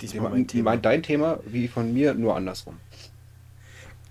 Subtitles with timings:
[0.00, 0.76] Diesmal mein Thema.
[0.76, 2.78] Dein Thema wie von mir, nur andersrum.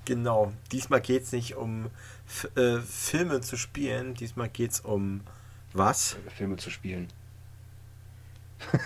[0.05, 0.53] Genau.
[0.71, 1.87] Diesmal geht es nicht um
[2.27, 5.21] F äh, Filme zu spielen, diesmal geht es um
[5.73, 6.17] was?
[6.35, 7.07] Filme zu spielen.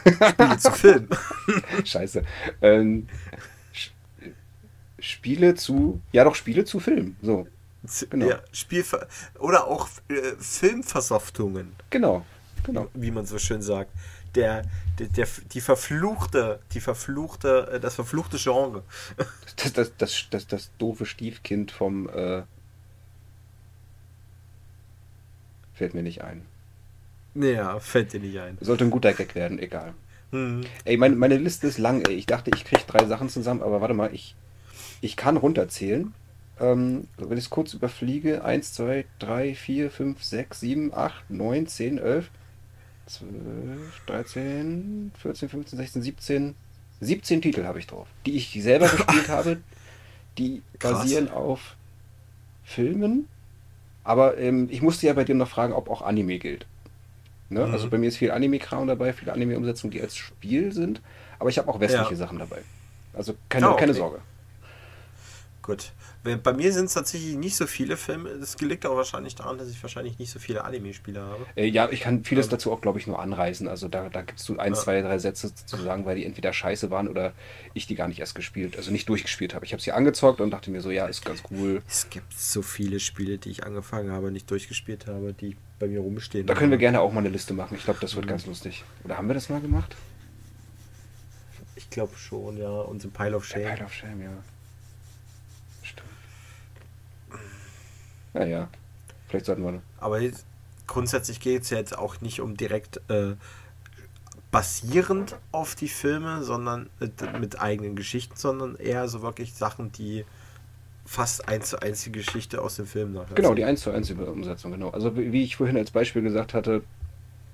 [0.05, 1.09] Spiele zu filmen.
[1.85, 2.23] Scheiße.
[2.61, 3.07] Ähm,
[4.99, 6.01] Spiele zu.
[6.11, 7.17] Ja, doch, Spiele zu filmen.
[7.21, 7.47] So.
[8.09, 8.29] Genau.
[8.29, 9.07] Ja, Spielver
[9.39, 11.75] oder auch äh, Filmversoftungen.
[11.89, 12.25] Genau.
[12.63, 12.87] genau.
[12.93, 13.91] Wie man so schön sagt.
[14.35, 14.63] Der,
[14.99, 18.83] der, der, die verfluchte, die verfluchte, äh, das verfluchte Genre.
[19.55, 22.41] Das, das, das, das, das doofe Stiefkind vom äh,
[25.73, 26.45] fällt mir nicht ein.
[27.35, 28.57] Ja, fällt dir nicht ein.
[28.61, 29.93] Sollte ein guter Gag werden, egal.
[30.31, 30.61] Hm.
[30.85, 32.15] Ey, meine, meine Liste ist lang, ey.
[32.15, 34.35] Ich dachte, ich kriege drei Sachen zusammen, aber warte mal, ich,
[35.01, 36.13] ich kann runterzählen.
[36.59, 41.67] Ähm, wenn ich es kurz überfliege, 1, 2, 3, 4, 5, 6, 7, 8, 9,
[41.67, 42.29] 10, 11,
[43.07, 46.55] 12, 13, 14, 15, 16, 17,
[47.01, 49.57] 17 Titel habe ich drauf, die ich selber gespielt habe,
[50.37, 50.93] die Krass.
[50.93, 51.75] basieren auf
[52.63, 53.27] Filmen.
[54.03, 56.65] Aber ähm, ich musste ja bei dir noch fragen, ob auch Anime gilt.
[57.49, 57.65] Ne?
[57.65, 57.73] Mhm.
[57.73, 61.01] Also bei mir ist viel Anime-Kram dabei, viele Anime-Umsetzungen, die als Spiel sind.
[61.39, 62.15] Aber ich habe auch westliche ja.
[62.15, 62.61] Sachen dabei.
[63.13, 63.81] Also keine, oh, okay.
[63.81, 64.19] keine Sorge.
[65.63, 65.93] Gut.
[66.43, 68.37] Bei mir sind es tatsächlich nicht so viele Filme.
[68.37, 71.45] Das liegt auch wahrscheinlich daran, dass ich wahrscheinlich nicht so viele Anime-Spiele habe.
[71.55, 73.69] Äh, ja, ich kann vieles ähm, dazu auch, glaube ich, nur anreißen.
[73.69, 74.79] Also da, da gibst du ein, ja.
[74.79, 77.31] zwei, drei Sätze zu sagen, weil die entweder scheiße waren oder
[77.73, 79.65] ich die gar nicht erst gespielt, also nicht durchgespielt habe.
[79.65, 81.81] Ich habe sie angezockt und dachte mir so, ja, ist ganz cool.
[81.87, 86.01] Es gibt so viele Spiele, die ich angefangen habe, nicht durchgespielt habe, die bei mir
[86.01, 86.45] rumstehen.
[86.45, 87.75] Da können wir gerne auch mal eine Liste machen.
[87.77, 88.31] Ich glaube, das wird mhm.
[88.31, 88.83] ganz lustig.
[89.05, 89.95] Oder haben wir das mal gemacht?
[91.77, 92.69] Ich glaube schon, ja.
[92.69, 93.63] Und Pile of Shame.
[93.63, 94.43] Der Pile of Shame, ja.
[98.33, 98.69] Naja,
[99.27, 99.81] vielleicht sollten wir.
[99.99, 100.19] Aber
[100.87, 103.35] grundsätzlich geht es ja jetzt auch nicht um direkt äh,
[104.51, 110.25] basierend auf die Filme, sondern mit, mit, eigenen Geschichten, sondern eher so wirklich Sachen, die
[111.05, 113.35] fast eins zu eins die Geschichte aus dem Film nachher.
[113.35, 114.89] Genau, die eins zu eins Umsetzung, genau.
[114.89, 116.83] Also wie ich vorhin als Beispiel gesagt hatte,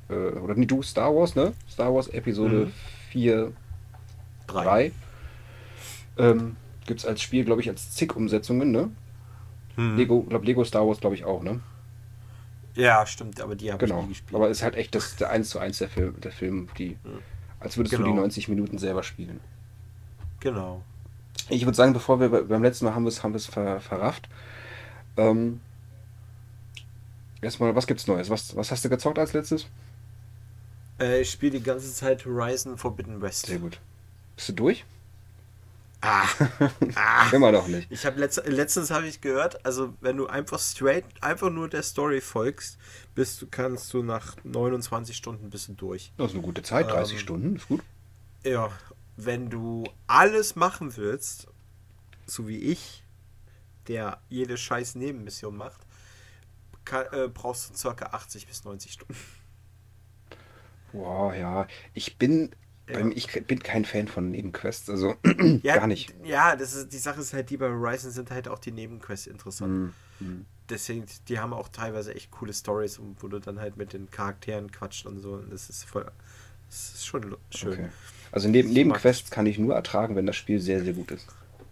[0.10, 1.54] äh, oder nie du, Star Wars, ne?
[1.70, 2.74] Star Wars Episode mhm.
[3.12, 3.52] 4,
[4.48, 4.64] 3.
[4.64, 4.92] 3
[6.20, 8.90] ähm, Gibt es als Spiel, glaube ich, als zig Umsetzungen, ne?
[9.80, 9.96] Hm.
[9.96, 11.62] Lego, glaube Lego Star Wars, glaube ich auch, ne?
[12.76, 14.00] Ja, stimmt, aber die habe genau.
[14.00, 14.36] ich nie gespielt.
[14.36, 16.98] Aber es ist halt echt das, der 1 zu 1 der Film, der Film die,
[17.02, 17.20] hm.
[17.62, 18.08] als würdest genau.
[18.08, 18.56] du die 90 genau.
[18.56, 19.40] Minuten selber spielen.
[20.42, 20.82] Genau.
[21.48, 24.28] Ich würde sagen, bevor wir beim letzten Mal haben wir es haben ver, verrafft.
[25.16, 25.62] Ähm,
[27.42, 28.30] erstmal, was gibt's Neues?
[28.30, 29.66] Was, was hast du gezockt als letztes?
[31.00, 33.46] Äh, ich spiele die ganze Zeit Horizon Forbidden West.
[33.46, 33.80] Sehr gut.
[34.36, 34.84] Bist du durch?
[36.02, 36.28] Ah,
[36.96, 37.30] ah.
[37.32, 37.92] Immer noch nicht.
[37.92, 41.84] Ich habe letzt, letztens habe ich gehört, also wenn du einfach straight, einfach nur der
[41.84, 42.78] Story folgst,
[43.16, 46.14] bist du kannst du nach 29 Stunden ein bisschen durch.
[46.18, 47.82] Das ist eine gute Zeit, 30 ähm, Stunden, ist gut.
[48.44, 48.72] Ja,
[49.18, 51.48] wenn du alles machen willst,
[52.26, 53.04] so wie ich,
[53.88, 55.82] der jede scheiß Nebenmission macht,
[56.86, 59.16] kann, äh, brauchst du circa 80 bis 90 Stunden.
[60.94, 61.68] Boah, ja.
[61.94, 62.52] Ich bin
[62.90, 63.06] ja.
[63.14, 65.16] Ich bin kein Fan von Nebenquests, also
[65.64, 66.14] ja, gar nicht.
[66.24, 69.28] Ja, das ist, die Sache ist halt, die bei Horizon sind halt auch die Nebenquests
[69.28, 69.94] interessant.
[70.20, 70.46] Mhm.
[70.70, 74.72] Deswegen, die haben auch teilweise echt coole Stories, wo du dann halt mit den Charakteren
[74.72, 75.34] quatscht und so.
[75.34, 76.06] Und das ist voll,
[76.68, 77.74] das ist schon schön.
[77.74, 77.90] Okay.
[78.32, 81.28] Also neben, Nebenquests kann ich nur ertragen, wenn das Spiel sehr, sehr gut ist.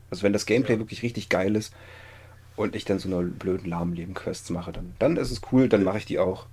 [0.10, 0.80] Also wenn das Gameplay ja.
[0.80, 1.74] wirklich richtig geil ist
[2.56, 5.84] und ich dann so eine blöden, lahmen Nebenquests mache, dann, dann ist es cool, dann
[5.84, 6.48] mache ich die auch.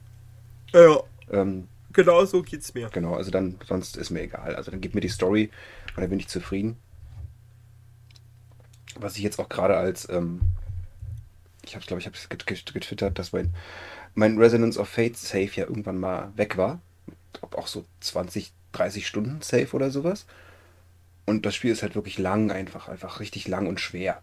[0.72, 1.02] Ja.
[1.30, 2.90] Ähm, Genau so geht's mir.
[2.90, 4.54] Genau, also dann, sonst ist mir egal.
[4.56, 5.50] Also dann gib mir die Story
[5.94, 6.76] und dann bin ich zufrieden.
[8.96, 10.42] Was ich jetzt auch gerade als, ähm,
[11.64, 13.54] ich habe glaube ich, habe es getwittert, dass mein,
[14.14, 16.80] mein Resonance of Fate Safe ja irgendwann mal weg war.
[17.40, 20.26] Ob auch so 20, 30 Stunden Safe oder sowas.
[21.26, 24.20] Und das Spiel ist halt wirklich lang, einfach, einfach richtig lang und schwer.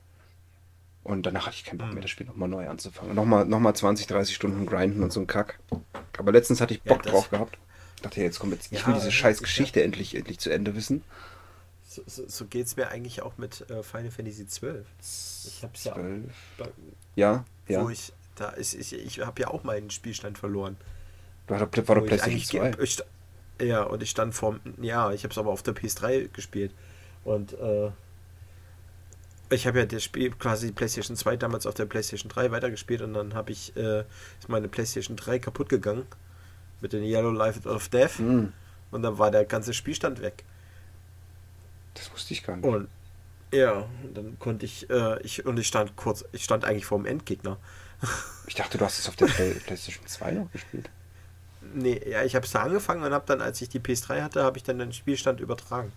[1.03, 2.01] Und danach hatte ich keinen Bock mehr, hm.
[2.01, 3.15] das Spiel nochmal neu anzufangen.
[3.15, 5.59] Nochmal, nochmal 20, 30 Stunden grinden und so ein Kack.
[6.17, 7.57] Aber letztens hatte ich Bock ja, drauf gehabt.
[8.01, 10.75] Ich dachte, jetzt kommt jetzt, ich will diese scheiß Geschichte ja, endlich, endlich zu Ende
[10.75, 11.03] wissen.
[11.87, 14.81] So, so, so geht es mir eigentlich auch mit äh, Final Fantasy XII.
[15.45, 15.95] Ich hab's ja.
[15.95, 16.67] Auch,
[17.15, 17.83] ja, ja.
[17.83, 20.77] Wo ich, da ist, ich, ich habe ja auch meinen Spielstand verloren.
[21.45, 22.81] Du war doch PlayStation 2.
[22.81, 23.03] Ich,
[23.61, 24.59] ja, und ich stand vor.
[24.81, 26.73] Ja, ich habe es aber auf der PS3 gespielt.
[27.23, 27.91] Und äh,
[29.51, 33.13] ich habe ja das Spiel quasi PlayStation 2 damals auf der PlayStation 3 weitergespielt und
[33.13, 33.99] dann habe ich äh,
[34.39, 36.07] ist meine PlayStation 3 kaputt gegangen
[36.81, 38.53] mit den Yellow Life of Death mhm.
[38.91, 40.43] und dann war der ganze Spielstand weg.
[41.93, 42.65] Das wusste ich gar nicht.
[42.65, 42.87] Und
[43.53, 47.05] ja, dann konnte ich, äh, ich und ich stand kurz, ich stand eigentlich vor dem
[47.05, 47.57] Endgegner.
[48.47, 50.89] Ich dachte, du hast es auf der Play PlayStation 2 noch gespielt.
[51.73, 54.43] Nee, ja, ich habe es da angefangen und habe dann, als ich die PS3 hatte,
[54.43, 55.93] habe ich dann den Spielstand übertragen.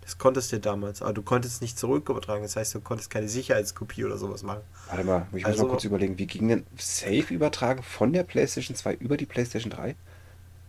[0.00, 2.42] Das konntest du damals, aber du konntest nicht zurück übertragen.
[2.42, 4.62] Das heißt, du konntest keine Sicherheitskopie oder sowas machen.
[4.88, 8.22] Warte mal, ich muss Also- mal kurz überlegen, wie ging denn Safe übertragen von der
[8.22, 9.94] PlayStation 2 über die PlayStation 3?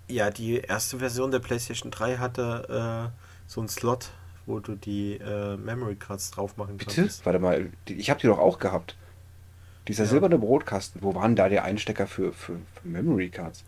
[0.08, 4.12] Ja, die erste Version der PlayStation 3 hatte äh, so einen Slot,
[4.46, 6.96] wo du die äh, Memory Cards drauf machen Bitte?
[6.96, 7.26] konntest.
[7.26, 8.96] Warte mal, ich habe die doch auch gehabt.
[9.88, 10.10] Dieser Ja.
[10.12, 13.64] silberne Brotkasten, wo waren da der Einstecker für, für, für Memory Cards?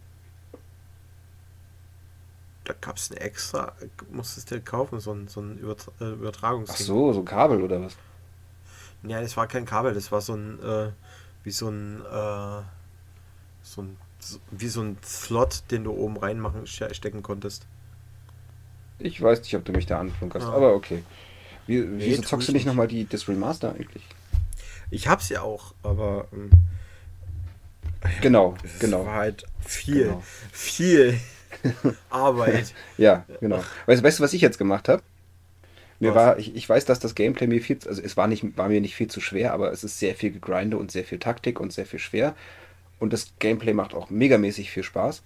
[2.63, 3.73] Da gab es ein extra,
[4.11, 6.75] musstest du kaufen, so ein, so ein Übertra äh, Übertragungsding.
[6.77, 7.95] Ach so, so ein Kabel oder was?
[9.03, 10.89] Ja, das war kein Kabel, das war so ein, äh,
[11.43, 12.61] wie so ein, äh,
[13.61, 14.04] so ein, so,
[14.51, 17.65] wie so ein Slot, den du oben reinmachen, ste- stecken konntest.
[18.99, 20.53] Ich weiß nicht, ob du mich da anflunkerst, Ah.
[20.53, 21.03] aber okay.
[21.67, 24.03] Wie, Nee, wieso zockst du ich nicht nochmal die, das Remaster eigentlich?
[24.91, 26.49] Ich hab's ja auch, aber ähm,
[28.21, 29.05] Genau, es genau.
[29.05, 30.23] war halt viel, Genau.
[30.51, 31.19] viel
[32.09, 32.73] Arbeit.
[32.97, 33.63] Ja, genau.
[33.85, 35.01] Weißt, weißt du, was ich jetzt gemacht habe?
[35.99, 36.15] Mir Was?
[36.15, 38.67] war, ich, ich weiß, dass das Gameplay mir viel, zu- also es war nicht, war
[38.69, 41.59] mir nicht viel zu schwer, aber es ist sehr viel Gegrinde und sehr viel Taktik
[41.59, 42.35] und sehr viel schwer.
[42.99, 45.21] Und das Gameplay macht auch megamäßig viel Spaß.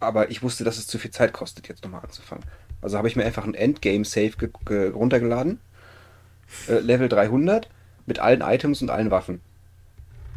[0.00, 2.44] Aber ich wusste, dass es zu viel Zeit kostet, jetzt nochmal anzufangen.
[2.82, 5.60] Also habe ich mir einfach ein Endgame-Save ge ge runtergeladen.
[6.68, 7.68] Äh, Level 300
[8.04, 9.40] mit allen Items und allen Waffen.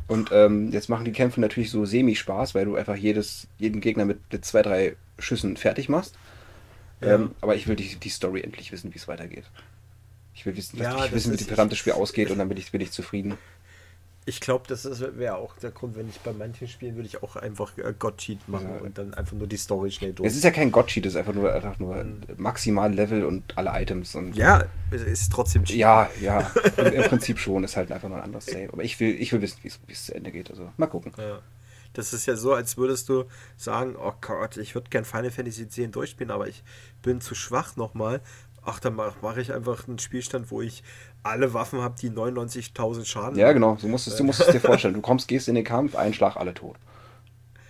[0.07, 4.06] Und ähm, jetzt machen die Kämpfe natürlich so semi-Spaß, weil du einfach jedes, jeden Gegner
[4.06, 6.16] mit, mit zwei, drei Schüssen fertig machst.
[7.01, 7.16] Ja.
[7.16, 9.46] Ähm, aber ich will die, die Story endlich wissen, wie es weitergeht.
[10.34, 12.57] Ich will wissen, Ja, ich das wissen wie das verdammte Spiel ausgeht und dann bin
[12.57, 13.38] ich, bin ich zufrieden.
[14.25, 14.86] Ich glaube, das
[15.18, 18.48] wäre auch der Grund, wenn ich bei manchen Spielen würde ich auch einfach äh, God-Cheat
[18.48, 18.81] machen Ja.
[18.81, 20.27] und dann einfach nur die Story schnell durch.
[20.27, 22.06] Es ist ja kein Gotchi, das ist einfach nur, einfach nur
[22.38, 24.13] maximal Level und alle Items.
[24.16, 24.33] Und Mhm.
[24.33, 25.77] ja, es ist trotzdem Cheat.
[25.77, 27.63] ja, ja, im, im Prinzip schon.
[27.63, 28.69] Ist halt einfach nur ein anderes Save.
[28.71, 30.50] Aber ich will, ich will wissen, wie es- wie es zu Ende geht.
[30.51, 31.12] Also mal gucken.
[31.18, 31.39] Ja.
[31.94, 33.24] Das ist ja so, als würdest du
[33.57, 36.63] sagen, oh Gott, ich würde gern Final Fantasy X durchspielen, aber ich
[37.01, 38.22] bin zu schwach nochmal.
[38.69, 40.83] Ach, dann mache mach ich einfach einen Spielstand, wo ich
[41.24, 43.77] alle Waffen habe, die 99.000 Schaden Ja, genau.
[43.77, 44.94] So musst es, du musst es dir vorstellen.
[44.94, 46.77] Du kommst, gehst in den Kampf, ein Schlag, alle tot.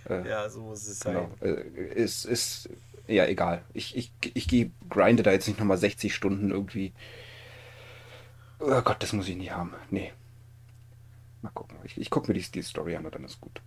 [0.08, 1.14] Äh, Ja, so muss es sein.
[1.40, 1.54] Genau.
[1.56, 2.68] Äh, ist, ist,
[3.06, 3.62] ja, egal.
[3.72, 6.92] Ich, ich, ich gehe, grinde da jetzt nicht nochmal 60 Stunden irgendwie.
[8.58, 9.72] Oh Gott, das muss ich nicht haben.
[9.90, 10.12] Nee.
[11.40, 11.78] Mal gucken.
[11.84, 13.62] Ich, ich gucke mir die, die Story an und dann ist gut.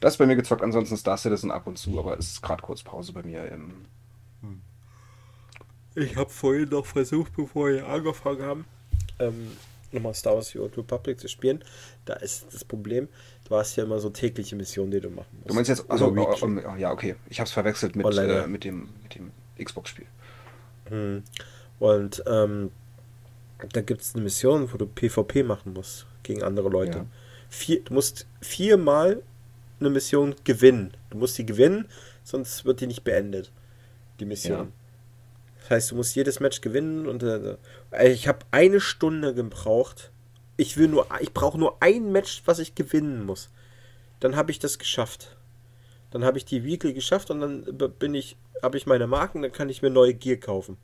[0.00, 2.62] Das ist bei mir gezockt, ansonsten Star Citizen ab und zu, aber es ist gerade
[2.62, 3.52] kurz Pause bei mir.
[3.52, 3.84] Ähm,
[5.94, 8.64] Ich habe vorhin noch versucht, bevor wir angefangen haben,
[9.18, 9.52] ähm,
[9.92, 11.64] nochmal Star Wars The Old Republic zu spielen.
[12.04, 13.08] Da ist das Problem,
[13.48, 15.50] du hast ja immer so tägliche Missionen, die du machen musst.
[15.50, 16.62] du meinst jetzt, also, Oder Weekly.
[16.62, 17.16] ähm, ja, okay.
[17.28, 19.32] Ich habe es verwechselt mit, äh, mit dem, mit dem
[19.62, 20.06] Xbox-Spiel.
[20.88, 21.22] Hm.
[21.78, 22.70] Und ähm,
[23.72, 26.98] da gibt es eine Mission, wo du PvP machen musst gegen andere Leute.
[26.98, 27.06] Ja.
[27.48, 29.22] Vier, du musst viermal
[29.80, 30.92] eine Mission gewinnen.
[31.10, 31.86] Du musst die gewinnen,
[32.24, 33.50] sonst wird die nicht beendet.
[34.20, 34.58] Die Mission.
[34.58, 34.72] Ja.
[35.68, 37.56] Das heißt, du musst jedes Match gewinnen und äh,
[37.90, 40.12] äh, ich habe eine Stunde gebraucht.
[40.56, 43.50] Ich will nur, ich brauche nur ein Match, was ich gewinnen muss.
[44.20, 45.36] Dann habe ich das geschafft.
[46.10, 49.52] Dann habe ich die Weekly geschafft und dann bin ich, habe ich meine Marken, dann
[49.52, 50.78] kann ich mir neue Gear kaufen.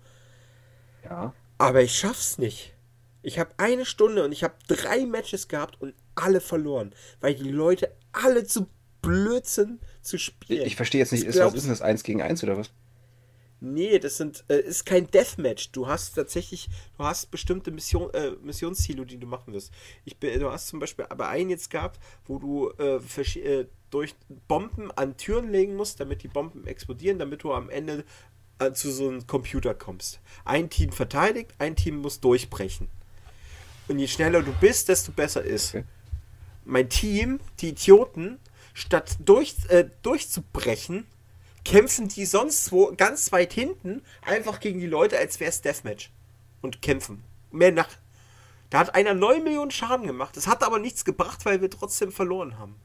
[1.02, 1.32] Ja.
[1.56, 2.74] Aber ich schaff's nicht.
[3.22, 7.50] Ich habe eine Stunde und ich habe drei Matches gehabt und alle verloren, weil die
[7.50, 8.66] Leute alle zu
[9.00, 10.66] blöd sind zu Ich, spielen.
[10.66, 12.70] ich verstehe jetzt nicht, ist, was ist denn das 1 gegen 1 oder was?
[13.60, 15.70] Nee, das sind, äh, ist kein Deathmatch.
[15.72, 16.68] Du hast tatsächlich,
[16.98, 19.72] du hast bestimmte Mission, äh, Missionsziele, die du machen wirst.
[20.04, 22.96] Ich, bin- du hast zum Beispiel aber einen jetzt gehabt, wo du äh,
[23.38, 24.14] äh, durch
[24.48, 28.04] Bomben an Türen legen musst, damit die Bomben explodieren, damit du am Ende
[28.58, 30.20] äh, zu so einem Computer kommst.
[30.44, 32.88] Ein Team verteidigt, ein Team muss durchbrechen.
[33.88, 35.74] Und je schneller du bist, desto besser ist.
[35.74, 35.84] Okay.
[36.66, 38.38] Mein Team, die Idioten,
[38.74, 41.06] statt durch, äh, durchzubrechen,
[41.64, 46.10] kämpfen die sonst wo ganz weit hinten einfach gegen die Leute, als wäre es Deathmatch.
[46.62, 47.22] Und kämpfen.
[47.50, 47.88] Mehr nach.
[48.70, 50.36] Da hat einer 9 Millionen Schaden gemacht.
[50.36, 52.76] Das hat aber nichts gebracht, weil wir trotzdem verloren haben.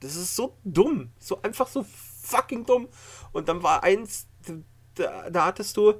[0.00, 1.10] Das ist so dumm.
[1.18, 1.86] So einfach so
[2.22, 2.88] fucking dumm.
[3.32, 4.26] Und dann war eins,
[4.94, 5.94] da, da hattest du,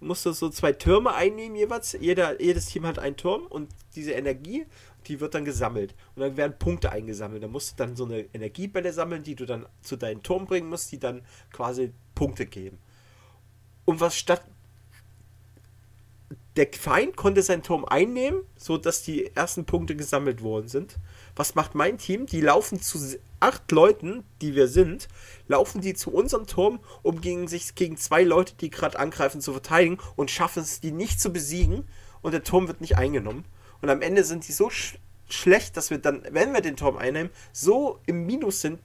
[0.00, 1.96] musst du so zwei Türme einnehmen jeweils.
[1.98, 4.66] Jeder, jedes Team hat einen Turm und diese Energie,
[5.08, 5.94] die wird dann gesammelt.
[6.14, 7.42] Und dann werden Punkte eingesammelt.
[7.42, 10.68] Da musst du dann so eine Energiebälle sammeln, die du dann zu deinem Turm bringen
[10.68, 12.78] musst, die dann quasi Punkte geben.
[13.84, 14.42] Und was statt
[16.56, 20.98] der Feind konnte seinen Turm einnehmen, so dass die ersten Punkte gesammelt worden sind.
[21.34, 22.26] Was macht mein Team?
[22.26, 22.98] Die laufen zu
[23.40, 25.08] acht Leuten, die wir sind,
[25.48, 29.52] laufen die zu unserem Turm, um gegen sich gegen zwei Leute, die gerade angreifen, zu
[29.52, 31.88] verteidigen und schaffen es, die nicht zu besiegen
[32.20, 33.44] und der Turm wird nicht eingenommen.
[33.82, 34.98] Und am Ende sind die so sch
[35.28, 38.80] schlecht, dass wir dann, wenn wir den Turm einnehmen, so im Minus sind,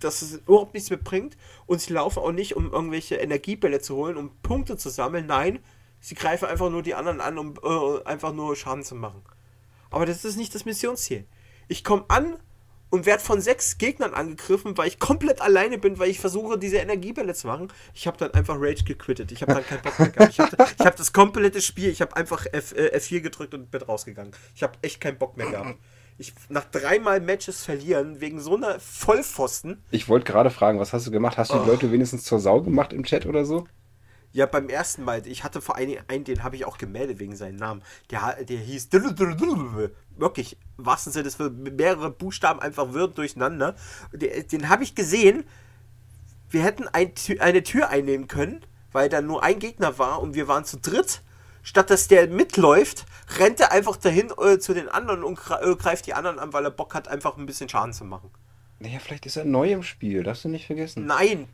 [0.00, 1.36] dass es überhaupt nichts mehr bringt.
[1.66, 5.26] Und sie laufen auch nicht, um irgendwelche Energiebälle zu holen, um Punkte zu sammeln.
[5.26, 5.58] Nein,
[6.00, 9.22] sie greifen einfach nur die anderen an, um äh, einfach nur Schaden zu machen.
[9.90, 11.26] Aber das ist nicht das Missionsziel.
[11.68, 12.36] Ich komme an
[12.90, 16.78] und werde von sechs Gegnern angegriffen, weil ich komplett alleine bin, weil ich versuche, diese
[16.78, 17.72] Energiebälle zu machen.
[17.94, 19.32] Ich habe dann einfach Rage gequittet.
[19.32, 20.30] Ich habe dann keinen Bock mehr gehabt.
[20.32, 23.82] Ich habe hab das komplette Spiel, ich habe einfach F, äh, F4 gedrückt und bin
[23.82, 24.32] rausgegangen.
[24.54, 25.78] Ich habe echt keinen Bock mehr gehabt.
[26.20, 29.84] Ich, nach dreimal Matches verlieren, wegen so einer Vollpfosten.
[29.92, 31.38] Ich wollte gerade fragen, was hast du gemacht?
[31.38, 31.66] Hast du die oh.
[31.66, 33.68] Leute wenigstens zur Sau gemacht im Chat oder so?
[34.32, 37.34] Ja, beim ersten Mal, ich hatte vor einigen, einen, den habe ich auch gemeldet wegen
[37.34, 37.82] seinem Namen.
[38.10, 38.90] Der, der hieß
[40.16, 43.74] wirklich, was sind das für mehrere Buchstaben einfach wirren durcheinander.
[44.12, 45.44] Den, den habe ich gesehen.
[46.50, 50.48] Wir hätten ein, eine Tür einnehmen können, weil da nur ein Gegner war und wir
[50.48, 51.22] waren zu dritt.
[51.62, 53.04] Statt dass der mitläuft,
[53.38, 56.70] rennt er einfach dahin äh, zu den anderen und greift die anderen an, weil er
[56.70, 58.30] Bock hat, einfach ein bisschen Schaden zu machen.
[58.78, 61.04] Naja, vielleicht ist er neu im Spiel, darfst du nicht vergessen.
[61.04, 61.48] Nein,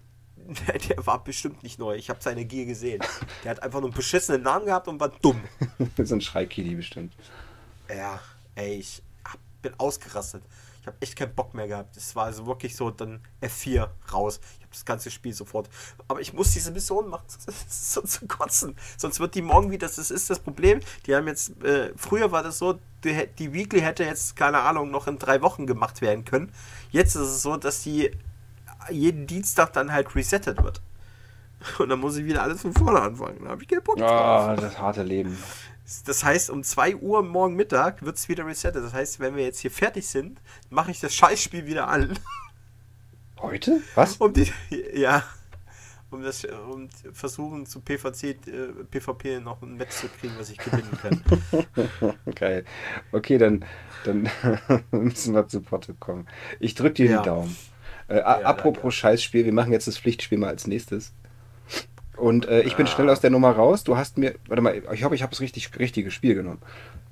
[0.89, 1.97] der war bestimmt nicht neu.
[1.97, 3.03] Ich habe seine Gier gesehen.
[3.43, 5.43] Der hat einfach nur einen beschissenen Namen gehabt und war dumm.
[6.03, 7.15] so ein Schreikili bestimmt.
[7.89, 8.21] Ja,
[8.55, 9.03] ey, ich
[9.63, 10.43] bin ausgerastet.
[10.81, 11.97] Ich habe echt keinen Bock mehr gehabt.
[11.97, 14.39] Es war also wirklich so dann F4 raus.
[14.59, 15.71] Ich habe das ganze Spiel sofort.
[16.09, 17.25] Aber ich muss diese Mission machen,
[17.69, 18.77] so zu kotzen.
[18.99, 20.81] Sonst wird die morgen wieder, das ist das Problem.
[21.07, 24.91] Die haben jetzt, äh, früher war das so, die, die Weekly hätte jetzt, keine Ahnung,
[24.91, 26.53] noch in drei Wochen gemacht werden können.
[26.91, 28.11] Jetzt ist es so, dass die
[28.91, 30.81] jeden Dienstag dann halt resettet wird.
[31.79, 33.45] Und dann muss ich wieder alles von vorne anfangen.
[33.45, 34.11] Da habe ich keinen Bock drauf.
[34.11, 35.37] Ah, das harte Leben.
[36.07, 38.85] Das heißt, um 2 Uhr morgen Mittag wird es wieder resettet.
[38.85, 42.19] Das heißt, wenn wir jetzt hier fertig sind, mache ich das Scheißspiel wieder an.
[43.41, 43.83] Heute?
[43.95, 44.17] Was?
[44.17, 44.51] Um die,
[44.95, 45.23] ja.
[46.11, 48.37] Um das um versuchen zu PvC, äh,
[48.91, 52.15] PvP noch ein Match zu kriegen, was ich gewinnen kann.
[52.35, 52.65] Geil.
[53.11, 53.65] Okay, dann,
[54.05, 54.31] dann
[54.93, 56.29] müssen wir zu Potte kommen.
[56.61, 57.19] Ich drücke dir ja.
[57.19, 57.57] die Daumen.
[58.09, 58.93] Äh, ja, apropos danke.
[58.93, 61.13] Scheißspiel, wir machen jetzt das Pflichtspiel mal als nächstes.
[62.17, 63.85] Und äh, ich bin schnell aus der Nummer raus.
[63.85, 66.61] Du hast mir, warte mal, ich hoffe, ich habe das richtig, richtige Spiel genommen.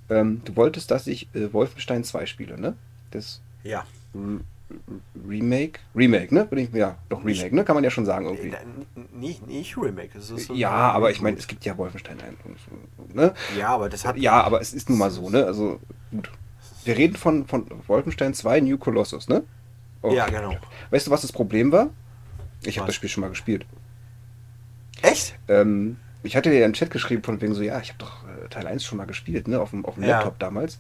[0.09, 2.75] Ähm, du wolltest, dass ich äh, Wolfenstein 2 spiele, ne?
[3.11, 3.85] Das ja.
[5.29, 5.81] Remake?
[5.95, 6.49] Remake, ne?
[6.73, 7.65] Ja, doch Remake, ne?
[7.65, 8.53] Kann man ja schon sagen irgendwie.
[9.13, 10.21] Nicht, nicht Remake.
[10.21, 13.15] So ja, aber ich meine, es gibt ja Wolfenstein 1.
[13.15, 13.35] Ne?
[13.59, 14.17] Ja, aber das hat.
[14.17, 15.45] Ja, aber es ist nun mal so, ne?
[15.45, 15.79] Also,
[16.11, 16.31] gut.
[16.85, 19.45] Wir reden von, von Wolfenstein 2 New Colossus, ne?
[20.03, 20.17] Okay.
[20.17, 20.57] Ja, genau.
[20.91, 21.91] Weißt du, was das Problem war?
[22.65, 23.67] Ich habe das Spiel schon mal gespielt.
[25.01, 25.37] Echt?
[25.49, 28.25] Ähm, ich hatte dir ja im Chat geschrieben von wegen so, ja, ich habe doch
[28.25, 30.19] äh, Teil 1 schon mal gespielt, ne, auf dem, auf dem ja.
[30.19, 30.79] Laptop damals.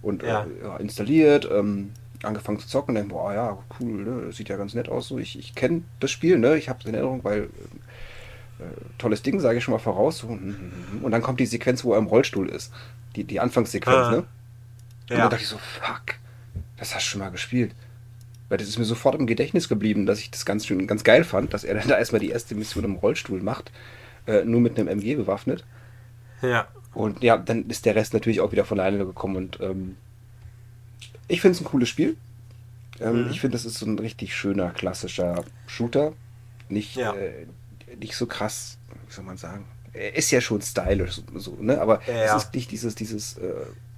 [0.00, 0.46] Und ja.
[0.78, 4.74] Äh, installiert, ähm, angefangen zu zocken, dann, boah, ja, cool, ne, das sieht ja ganz
[4.74, 5.08] nett aus.
[5.08, 7.50] So, ich, ich kenne das Spiel, ne, ich habe es in Erinnerung, weil
[8.58, 8.64] äh,
[8.96, 10.18] tolles Ding, sage ich schon mal voraus.
[10.18, 12.72] So, hm, hm, hm, und dann kommt die Sequenz, wo er im Rollstuhl ist.
[13.16, 14.10] Die, die Anfangssequenz, ah.
[14.10, 14.16] ne?
[14.18, 14.26] Und
[15.10, 15.16] ja.
[15.18, 16.16] dann dachte ich so, fuck,
[16.76, 17.74] das hast du schon mal gespielt.
[18.48, 21.24] Weil das ist mir sofort im Gedächtnis geblieben, dass ich das ganz schön ganz geil
[21.24, 23.70] fand, dass er dann da erstmal die erste Mission im Rollstuhl macht,
[24.26, 25.64] äh, nur mit einem MG bewaffnet.
[26.40, 26.68] Ja.
[26.94, 29.96] Und ja, dann ist der Rest natürlich auch wieder von alleine gekommen und ähm,
[31.28, 32.16] ich finde es ein cooles Spiel.
[33.00, 33.30] Ähm, mhm.
[33.30, 36.14] Ich finde, das ist so ein richtig schöner, klassischer Shooter.
[36.68, 37.14] Nicht, ja.
[37.14, 37.46] äh,
[37.98, 39.66] nicht so krass, wie soll man sagen.
[39.92, 41.80] Er ist ja schon stylisch, so, ne?
[41.80, 43.52] aber ja, es ist nicht dieses, dieses äh,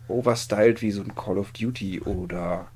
[0.09, 2.69] overstyled wie so ein Call of Duty oder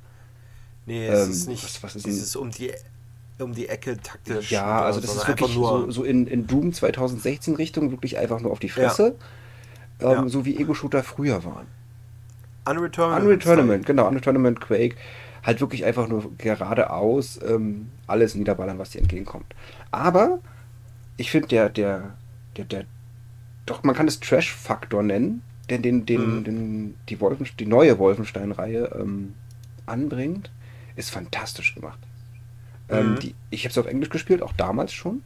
[0.87, 2.73] Nee, es ähm, ist nicht was, was ist dieses um die,
[3.39, 4.51] um die Ecke taktisch.
[4.51, 8.53] Ja, also das ist wirklich so, so in, in Doom 2016 Richtung, wirklich einfach nur
[8.53, 9.17] auf die Fresse.
[10.01, 10.13] Ja.
[10.13, 10.29] Ähm, ja.
[10.29, 11.67] So wie Ego-Shooter früher waren.
[12.67, 13.23] Unreal Tournament.
[13.23, 14.07] Unreal Tournament, genau.
[14.07, 14.97] Unreal Tournament, Quake.
[15.43, 19.55] Halt wirklich einfach nur geradeaus ähm, alles niederballern, was dir entgegenkommt.
[19.91, 20.41] Aber
[21.17, 22.15] ich finde, der, der,
[22.57, 22.85] der, der,
[23.67, 26.45] doch, man kann es Trash-Faktor nennen, der den, den, mhm.
[26.45, 29.35] den, die, Wolfen, die neue Wolfenstein-Reihe ähm,
[29.87, 30.51] anbringt
[30.97, 31.99] ist fantastisch gemacht.
[32.89, 32.97] Mhm.
[32.97, 35.23] Ähm, die, ich habe es auf Englisch gespielt, auch damals schon.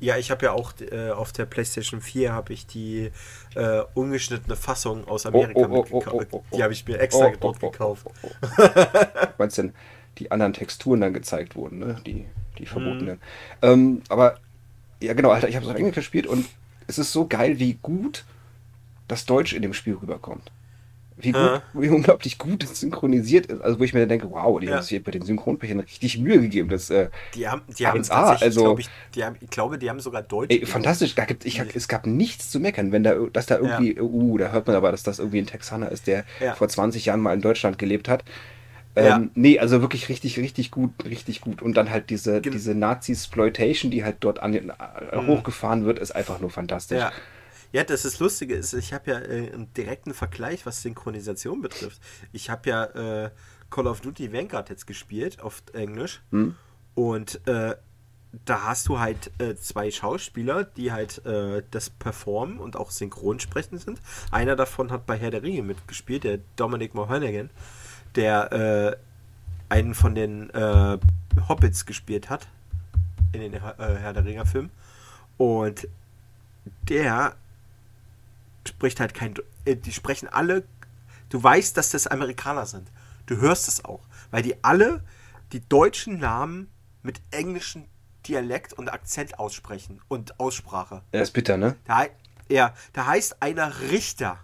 [0.00, 3.10] Ja, ich habe ja auch äh, auf der PlayStation 4 habe ich die
[3.56, 7.32] äh, ungeschnittene Fassung aus Amerika oh, oh, oh, oh, oh Die habe ich mir extra
[7.40, 8.06] dort gekauft.
[9.38, 9.74] Meinst denn,
[10.18, 12.00] die anderen Texturen dann gezeigt wurden, ne?
[12.06, 12.26] Die,
[12.58, 13.16] die verbotenen.
[13.16, 13.20] Mhm.
[13.62, 14.38] Ähm, aber
[15.02, 16.46] ja, genau, Alter, ich habe es auf Englisch gespielt und
[16.86, 18.24] es ist so geil, wie gut
[19.08, 20.50] das Deutsch in dem Spiel rüberkommt
[21.20, 23.60] wie, gut, wie unglaublich gut es synchronisiert ist.
[23.60, 24.76] Also wo ich mir dann denke, wow, die ja.
[24.76, 26.68] haben sich bei den Synchronpärchen richtig Mühe gegeben.
[26.68, 29.90] Das, äh, die haben, die haben tatsächlich, also, glaub ich, die haben, ich glaube, die
[29.90, 30.54] haben sogar Deutsch.
[30.54, 33.96] Ey, fantastisch, da gibt, ich, es gab nichts zu meckern, wenn da, dass da irgendwie,
[33.96, 34.02] ja.
[34.02, 36.54] uh, da hört man aber, dass das irgendwie ein Texaner ist, der ja.
[36.54, 38.24] vor 20 Jahren mal in Deutschland gelebt hat.
[38.96, 39.22] Ähm, ja.
[39.34, 41.62] Nee, also wirklich richtig, richtig gut, richtig gut.
[41.62, 45.26] Und dann halt diese, diese Nazi-Sploitation, die halt dort an, mhm.
[45.26, 46.98] hochgefahren wird, ist einfach nur fantastisch.
[46.98, 47.12] Ja.
[47.72, 52.00] Ja, das ist Lustige ist, ich habe ja äh, einen direkten Vergleich, was Synchronisation betrifft.
[52.32, 53.30] Ich habe ja äh,
[53.70, 56.54] Call of Duty Vanguard jetzt gespielt auf Englisch hm.
[56.94, 57.76] und äh,
[58.44, 63.40] da hast du halt äh, zwei Schauspieler, die halt äh, das performen und auch synchron
[63.40, 64.00] sprechen sind.
[64.30, 67.50] Einer davon hat bei Herr der Ringe mitgespielt, der Dominic Monaghan,
[68.14, 68.96] der äh,
[69.68, 70.98] einen von den äh,
[71.48, 72.48] Hobbits gespielt hat
[73.32, 74.70] in den äh, Herr der Ringe Film
[75.36, 75.88] und
[76.88, 77.36] der
[78.66, 79.34] spricht halt kein
[79.64, 80.64] äh, die sprechen alle
[81.28, 82.90] du weißt, dass das Amerikaner sind.
[83.26, 85.04] Du hörst es auch, weil die alle
[85.52, 86.70] die deutschen Namen
[87.02, 87.88] mit englischen
[88.26, 91.02] Dialekt und Akzent aussprechen und Aussprache.
[91.12, 91.76] Er ist bitter, ne?
[91.84, 92.06] Da,
[92.48, 94.38] ja, da heißt einer Richter.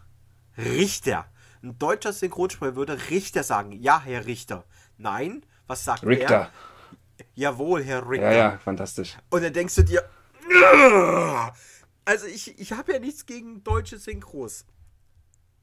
[0.56, 1.26] Richter.
[1.62, 3.72] Ein deutscher Synchronsprecher würde Richter sagen.
[3.72, 4.64] Ja, Herr Richter.
[4.96, 6.34] Nein, was sagt Richter.
[6.34, 6.50] er?
[7.34, 8.32] Jawohl, Herr Richter.
[8.32, 9.16] Ja, ja, fantastisch.
[9.30, 10.02] Und dann denkst du dir,
[12.04, 14.64] also ich, ich habe ja nichts gegen deutsche Synchros.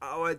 [0.00, 0.36] Aber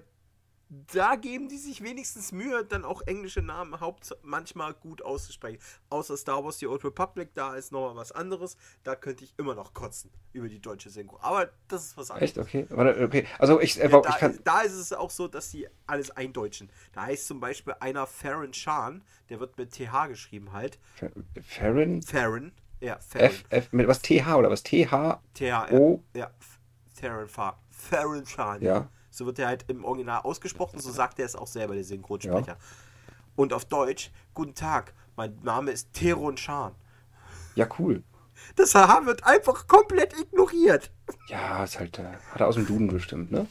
[0.92, 5.60] da geben die sich wenigstens Mühe, dann auch englische Namen haupt manchmal gut auszusprechen.
[5.90, 8.58] Außer Star Wars The Old Republic, da ist nochmal was anderes.
[8.84, 11.20] Da könnte ich immer noch kotzen über die deutsche Synchro.
[11.22, 12.32] Aber das ist was anderes.
[12.32, 12.38] Echt?
[12.40, 12.66] Okay.
[12.72, 13.28] okay.
[13.38, 14.40] Also ich, äh, ja, da, ich kann...
[14.44, 16.70] da ist es auch so, dass die alles eindeutschen.
[16.92, 20.80] Da heißt zum Beispiel einer Farron Shan, der wird mit TH geschrieben halt.
[21.42, 22.02] Farron?
[22.02, 22.52] Farron.
[22.84, 23.28] Ja, Farron.
[23.28, 24.62] F, F, mit was TH oder was?
[24.62, 25.20] TH?
[25.36, 26.04] TH, O?
[26.14, 26.30] Ja,
[26.94, 27.30] Farron
[27.70, 28.62] Farron Shan.
[28.62, 28.90] Ja.
[29.10, 32.48] So wird er halt im Original ausgesprochen, so sagt er es auch selber, der Synchronsprecher.
[32.48, 32.58] Ja.
[33.38, 36.76] Und auf Deutsch, guten Tag, mein Name ist Teron Schan.
[37.56, 38.04] Ja, cool.
[38.58, 40.92] Das H wird einfach komplett ignoriert.
[41.30, 43.48] Ja, ist halt, äh, hat er aus dem Duden bestimmt, ne?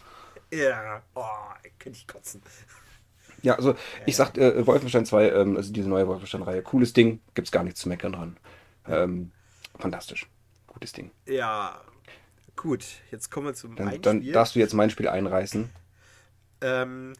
[0.52, 1.24] Ja, oh,
[1.78, 2.42] könnte ich kotzen.
[3.40, 7.50] Ja, also ich sag, äh, Wolfenstein 2, ähm, also diese neue Wolfenstein-Reihe, cooles Ding, gibt's
[7.50, 8.36] gar nichts zu meckern dran.
[8.86, 9.32] Ähm,
[9.78, 10.28] fantastisch.
[10.66, 11.10] Gutes Ding.
[11.26, 11.80] Ja,
[12.56, 15.70] Gut, jetzt kommen wir zum dann, dann darfst du jetzt mein Spiel einreißen.
[16.60, 17.14] Ähm,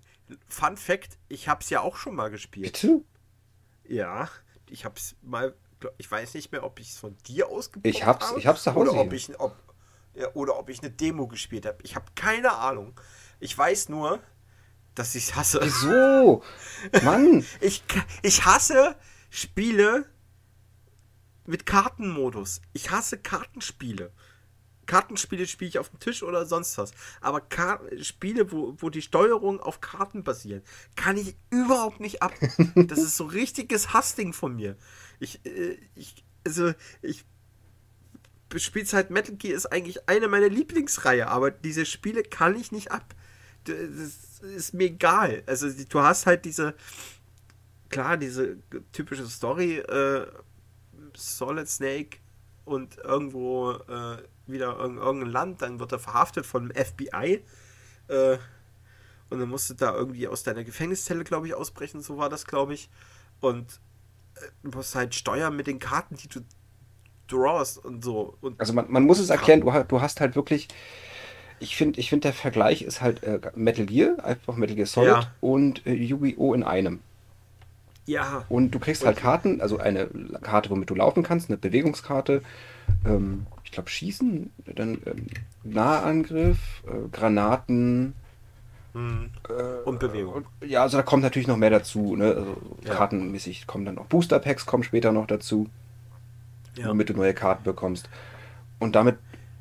[0.49, 2.73] Fun Fact: Ich habe es ja auch schon mal gespielt.
[2.73, 3.01] Bitte?
[3.89, 4.29] Ja,
[4.69, 5.55] ich habe es mal.
[5.99, 8.39] Ich weiß nicht mehr, ob ich es von dir ausgeprobiert ich hab's, habe.
[8.39, 8.93] Ich hab's zu Hause.
[8.93, 9.57] Oder ob ich, ob,
[10.35, 11.79] oder ob ich eine Demo gespielt habe.
[11.83, 12.95] Ich habe keine Ahnung.
[13.41, 14.21] Ich weiß nur,
[14.95, 15.59] dass ich es hasse.
[15.61, 16.45] Wieso?
[17.03, 17.45] Mann!
[17.61, 17.83] ich,
[18.23, 18.95] ich hasse
[19.29, 20.07] Spiele
[21.47, 22.61] mit Kartenmodus.
[22.73, 24.13] Ich hasse Kartenspiele.
[24.87, 26.93] Kartenspiele spiele ich auf dem Tisch oder sonst was.
[27.21, 32.33] Aber Kar Spiele, wo, wo die Steuerung auf Karten basiert, kann ich überhaupt nicht ab.
[32.75, 34.77] Das ist so richtiges Hassding von mir.
[35.21, 37.25] Ich, äh, ich, also, ich
[38.57, 43.15] Spielzeit Metal Gear ist eigentlich eine meiner Lieblingsreihe, aber diese Spiele kann ich nicht ab.
[43.65, 45.43] Das ist mir egal.
[45.47, 46.75] Also, du hast halt diese,
[47.89, 48.59] klar, diese
[48.93, 50.27] typische Story, äh,
[51.17, 52.19] Solid Snake
[52.65, 57.43] und irgendwo äh, wieder in irgendein Land, dann wird er verhaftet vom FBI.
[58.09, 58.39] Äh,
[59.31, 62.47] und dann musst du da irgendwie aus deiner Gefängniszelle, glaube ich, ausbrechen, so war das,
[62.47, 62.91] glaube ich.
[63.41, 63.81] Und
[64.37, 66.41] äh, du musst halt steuern mit den Karten, die du
[67.29, 68.37] drawst und so.
[68.41, 70.69] Und also man, man muss es erklären, du, du hast halt wirklich.
[71.61, 75.09] Ich finde, ich find, der Vergleich ist halt äh, Metal Gear, einfach Metal Gear Solid
[75.09, 75.35] ja.
[75.41, 76.55] und äh, Yu-Gi-Oh!
[76.55, 77.01] in einem.
[78.07, 78.45] Ja.
[78.49, 80.09] Und du kriegst halt Karten, also eine
[80.43, 82.43] Karte, womit du laufen kannst, eine Bewegungskarte,
[83.05, 85.27] ähm, ich glaube, Schießen, dann ähm,
[85.63, 88.15] Nahangriff, äh, Granaten.
[88.95, 88.99] Äh,
[89.85, 90.35] und Bewegung.
[90.35, 92.15] Und, ja, also da kommt natürlich noch mehr dazu.
[92.17, 92.35] Ne?
[92.35, 92.95] Also, ja.
[92.95, 95.69] Kartenmäßig kommen dann noch Booster Packs, kommen später noch dazu.
[96.77, 96.89] Ja.
[96.89, 98.11] Damit du neue Karten bekommst.
[98.79, 99.17] Und damit,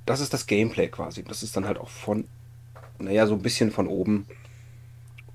[0.06, 1.24] das ist das Gameplay quasi.
[1.24, 2.26] Das ist dann halt auch von,
[3.00, 4.26] naja, so ein bisschen von oben.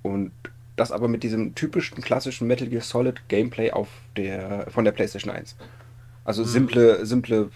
[0.03, 0.33] Und
[0.77, 5.33] das aber mit diesem typischen klassischen Metal Gear Solid Gameplay auf der, von der PlayStation
[5.33, 5.57] 1.
[6.25, 6.47] Also mhm.
[6.47, 7.51] simple, simple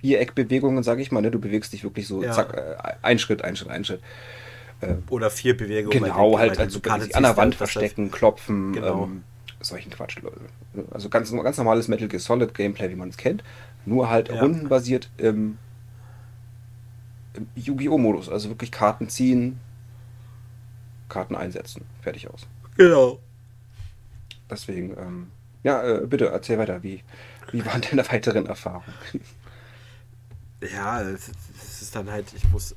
[0.00, 1.20] Viereckbewegungen, sage ich mal.
[1.20, 1.30] Ne?
[1.30, 2.32] Du bewegst dich wirklich so, ja.
[2.32, 4.00] zack, äh, ein Schritt, ein Schritt, ein Schritt.
[4.80, 6.02] Äh, Oder vier Bewegungen.
[6.02, 6.80] Genau, halt also
[7.12, 9.04] an der Wand verstecken, heißt, klopfen, genau.
[9.04, 9.24] ähm,
[9.60, 10.16] solchen Quatsch.
[10.90, 13.44] Also ganz, ganz normales Metal Gear Solid Gameplay, wie man es kennt.
[13.84, 14.40] Nur halt ja.
[14.40, 15.58] rundenbasiert im,
[17.34, 17.98] im Yu-Gi-Oh!
[17.98, 18.30] Modus.
[18.30, 19.60] Also wirklich Karten ziehen,
[21.10, 21.84] Karten einsetzen.
[22.00, 22.46] Fertig aus.
[22.76, 23.20] Genau.
[24.48, 25.30] Deswegen, ähm,
[25.62, 26.82] ja, äh, bitte erzähl weiter.
[26.82, 27.02] Wie,
[27.52, 28.94] wie waren deine weiteren Erfahrungen?
[30.62, 31.28] ja, es
[31.82, 32.74] ist dann halt, ich muss,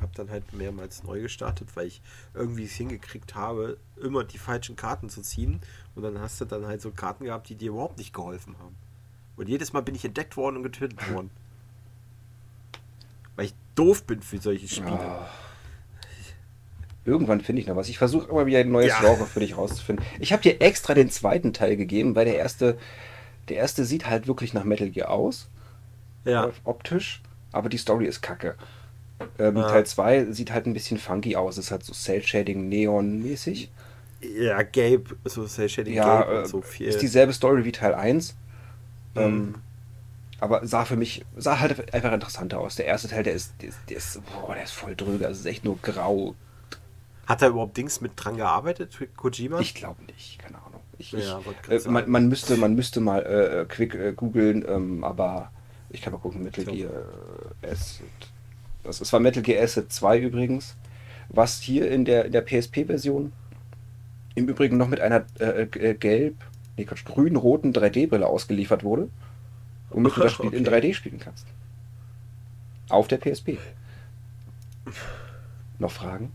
[0.00, 2.02] habe dann halt mehrmals neu gestartet, weil ich
[2.34, 5.60] irgendwie es hingekriegt habe, immer die falschen Karten zu ziehen.
[5.94, 8.74] Und dann hast du dann halt so Karten gehabt, die dir überhaupt nicht geholfen haben.
[9.36, 11.30] Und jedes Mal bin ich entdeckt worden und getötet worden.
[13.36, 14.90] weil ich doof bin für solche Spiele.
[14.90, 15.28] Ja.
[17.06, 17.88] Irgendwann finde ich noch was.
[17.88, 19.00] Ich versuche immer wieder ein neues ja.
[19.00, 20.04] Genre für dich rauszufinden.
[20.18, 22.76] Ich habe dir extra den zweiten Teil gegeben, weil der erste,
[23.48, 25.48] der erste sieht halt wirklich nach Metal Gear aus
[26.26, 26.50] ja.
[26.64, 28.56] optisch, aber die Story ist kacke.
[29.38, 29.68] Ähm, ah.
[29.68, 31.56] Teil 2 sieht halt ein bisschen funky aus.
[31.56, 33.70] Ist halt so Cell-Shading, Neon-mäßig.
[34.20, 36.88] Ja, Gabe, so Cell-Shading ja, Gabe äh, so viel.
[36.88, 38.36] Ist dieselbe Story wie Teil 1.
[39.14, 39.20] Mhm.
[39.20, 39.54] Ähm,
[40.38, 42.76] aber sah für mich, sah halt einfach interessanter aus.
[42.76, 45.26] Der erste Teil, der ist, der ist, der ist, boah, der ist voll dröge.
[45.26, 46.34] Also ist echt nur grau.
[47.26, 49.58] Hat er überhaupt Dings mit dran gearbeitet, Kojima?
[49.60, 50.80] Ich glaube nicht, keine Ahnung.
[50.98, 55.04] Ich, ja, ich, äh, man, man, müsste, man müsste mal äh, quick äh, googeln, ähm,
[55.04, 55.50] aber
[55.90, 56.90] ich kann mal gucken, Metal Gear
[57.62, 58.06] äh, Acid.
[58.84, 60.76] Das, das war Metal Gear Acid 2 übrigens,
[61.28, 63.32] was hier in der, in der PSP-Version
[64.36, 66.36] im Übrigen noch mit einer äh, äh gelb,
[66.76, 69.08] nee, grün-roten 3D-Brille ausgeliefert wurde,
[69.90, 70.56] womit du das Spiel okay.
[70.56, 71.46] in 3D spielen kannst.
[72.88, 73.58] Auf der PSP.
[75.78, 76.32] Noch Fragen?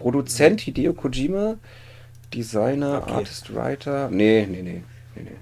[0.00, 1.58] Produzent Hideo Kojima,
[2.32, 3.12] Designer, okay.
[3.12, 4.08] Artist, Writer.
[4.08, 4.82] Nee, nee, nee,
[5.14, 5.36] nee, nee.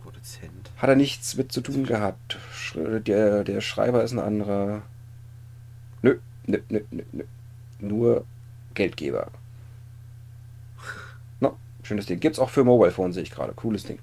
[0.00, 0.70] Produzent.
[0.76, 2.38] Hat er nichts mit zu tun gehabt.
[2.76, 4.82] Der, der Schreiber ist ein anderer.
[6.02, 7.24] Nö, nö, nö, nö, nö.
[7.80, 8.24] Nur
[8.74, 9.32] Geldgeber.
[11.40, 12.20] No, schönes Ding.
[12.20, 13.54] Gibt's auch für Mobile Phone, sehe ich gerade.
[13.54, 13.98] Cooles Ding.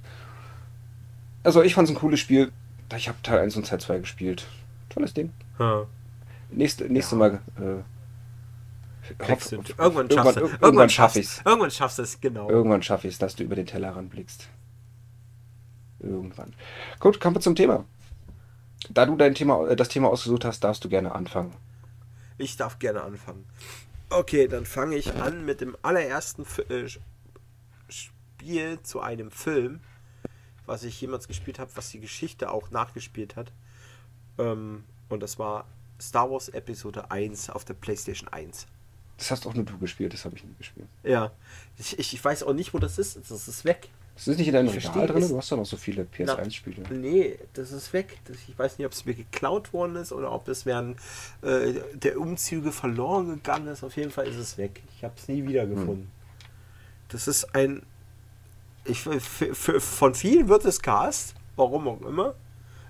[1.44, 2.52] Also, ich fand es ein cooles Spiel.
[2.98, 4.48] Ich habe Teil 1 und Teil 2 gespielt.
[4.90, 5.32] Tolles Ding.
[5.60, 5.84] Hm.
[6.52, 7.20] Nächste, nächste ja.
[7.20, 7.42] Mal.
[7.58, 7.84] Äh,
[9.28, 11.42] Hoff, irgendwann schaffst du Irgendwann schaffe ich es.
[11.46, 12.50] Irgendwann schaffst du es, genau.
[12.50, 14.50] Irgendwann schaffe ich es, dass du über den Tellerrand blickst.
[16.00, 16.54] Irgendwann.
[17.00, 17.86] Gut, kommen wir zum Thema.
[18.90, 21.54] Da du dein Thema, äh, das Thema ausgesucht hast, darfst du gerne anfangen.
[22.38, 23.46] Ich darf gerne anfangen.
[24.10, 26.88] Okay, dann fange ich an mit dem allerersten äh,
[27.90, 29.82] Spiel zu einem Film,
[30.66, 33.52] was ich jemals gespielt habe, was die Geschichte auch nachgespielt hat.
[34.38, 35.66] Ähm, und das war
[36.00, 38.68] Star Wars Episode 1 auf der PlayStation 1.
[39.18, 40.88] Das hast auch nur du gespielt, das habe ich nie gespielt.
[41.04, 41.32] Ja.
[41.78, 43.18] Ich, ich weiß auch nicht, wo das ist.
[43.30, 43.90] Das ist weg.
[44.18, 45.30] Das ist nicht in deinem Regal drin?
[45.30, 46.84] Du hast doch noch so viele PS1-Spiele.
[46.90, 48.20] Nee, das ist weg.
[48.48, 50.98] ich weiß nicht, ob es mir geklaut worden ist oder ob es während
[51.44, 53.84] äh, der Umzüge verloren gegangen ist.
[53.84, 54.82] Auf jeden Fall ist es weg.
[54.96, 56.06] Ich habe es nie wiedergefunden.
[56.06, 56.12] Hm.
[57.10, 57.84] Das ist ein.
[58.86, 62.34] Ich, von vielen wird es cast, warum auch immer.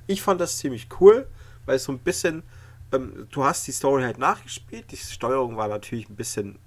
[0.06, 1.28] Ich fand das ziemlich cool,
[1.66, 2.44] weil es so ein bisschen
[2.92, 4.92] ähm, du hast die Story halt nachgespielt.
[4.92, 6.58] Die Steuerung war natürlich ein bisschen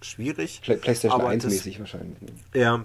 [0.00, 0.60] schwierig.
[0.62, 2.20] Play PlayStation 1 mäßig wahrscheinlich.
[2.20, 2.32] Ne?
[2.54, 2.84] Ja.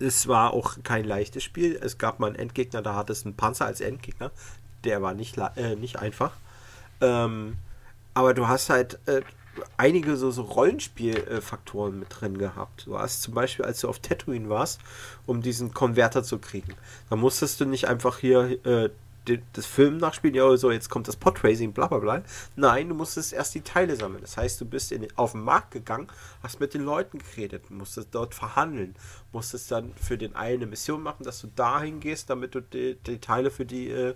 [0.00, 1.78] Es war auch kein leichtes Spiel.
[1.80, 4.32] Es gab mal einen Endgegner, da hat es einen Panzer als Endgegner.
[4.82, 6.32] Der war nicht, äh, nicht einfach.
[7.00, 7.56] Ähm,
[8.12, 9.22] aber du hast halt äh,
[9.76, 12.86] einige so, so Rollenspielfaktoren mit drin gehabt.
[12.86, 14.80] Du hast zum Beispiel, als du auf Tatooine warst,
[15.26, 16.74] um diesen Konverter zu kriegen,
[17.08, 18.90] da musstest du nicht einfach hier äh,
[19.52, 22.22] das Film nachspielen, ja, so, jetzt kommt das Podracing, bla bla bla.
[22.56, 24.22] Nein, du musstest erst die Teile sammeln.
[24.22, 26.08] Das heißt, du bist in, auf den Markt gegangen,
[26.42, 28.94] hast mit den Leuten geredet, musstest dort verhandeln,
[29.32, 32.96] musstest dann für den einen eine Mission machen, dass du dahin gehst, damit du die,
[33.06, 34.14] die Teile für die äh,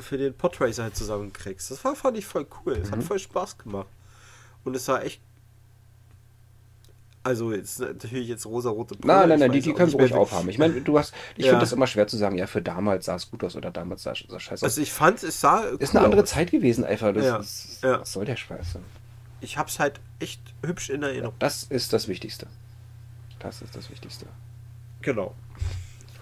[0.00, 1.70] für den Podracer halt zusammenkriegst.
[1.70, 2.74] Das war, fand ich voll cool.
[2.74, 2.96] Es mhm.
[2.96, 3.88] hat voll Spaß gemacht.
[4.64, 5.22] Und es war echt
[7.22, 9.12] also jetzt natürlich jetzt rosa-rote Brille.
[9.12, 10.48] Nein, nein, nein, die, die können ruhig aufhaben.
[10.48, 11.50] Ich meine, du hast, ich ja.
[11.50, 14.02] finde das immer schwer zu sagen, ja, für damals sah es gut aus oder damals
[14.02, 14.62] sah es scheiße aus.
[14.62, 15.64] Also ich fand, es sah.
[15.64, 16.30] Cool ist eine andere aus.
[16.30, 17.12] Zeit gewesen einfach.
[17.12, 17.36] Das, ja.
[17.36, 18.00] Ist, ja.
[18.00, 18.78] Was soll der Scheiß
[19.40, 21.34] Ich hab's halt echt hübsch in Erinnerung.
[21.38, 22.46] das ist das Wichtigste.
[23.38, 24.26] Das ist das Wichtigste.
[25.02, 25.34] Genau.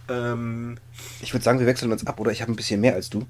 [0.09, 0.79] Ähm,
[1.21, 2.31] ich würde sagen, wir wechseln uns ab, oder?
[2.31, 3.27] Ich habe ein bisschen mehr als du.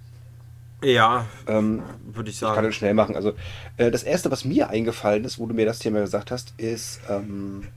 [0.82, 2.52] Ja, ähm, würde ich sagen.
[2.52, 3.16] Ich kann das schnell machen.
[3.16, 3.34] Also,
[3.76, 7.00] äh, das erste, was mir eingefallen ist, wo du mir das Thema gesagt hast, ist
[7.08, 7.68] ähm,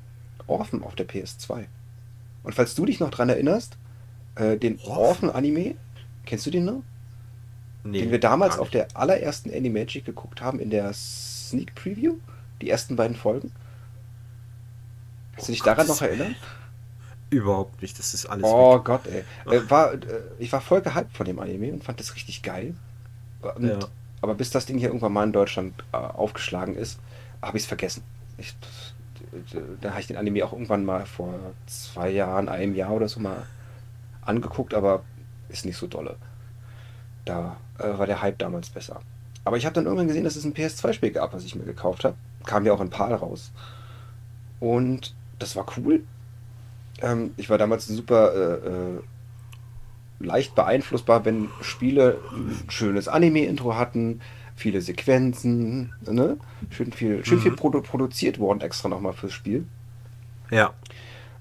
[0.47, 1.65] Orphan auf der PS2.
[2.43, 3.77] Und falls du dich noch dran erinnerst,
[4.35, 5.75] äh, den Orphan-Anime,
[6.25, 6.83] kennst du den noch?
[7.83, 12.15] Nee, den wir damals auf der allerersten Animagic geguckt haben, in der Sneak Preview,
[12.62, 13.51] die ersten beiden Folgen.
[15.33, 16.35] Kannst du dich oh daran noch erinnern?
[17.29, 18.43] Überhaupt nicht, das ist alles.
[18.43, 18.83] Oh weg.
[18.83, 19.23] Gott, ey.
[19.49, 19.99] Äh, war, äh,
[20.39, 22.75] ich war voll gehypt von dem Anime und fand das richtig geil.
[23.41, 23.80] Und, ja.
[24.21, 26.99] Aber bis das Ding hier irgendwann mal in Deutschland äh, aufgeschlagen ist,
[27.41, 28.04] habe ich es vergessen.
[28.38, 28.56] Ich,
[29.82, 31.34] da habe ich den Anime auch irgendwann mal vor
[31.67, 33.43] zwei Jahren, einem Jahr oder so mal
[34.21, 35.04] angeguckt, aber
[35.49, 36.17] ist nicht so dolle.
[37.25, 39.02] Da äh, war der Hype damals besser.
[39.45, 42.04] Aber ich habe dann irgendwann gesehen, dass es ein PS2-Spiel gab, was ich mir gekauft
[42.04, 42.15] habe.
[42.45, 43.52] Kam ja auch in PAL raus.
[44.60, 46.04] Und das war cool.
[47.02, 48.99] Ähm, ich war damals super äh, äh,
[50.19, 54.21] leicht beeinflussbar, wenn Spiele ein schönes Anime-Intro hatten,
[54.55, 56.38] viele Sequenzen, ne?
[56.69, 57.43] Schön viel, schön mhm.
[57.43, 59.65] viel produ produziert worden extra nochmal fürs Spiel.
[60.51, 60.73] Ja.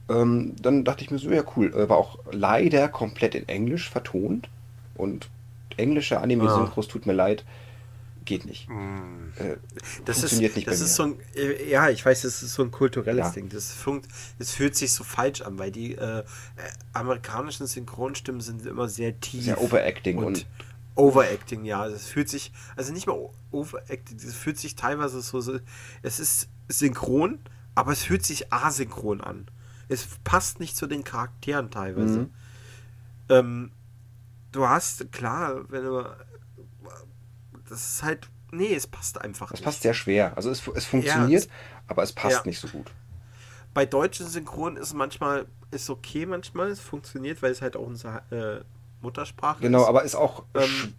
[0.09, 1.73] Ähm, dann dachte ich mir so, ja cool.
[1.89, 4.49] War auch leider komplett in Englisch vertont.
[4.95, 5.29] Und
[5.77, 6.93] englische Anime-Synchros, ja.
[6.93, 7.45] tut mir leid,
[8.29, 8.69] geht nicht.
[8.69, 9.33] Mm.
[9.37, 9.57] Äh,
[10.05, 12.63] das funktioniert ist, nicht das ist so ein, äh, ja, ich weiß, das ist so
[12.63, 13.31] ein kulturelles ja.
[13.31, 13.49] Ding.
[13.49, 14.07] Das, funkt,
[14.39, 16.23] das fühlt sich so falsch an, weil die äh,
[16.93, 19.45] amerikanischen Synchronstimmen sind immer sehr tief.
[19.45, 20.47] Sehr overacting und, und
[20.95, 21.87] Overacting, ja.
[21.87, 25.59] Es fühlt sich, also nicht mal Overacting, es fühlt sich teilweise so, so,
[26.03, 27.39] es ist synchron,
[27.75, 29.47] aber es fühlt sich asynchron an.
[29.89, 32.19] Es passt nicht zu den Charakteren teilweise.
[32.19, 32.31] Mhm.
[33.29, 33.73] Ähm,
[34.53, 36.05] du hast, klar, wenn du,
[37.69, 40.33] das ist halt, nee, es passt einfach Es passt sehr schwer.
[40.37, 41.49] Also es, es funktioniert, ja, es,
[41.87, 42.43] aber es passt ja.
[42.47, 42.91] nicht so gut.
[43.75, 48.23] Bei deutschen Synchronen ist manchmal, ist okay manchmal, es funktioniert, weil es halt auch unser
[48.33, 48.65] äh,
[49.01, 49.89] Muttersprache genau, ist.
[49.89, 50.95] aber ist auch ähm,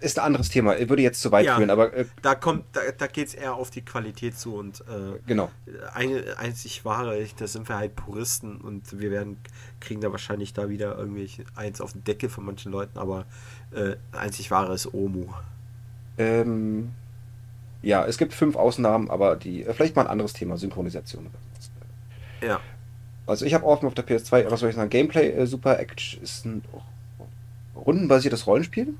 [0.00, 0.76] ist ein anderes Thema.
[0.76, 3.34] Ich würde jetzt zu weit ja, führen, aber äh, da kommt, da, da geht es
[3.34, 5.50] eher auf die Qualität zu und äh, genau.
[5.92, 9.38] Ein, einzig wahre, da sind wir halt Puristen und wir werden
[9.80, 13.26] kriegen da wahrscheinlich da wieder irgendwie eins auf den Deckel von manchen Leuten, aber
[13.72, 15.26] äh, einzig wahre ist Omu.
[16.18, 16.90] Ähm,
[17.82, 21.26] ja, es gibt fünf Ausnahmen, aber die äh, vielleicht mal ein anderes Thema, Synchronisation.
[22.40, 22.60] Ja.
[23.26, 26.22] Also ich habe offen auf der PS2, was soll ich sagen, Gameplay äh, Super Action
[26.22, 26.62] ist ein
[27.74, 28.94] rundenbasiertes Rollenspiel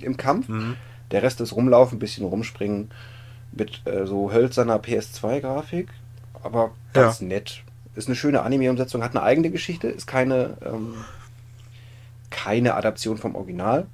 [0.00, 0.48] im Kampf.
[0.48, 0.76] Mhm.
[1.10, 2.90] Der Rest ist rumlaufen, ein bisschen rumspringen
[3.52, 5.88] mit äh, so hölzerner PS2-Grafik,
[6.42, 7.26] aber ganz ja.
[7.26, 7.62] nett.
[7.94, 10.94] Ist eine schöne Anime-Umsetzung, hat eine eigene Geschichte, ist keine, ähm,
[12.30, 13.86] keine Adaption vom Original.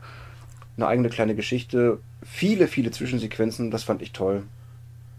[0.79, 4.45] Eine eigene kleine Geschichte, viele, viele Zwischensequenzen, das fand ich toll.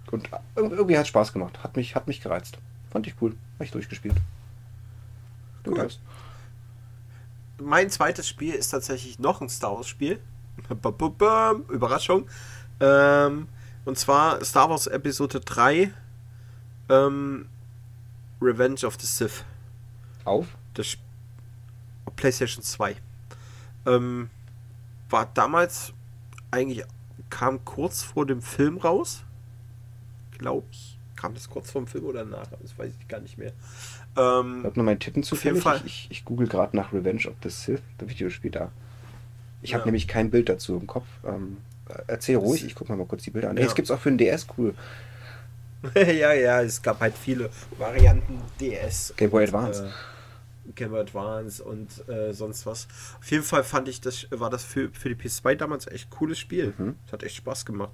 [0.09, 2.57] Und irgendwie hat es Spaß gemacht, hat mich, hat mich gereizt.
[2.89, 4.15] Fand ich cool, habe ich durchgespielt.
[5.63, 5.89] Du cool
[7.61, 10.19] mein zweites Spiel ist tatsächlich noch ein Star Wars Spiel.
[11.69, 12.27] Überraschung.
[12.79, 13.47] Ähm,
[13.85, 15.91] und zwar Star Wars Episode 3
[16.89, 17.47] ähm,
[18.41, 19.43] Revenge of the Sith.
[20.25, 20.47] Auf?
[20.73, 20.97] Das
[22.15, 22.95] PlayStation 2.
[23.85, 24.29] Ähm,
[25.09, 25.93] war damals
[26.51, 26.83] eigentlich,
[27.29, 29.23] kam kurz vor dem Film raus.
[30.37, 30.97] Glaube ich.
[31.15, 32.47] Kam das kurz vor dem Film oder nach?
[32.61, 33.51] Das weiß ich gar nicht mehr.
[34.15, 35.61] Ähm, ich nur mein Tippen zu viel.
[35.85, 38.71] Ich, ich, google gerade nach Revenge of the Sith, das Videospiel da.
[39.61, 39.77] Ich ja.
[39.77, 41.07] habe nämlich kein Bild dazu im Kopf.
[41.25, 41.57] Ähm,
[42.07, 43.57] erzähl ruhig, ich gucke mir mal kurz die Bilder an.
[43.57, 43.65] Ja.
[43.65, 44.73] Es gibt es auch für den DS, cool.
[45.95, 49.13] ja, ja, es gab halt viele Varianten DS.
[49.17, 49.85] Game Boy Advance.
[49.85, 49.89] äh,
[50.75, 52.87] Game Advance und äh, sonst was.
[53.19, 56.39] Auf jeden Fall fand ich, das war das für, für die PS2 damals echt cooles
[56.39, 56.73] Spiel.
[56.77, 56.95] Mhm.
[57.11, 57.91] Hat echt Spaß gemacht.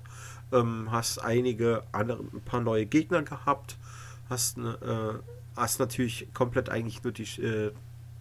[0.51, 3.77] Ähm, hast einige andere, ein paar neue Gegner gehabt,
[4.29, 7.71] hast eine, äh, hast natürlich komplett eigentlich nur die, äh,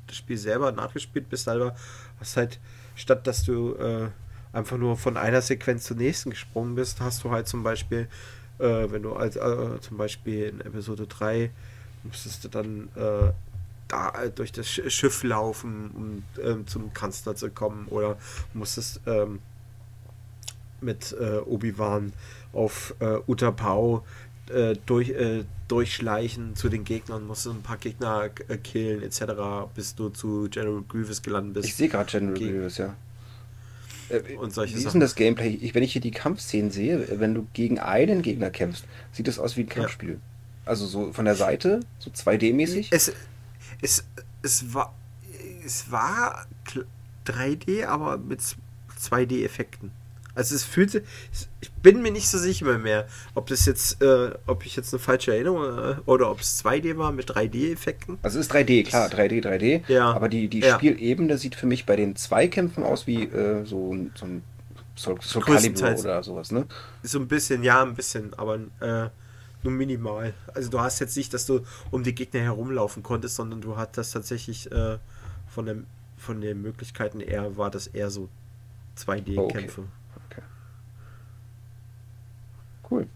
[0.06, 1.74] das Spiel selber nachgespielt, bist selber,
[2.20, 2.60] hast halt,
[2.94, 4.08] statt dass du äh,
[4.52, 8.08] einfach nur von einer Sequenz zur nächsten gesprungen bist, hast du halt zum Beispiel,
[8.58, 11.50] äh, wenn du als äh, zum Beispiel in Episode 3
[12.04, 12.88] musstest du dann
[13.88, 18.16] da durch das Schiff laufen, um ähm, zum Kanzler zu kommen, oder
[18.52, 19.40] musstest ähm,
[20.80, 22.12] mit äh, Obi-Wan
[22.52, 24.04] auf äh, Utapau
[24.50, 29.22] äh, durch, äh, durchschleichen zu den Gegnern, musst du ein paar Gegner äh, killen, etc.,
[29.74, 31.68] bis du zu General Grievous gelandet bist.
[31.68, 32.94] Ich sehe gerade General Ge Grievous, ja.
[34.10, 35.48] Äh, und solche Wie ist denn das Gameplay?
[35.48, 39.38] Ich, wenn ich hier die Kampfszenen sehe, wenn du gegen einen Gegner kämpfst, sieht das
[39.38, 40.10] aus wie ein Kampfspiel.
[40.10, 40.16] Ja.
[40.66, 42.88] Also so von der Seite, so 2D-mäßig?
[42.90, 43.12] Es,
[43.82, 44.04] es,
[44.42, 44.94] es war,
[45.64, 46.46] es war
[47.26, 48.40] 3D, aber mit
[49.00, 49.90] 2D-Effekten.
[50.36, 51.04] Also es fühlte,
[51.60, 54.98] ich bin mir nicht so sicher mehr, ob das jetzt, äh, ob ich jetzt eine
[54.98, 58.18] falsche Erinnerung äh, oder ob es 2D war mit 3D-Effekten.
[58.22, 59.82] Also es ist 3D, klar, 3D, 3D.
[59.86, 60.12] Ja.
[60.12, 60.74] Aber die, die ja.
[60.74, 64.42] Spielebene sieht für mich bei den Zweikämpfen aus wie äh, so, so ein
[64.96, 66.66] Soul, Soul Calibur oder sowas, ne?
[67.02, 69.10] So ein bisschen, ja, ein bisschen, aber äh,
[69.64, 70.34] nur minimal.
[70.54, 74.12] Also du hast jetzt nicht, dass du um die Gegner herumlaufen konntest, sondern du hattest
[74.12, 74.98] tatsächlich äh,
[75.48, 78.28] von, dem, von den Möglichkeiten eher, war das eher so
[78.98, 79.82] 2D-Kämpfe.
[79.82, 80.42] Oh, okay.
[82.90, 83.06] Cool.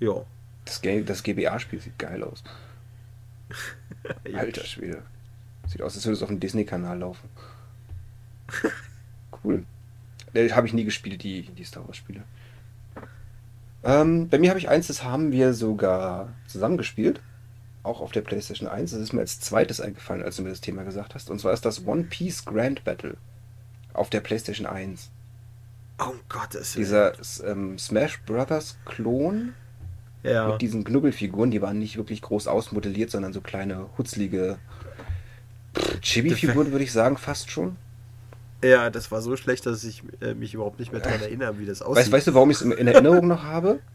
[0.00, 0.24] Ja.
[0.64, 2.42] Das, das GBA-Spiel sieht geil aus.
[4.34, 5.02] Alter Schwede.
[5.66, 7.28] Sieht aus, als würde es auf dem Disney-Kanal laufen.
[9.44, 9.64] cool.
[10.32, 12.22] Äh, habe ich nie gespielt, die, die Star Wars-Spiele.
[13.86, 17.20] Ähm, bei mir habe ich eins, das haben wir sogar zusammengespielt.
[17.84, 18.90] Auch auf der PlayStation 1.
[18.90, 21.30] Das ist mir als zweites eingefallen, als du mir das Thema gesagt hast.
[21.30, 23.16] Und zwar ist das One Piece Grand Battle.
[23.92, 25.10] Auf der PlayStation 1.
[25.98, 27.12] Oh Gott, ist Dieser
[27.44, 29.54] ähm, Smash Brothers Klon
[30.22, 30.48] ja.
[30.48, 34.58] mit diesen Knubbelfiguren, die waren nicht wirklich groß ausmodelliert, sondern so kleine, hutzlige
[36.02, 37.76] Chibi-Figuren, würde ich sagen, fast schon.
[38.62, 41.66] Ja, das war so schlecht, dass ich äh, mich überhaupt nicht mehr daran erinnere, wie
[41.66, 42.04] das aussieht.
[42.04, 43.80] Weißt, weißt du, warum ich es in Erinnerung noch habe?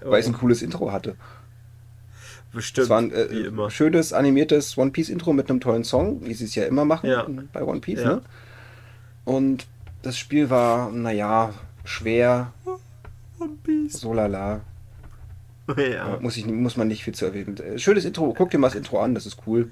[0.00, 0.12] Oh.
[0.12, 1.16] Weil es ein cooles Intro hatte.
[2.52, 2.84] Bestimmt.
[2.84, 3.68] Es war ein äh, wie immer.
[3.68, 7.10] schönes, animiertes One Piece Intro mit einem tollen Song, wie sie es ja immer machen
[7.10, 7.26] ja.
[7.52, 8.02] bei One Piece.
[8.02, 8.14] Ja.
[8.14, 8.22] Ne?
[9.24, 9.66] Und
[10.02, 11.52] das Spiel war, naja,
[11.84, 12.52] schwer.
[13.88, 14.60] So lala.
[15.76, 16.16] Ja.
[16.20, 17.78] Muss, ich, muss man nicht viel zu erwähnen.
[17.78, 19.70] Schönes Intro, guck dir mal das Intro an, das ist cool.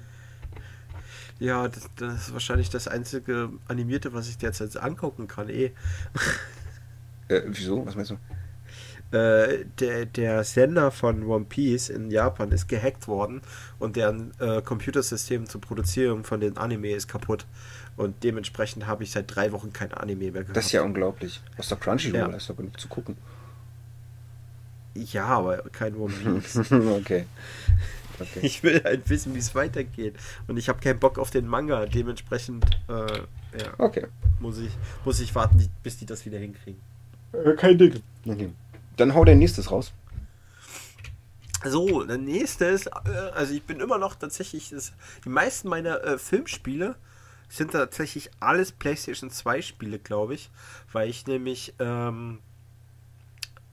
[1.39, 5.71] Ja, das, das, ist wahrscheinlich das einzige Animierte, was ich derzeit angucken kann, eh.
[7.29, 7.85] Äh, wieso?
[7.85, 9.17] Was meinst du?
[9.17, 13.41] Äh, der, der Sender von One Piece in Japan ist gehackt worden
[13.79, 17.45] und deren äh, Computersystem zur Produzierung von den Anime ist kaputt.
[17.95, 20.55] Und dementsprechend habe ich seit drei Wochen kein Anime mehr gehabt.
[20.55, 21.41] Das ist ja unglaublich.
[21.55, 22.27] Was der Crunchyroll, ja.
[22.27, 23.17] ist doch genug zu gucken.
[24.93, 26.71] Ja, aber kein One Piece.
[26.71, 27.25] okay.
[28.19, 28.39] Okay.
[28.41, 30.15] Ich will halt wissen, wie es weitergeht.
[30.47, 31.85] Und ich habe keinen Bock auf den Manga.
[31.85, 34.07] Dementsprechend äh, ja, okay.
[34.39, 34.71] muss, ich,
[35.05, 36.79] muss ich warten, bis die das wieder hinkriegen.
[37.33, 38.01] Äh, kein Ding.
[38.25, 38.51] Okay.
[38.97, 39.93] Dann hau dein nächstes raus.
[41.65, 44.93] So, der nächste ist, äh, also ich bin immer noch tatsächlich, das,
[45.25, 46.95] die meisten meiner äh, Filmspiele
[47.49, 50.51] sind tatsächlich alles PlayStation 2 Spiele, glaube ich,
[50.91, 52.39] weil ich nämlich ähm,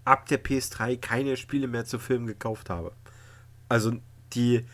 [0.04, 2.92] ab der PS3 keine Spiele mehr zu Filmen gekauft habe.
[3.68, 3.94] Also
[4.34, 4.64] die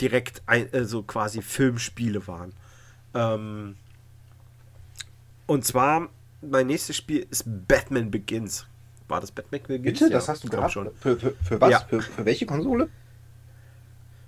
[0.00, 2.52] direkt ein, also quasi Filmspiele waren.
[3.14, 3.76] Ähm,
[5.46, 6.08] und zwar,
[6.40, 8.66] mein nächstes Spiel ist Batman Begins.
[9.08, 9.98] War das Batman Begins?
[9.98, 10.72] Bitte, das ja, hast du gehabt?
[10.72, 10.90] Schon.
[11.00, 11.70] Für, für, für was?
[11.70, 11.80] Ja.
[11.80, 12.88] Für, für welche Konsole?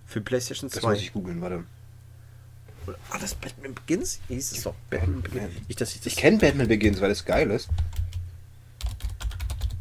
[0.07, 0.81] Für PlayStation 2.
[0.81, 1.65] Das muss ich googeln, warte.
[3.11, 4.21] Ah, das Batman Begins?
[4.29, 5.53] Hieß es doch Batman Begins.
[5.69, 7.69] Ich, ich, ich kenne Batman Begins, weil es geil ist.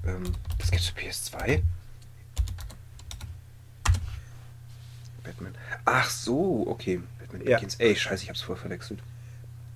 [0.06, 0.24] Ähm,
[0.58, 1.62] das gibt's für PS2?
[5.24, 5.54] Batman.
[5.86, 7.02] Ach so, okay.
[7.20, 7.58] Batman ja.
[7.58, 7.76] Begins.
[7.76, 9.00] Ey, scheiße, ich hab's vorher verwechselt.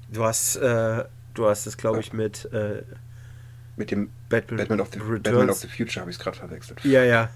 [0.09, 2.83] Du hast, äh, du hast es, glaube ich, mit, äh,
[3.75, 6.83] mit dem Batman, Batman, of, the, Batman of the Future habe ich es gerade verwechselt.
[6.83, 7.29] Ja, ja.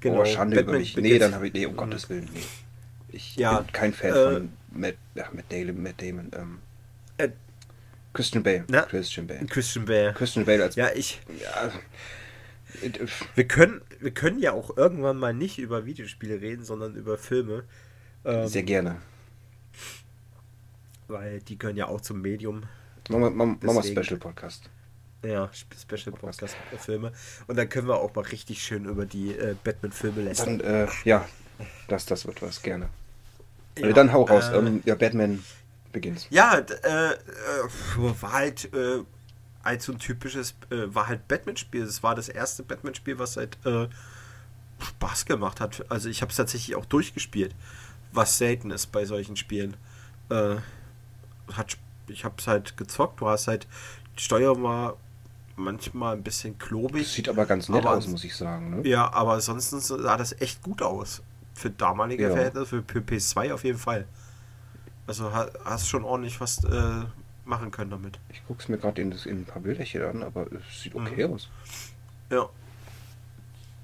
[0.00, 0.20] Genau.
[0.20, 0.96] Oh, Schande Batman über mich.
[0.96, 1.54] Nee, dann habe ich.
[1.54, 2.28] Nee, um Gottes Willen.
[2.32, 2.42] Nee.
[3.08, 5.82] Ich ja, bin kein Fan äh, von Matt, ja, Matt, Damon.
[5.82, 6.58] Matt Damon ähm,
[7.16, 7.28] äh,
[8.12, 8.64] Christian Bale.
[8.68, 8.82] Na?
[8.82, 9.46] Christian Bale.
[9.46, 10.12] Christian Bale.
[10.12, 10.74] Christian Bale als.
[10.76, 11.20] Ja, ich.
[11.42, 11.70] Ja,
[13.34, 17.64] wir können, wir können ja auch irgendwann mal nicht über Videospiele reden, sondern über Filme.
[18.24, 18.96] Ähm, Sehr gerne.
[21.08, 22.64] Weil die können ja auch zum Medium.
[23.08, 24.68] Machen wir Special Podcast.
[25.24, 27.12] Ja, Special Podcast Filme.
[27.46, 30.58] Und dann können wir auch mal richtig schön über die äh, Batman-Filme lästern.
[30.58, 31.26] Dann, äh, ja,
[31.88, 32.88] das, das wird was, gerne.
[33.78, 34.48] Ja, dann hau raus.
[34.48, 35.42] Äh, ähm, ja, Batman
[35.92, 36.26] beginnt.
[36.30, 37.16] Ja, äh, äh,
[37.96, 39.02] war halt äh,
[39.66, 41.82] als so ein typisches, äh, war halt Batman-Spiel.
[41.82, 43.88] Es war das erste Batman-Spiel, was halt äh,
[44.78, 45.84] Spaß gemacht hat.
[45.90, 47.54] Also ich habe es tatsächlich auch durchgespielt,
[48.12, 49.76] was selten ist bei solchen Spielen.
[50.30, 50.56] Äh,
[51.52, 51.76] hat,
[52.06, 53.20] ich habe es halt gezockt.
[53.20, 53.66] Du hast halt,
[54.16, 54.96] die Steuerung war
[55.56, 57.02] manchmal ein bisschen klobig.
[57.02, 58.82] Das sieht aber ganz nett aber, aus, muss ich sagen.
[58.82, 58.88] Ne?
[58.88, 61.22] Ja, aber ansonsten sah das echt gut aus.
[61.54, 62.30] Für damalige ja.
[62.30, 64.06] Verhältnisse, für PS2 auf jeden Fall.
[65.06, 67.04] Also hast schon ordentlich was äh,
[67.46, 68.18] machen können damit.
[68.30, 71.26] Ich gucke es mir gerade in, in, ein paar Bilderchen an, aber es sieht okay
[71.26, 71.34] mhm.
[71.34, 71.48] aus.
[72.30, 72.48] Ja.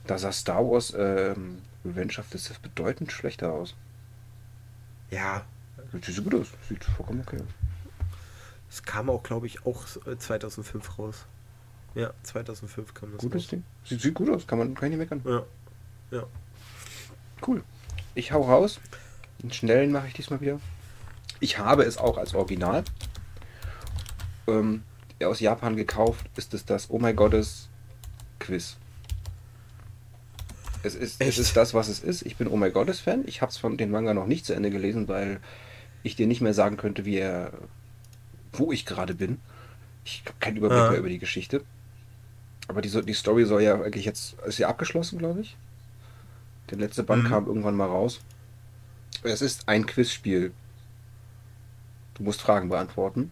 [0.06, 3.74] Da sah Star Wars ähm, Revenge of the Sith bedeutend schlechter aus.
[5.10, 5.44] Ja.
[6.02, 6.48] Sieht gut aus.
[6.68, 8.06] Sieht vollkommen okay aus.
[8.68, 11.26] Es kam auch, glaube ich, auch 2005 äh, raus.
[11.94, 13.48] Ja, 2005 kam das Gutes raus.
[13.48, 13.64] Ding.
[13.84, 14.46] Sieht, sieht gut aus.
[14.46, 15.22] Kann man kann ich nicht meckern.
[16.10, 16.18] Ja.
[16.18, 16.26] Ja.
[17.46, 17.62] Cool.
[18.14, 18.80] Ich hau raus.
[19.42, 20.60] Den schnellen mache ich diesmal wieder.
[21.40, 22.84] Ich habe es auch als Original
[24.46, 24.82] ähm,
[25.24, 26.26] aus Japan gekauft.
[26.36, 27.68] Ist es das Oh my Gottes
[28.38, 28.76] Quiz.
[30.82, 32.22] Es ist, es ist das, was es ist.
[32.22, 33.22] Ich bin Oh my Gottes Fan.
[33.26, 35.40] Ich habe es von den Manga noch nicht zu Ende gelesen, weil
[36.02, 37.52] ich dir nicht mehr sagen könnte, wie er,
[38.52, 39.38] wo ich gerade bin.
[40.04, 40.90] Ich habe keinen Überblick ja.
[40.90, 41.62] mehr über die Geschichte.
[42.66, 45.56] Aber die, die Story soll ja eigentlich jetzt, ist ja abgeschlossen, glaube ich.
[46.70, 47.28] Der letzte Band mhm.
[47.28, 48.20] kam irgendwann mal raus.
[49.22, 50.52] Es ist ein Quizspiel
[52.14, 53.30] Du musst Fragen beantworten.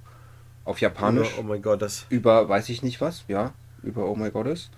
[0.71, 1.33] Auf Japanisch.
[1.33, 1.83] Über, oh mein Gott.
[2.11, 3.53] Über weiß ich nicht was, ja.
[3.83, 4.71] Über Oh my Gottes.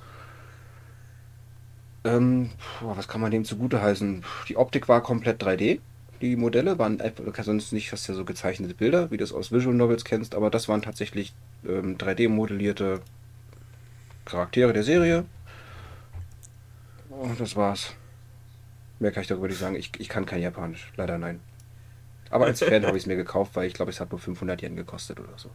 [2.02, 2.48] Ähm,
[2.80, 4.24] was kann man dem zugute heißen?
[4.48, 5.80] Die Optik war komplett 3D.
[6.22, 9.52] Die Modelle waren einfach, sonst nicht fast ja so gezeichnete Bilder, wie du es aus
[9.52, 11.34] Visual Novels kennst, aber das waren tatsächlich
[11.68, 13.00] ähm, 3D-modellierte
[14.24, 15.26] Charaktere der Serie.
[17.10, 17.92] Und das war's.
[18.98, 19.76] Mehr kann ich darüber nicht sagen.
[19.76, 20.90] Ich, ich kann kein Japanisch.
[20.96, 21.40] Leider nein.
[22.30, 24.62] Aber als Fan habe ich es mir gekauft, weil ich glaube, es hat nur 500
[24.62, 25.50] Yen gekostet oder so.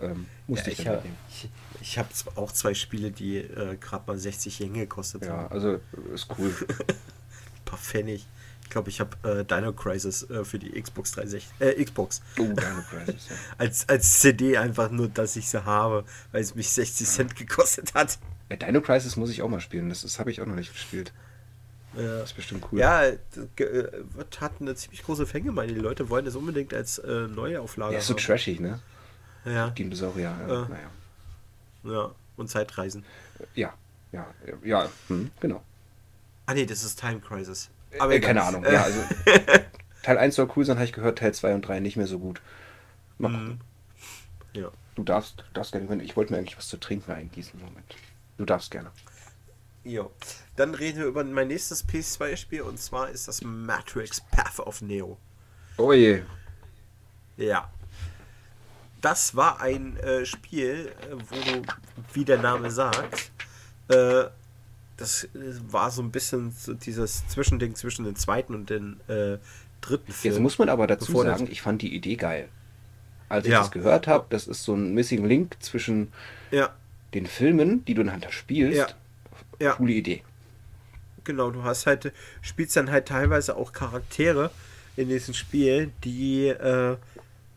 [0.00, 1.48] Ähm, musste ja, ich, ich, hab, ich,
[1.80, 5.42] ich habe auch zwei Spiele, die äh, gerade mal 60 Yen gekostet ja, haben.
[5.42, 5.80] Ja, also
[6.14, 6.54] ist cool.
[6.78, 6.96] Ein
[7.64, 8.26] paar Pfennig.
[8.62, 12.22] Ich glaube, ich habe äh, Dino Crisis äh, für die Xbox 360, äh, Xbox.
[12.38, 13.36] Oh, Dino Crisis, ja.
[13.58, 17.12] als, als CD einfach nur, dass ich sie habe, weil es mich 60 ja.
[17.12, 18.18] Cent gekostet hat.
[18.48, 19.88] Ja, Dino Crisis muss ich auch mal spielen.
[19.88, 21.12] Das, das habe ich auch noch nicht gespielt.
[21.94, 22.78] Das ist bestimmt cool.
[22.78, 23.16] Ja, äh,
[24.38, 27.94] hat eine ziemlich große Fänge, meine die Leute wollen das unbedingt als äh, Neuauflage.
[27.94, 28.22] Ja, ist so haben.
[28.22, 28.78] trashig, ne?
[29.44, 29.70] Ja.
[29.70, 30.64] Dinosaurier, ja.
[30.64, 30.90] Äh, naja.
[31.82, 33.04] Ja, und Zeitreisen.
[33.54, 33.72] Ja,
[34.12, 34.26] ja,
[34.62, 35.62] ja, hm, genau.
[36.46, 37.70] Ah, nee, das ist Time Crisis.
[37.98, 39.00] Aber äh, keine Ahnung, ja, also.
[40.02, 42.18] Teil 1 soll cool sein, habe ich gehört, Teil 2 und 3 nicht mehr so
[42.18, 42.40] gut.
[43.18, 43.60] Mal Mhm.
[44.52, 44.70] Ja.
[44.94, 47.58] Du darfst, du darfst gerne, ich wollte mir eigentlich was zu trinken eingießen.
[47.60, 47.94] Moment.
[48.36, 48.90] Du darfst gerne.
[49.84, 50.10] Jo.
[50.56, 55.16] Dann reden wir über mein nächstes PS2-Spiel und zwar ist das Matrix Path of Neo.
[55.78, 56.22] Oh je.
[57.36, 57.70] Ja.
[59.00, 61.62] Das war ein äh, Spiel, äh, wo du,
[62.12, 63.30] wie der Name sagt,
[63.88, 64.24] äh,
[64.96, 65.28] das äh,
[65.70, 69.38] war so ein bisschen so dieses Zwischending zwischen dem zweiten und dem äh,
[69.80, 70.34] dritten Film.
[70.34, 72.48] Jetzt muss man aber dazu Bevor sagen, ich fand die Idee geil.
[73.28, 73.60] Als ich Ja.
[73.60, 76.12] das gehört habe, das ist so ein Missing Link zwischen
[76.50, 76.74] Ja,
[77.14, 78.76] den Filmen, die du nachher spielst.
[78.78, 78.86] Ja.
[79.60, 79.72] Ja.
[79.74, 80.22] Coole Idee.
[81.24, 81.50] genau.
[81.50, 84.50] Du hast halt, spielst dann halt teilweise auch Charaktere
[84.96, 86.96] in diesem Spiel, die äh,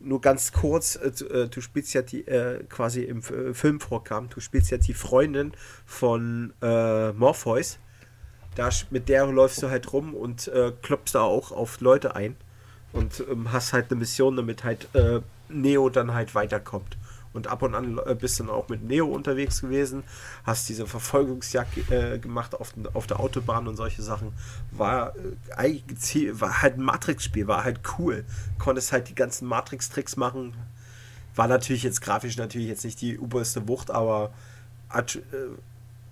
[0.04, 3.80] nur ganz kurz, äh, du- äh, du spielst ja die äh, quasi im äh, Film
[3.80, 5.54] vorkam, du spielst ja die Freundin
[5.86, 7.80] von äh, Morpheus.
[8.56, 12.36] Da, mit der läufst du halt rum und äh, klopfst da auch auf Leute ein
[12.92, 14.88] und ähm, hast halt eine Mission, damit halt
[15.50, 16.98] Neo dann halt weiterkommt.
[17.34, 20.04] Und ab und an äh, bist dann auch mit Neo unterwegs gewesen,
[20.44, 24.34] hast diese Verfolgungsjagd äh, gemacht auf, den- auf der Autobahn und solche Sachen.
[24.72, 25.14] War,
[25.58, 28.24] äh, war halt ein Matrix-Spiel, war halt cool.
[28.60, 30.54] Konntest halt die ganzen Matrix-Tricks machen.
[31.36, 34.32] War natürlich jetzt grafisch natürlich jetzt nicht die oberste Wucht, aber
[34.90, 35.22] hat, äh,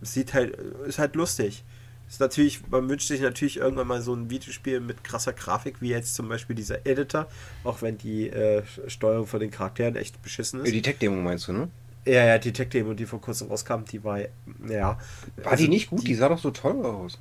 [0.01, 0.55] sieht halt,
[0.88, 1.63] ist halt lustig.
[2.12, 5.91] Ist natürlich, man wünscht sich natürlich irgendwann mal so ein Videospiel mit krasser Grafik, wie
[5.91, 7.28] jetzt zum Beispiel dieser Editor,
[7.64, 10.74] auch wenn die äh, Steuerung von den Charakteren echt beschissen ist.
[10.74, 11.70] Die Tech-Demo meinst du, ne?
[12.03, 14.20] Ja, ja, die Tech-Demo, die vor kurzem rauskam, die war,
[14.68, 14.99] ja.
[15.41, 16.05] War die nicht gut?
[16.05, 17.18] Die, sah doch so toll aus.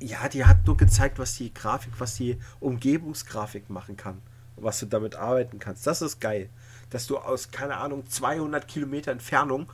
[0.00, 4.22] Ja, die hat nur gezeigt, was die Grafik, was die Umgebungsgrafik machen kann.
[4.56, 5.86] Und was du damit arbeiten kannst.
[5.86, 6.48] Das ist geil.
[6.88, 9.66] Dass du aus, keine Ahnung, 200 Kilometer Entfernung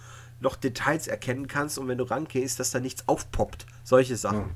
[0.42, 3.66] noch Details erkennen kannst und wenn du rangehst, dass da nichts aufpoppt.
[3.84, 4.50] Solche Sachen.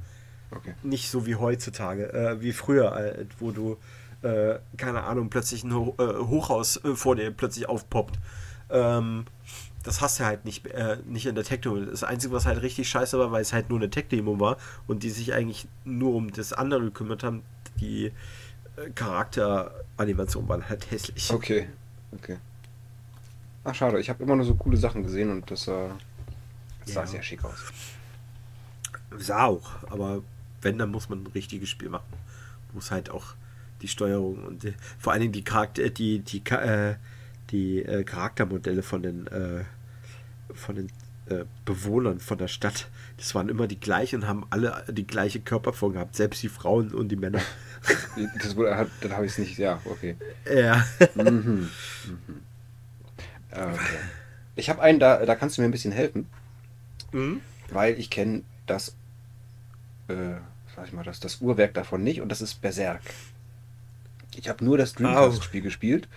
[0.51, 0.75] Okay.
[0.83, 3.79] Nicht so wie heutzutage, äh, wie früher, äh, wo du,
[4.23, 8.19] äh, keine Ahnung, plötzlich ein Ho äh, Hochhaus äh, vor dir plötzlich aufpoppt.
[8.71, 9.25] Ähm,
[9.83, 11.77] das hast du halt nicht, äh, nicht in der Tech-Demo.
[11.87, 14.57] Das Einzige, was halt richtig scheiße war, weil es halt nur eine Tech-Demo war
[14.87, 17.43] und die sich eigentlich nur um das andere gekümmert haben,
[17.81, 18.13] die
[18.95, 21.33] Charakteranimationen waren halt hässlich.
[21.33, 21.69] Okay.
[22.13, 22.39] Okay.
[23.69, 23.99] Ach, schade.
[23.99, 25.89] Ich habe immer nur so coole Sachen gesehen und das, äh,
[26.85, 27.07] das sah Ja.
[27.07, 27.59] sehr schick aus.
[29.19, 30.23] Sah auch, aber
[30.63, 32.07] wenn, dann muss man ein richtiges Spiel machen.
[32.73, 33.35] Muss halt auch
[33.83, 36.97] die Steuerung und die, vor allen Dingen die Charakter, die, die, Ka- äh,
[37.51, 39.65] die äh, Charaktermodelle von den, äh,
[40.55, 40.87] von den
[41.29, 45.41] äh, Bewohnern von der Stadt, das waren immer die gleichen und haben alle die gleiche
[45.41, 47.41] Körperform gehabt, selbst die Frauen und die Männer.
[48.43, 49.59] Das wurde, hat- dann habe ich es nicht.
[49.59, 50.17] Ja, okay.
[50.55, 50.85] ja.
[51.17, 51.69] Mhm.
[52.07, 52.41] Mhm.
[53.57, 53.99] Okay.
[54.55, 56.27] Ich habe einen, da, da kannst du mir ein bisschen helfen,
[57.13, 57.41] Mhm.
[57.71, 58.95] weil ich kenne das,
[60.09, 60.35] äh,
[60.75, 63.01] sag ich mal, das, das Uhrwerk davon nicht und das ist Berserk.
[64.37, 66.09] Ich habe nur das Dreamcast-Spiel gespielt,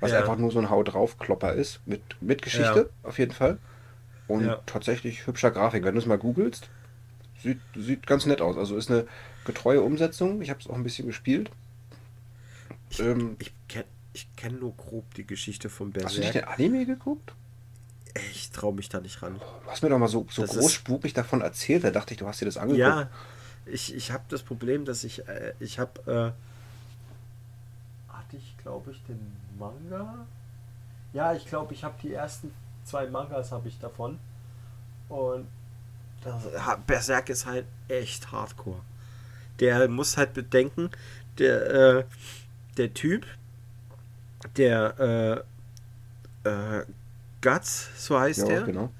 [0.00, 0.20] was Ja.
[0.20, 3.58] einfach nur so ein Hau drauf Klopper ist, mit, mit Geschichte auf jeden Fall.
[4.26, 4.60] Und Ja.
[4.66, 5.84] tatsächlich hübscher Grafik.
[5.84, 6.68] Wenn du es mal googelst,
[7.42, 8.56] sieht, sieht ganz nett aus.
[8.56, 9.06] Also ist eine
[9.44, 10.42] getreue Umsetzung.
[10.42, 11.50] Ich habe es auch ein bisschen gespielt.
[12.98, 16.56] Ähm, Ich kenne ich kenn nur grob die Geschichte von hast du nicht Berserk.
[16.56, 17.34] den Anime geguckt?
[18.32, 19.38] Ich traue mich da nicht ran.
[19.64, 20.64] Du hast mir doch mal so, so Das ist-
[21.14, 21.82] davon erzählt.
[21.84, 22.80] Da dachte ich, du hast dir das angeguckt.
[22.80, 23.08] Ja,
[23.64, 26.34] ich, ich habe das Problem, dass ich, äh, ich habe,
[28.08, 29.18] äh, hatte ich, glaube ich, den
[29.58, 30.26] Manga?
[31.12, 32.52] Ja, ich glaube, ich habe die ersten
[32.84, 34.18] zwei Mangas habe ich davon.
[35.08, 35.46] Und
[36.22, 36.42] das,
[36.86, 38.80] Berserk ist halt echt hardcore.
[39.60, 40.90] Der muss halt bedenken,
[41.38, 42.04] der, äh,
[42.76, 43.26] der Typ,
[44.56, 45.44] der,
[46.44, 46.84] äh, äh,
[47.40, 48.62] Guts, so heißt Ja, der.
[48.62, 48.90] genau.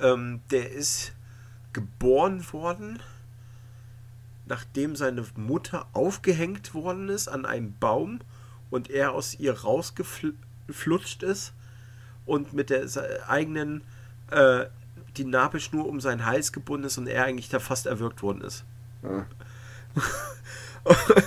[0.00, 1.12] Ähm, der ist
[1.72, 3.00] geboren worden,
[4.46, 8.20] nachdem seine Mutter aufgehängt worden ist an einem Baum
[8.70, 11.52] und er aus ihr rausgeflutscht ist
[12.26, 12.86] und mit der
[13.28, 13.82] eigenen
[14.30, 14.66] äh,
[15.16, 18.64] die Nabelschnur um seinen Hals gebunden ist und er eigentlich da fast erwürgt worden ist.
[19.02, 19.26] Ja.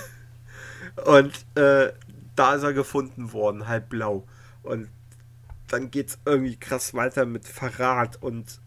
[1.06, 1.92] Und äh,
[2.38, 4.26] da ist er gefunden worden, halb blau.
[4.62, 4.88] Und
[5.68, 8.60] dann geht's irgendwie krass weiter mit Verrat und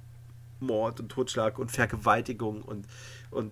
[0.60, 2.86] Mord und Totschlag und Vergewaltigung und,
[3.32, 3.52] und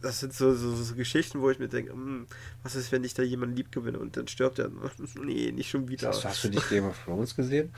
[0.00, 2.26] das sind so, so, so Geschichten, wo ich mir denke, hm,
[2.62, 4.70] was ist, wenn ich da jemanden lieb gewinne und dann stirbt er?
[5.22, 6.08] Nee, nicht schon wieder.
[6.08, 7.70] Hast, hast du nicht Game of Thrones gesehen?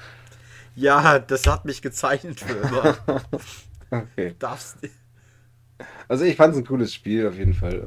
[0.77, 2.99] Ja, das hat mich gezeichnet für immer.
[3.91, 4.35] Okay.
[4.39, 4.95] Darfst nicht.
[6.09, 7.87] Also ich fand es ein cooles Spiel auf jeden Fall.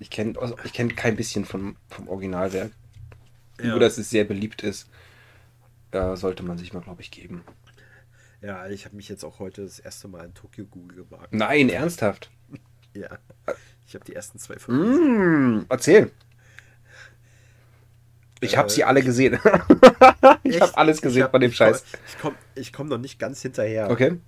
[0.00, 2.70] Ich kenne also ich kenn kein bisschen vom, vom Originalwerk.
[3.60, 3.66] Ja.
[3.70, 4.88] Nur, dass es sehr beliebt ist.
[5.90, 7.42] Äh, sollte man sich mal, glaube ich, geben.
[8.40, 11.32] Ja, ich habe mich jetzt auch heute das erste Mal in Tokyo Ghoul gewagt.
[11.32, 12.30] Nein, ernsthaft.
[12.94, 13.18] Ja.
[13.86, 15.56] Ich habe die ersten zwei Folgen.
[15.60, 16.12] Mm, erzähl.
[18.40, 19.34] Ich habe Äh, sie alle gesehen.
[20.44, 21.84] ich habe alles gesehen hab- von dem ich komm- Scheiß.
[22.08, 24.18] Ich komme ich komm noch nicht ganz hinterher, Okay.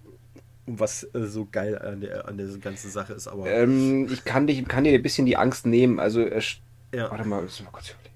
[0.67, 4.25] Um was äh, so geil an der, an der ganzen Sache ist, aber Ähm, ich
[4.25, 5.99] kann, dich, kann dir ein bisschen die Angst nehmen.
[6.01, 6.41] Also, äh,
[6.95, 7.11] ja.
[7.11, 8.11] warte mal, müssen wir kurz überlegen.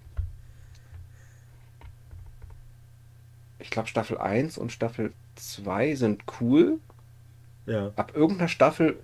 [3.59, 6.79] Ich glaube, Staffel 1 und Staffel 2 sind cool.
[7.67, 7.93] ja.
[7.97, 8.99] Ab irgendeiner Staffel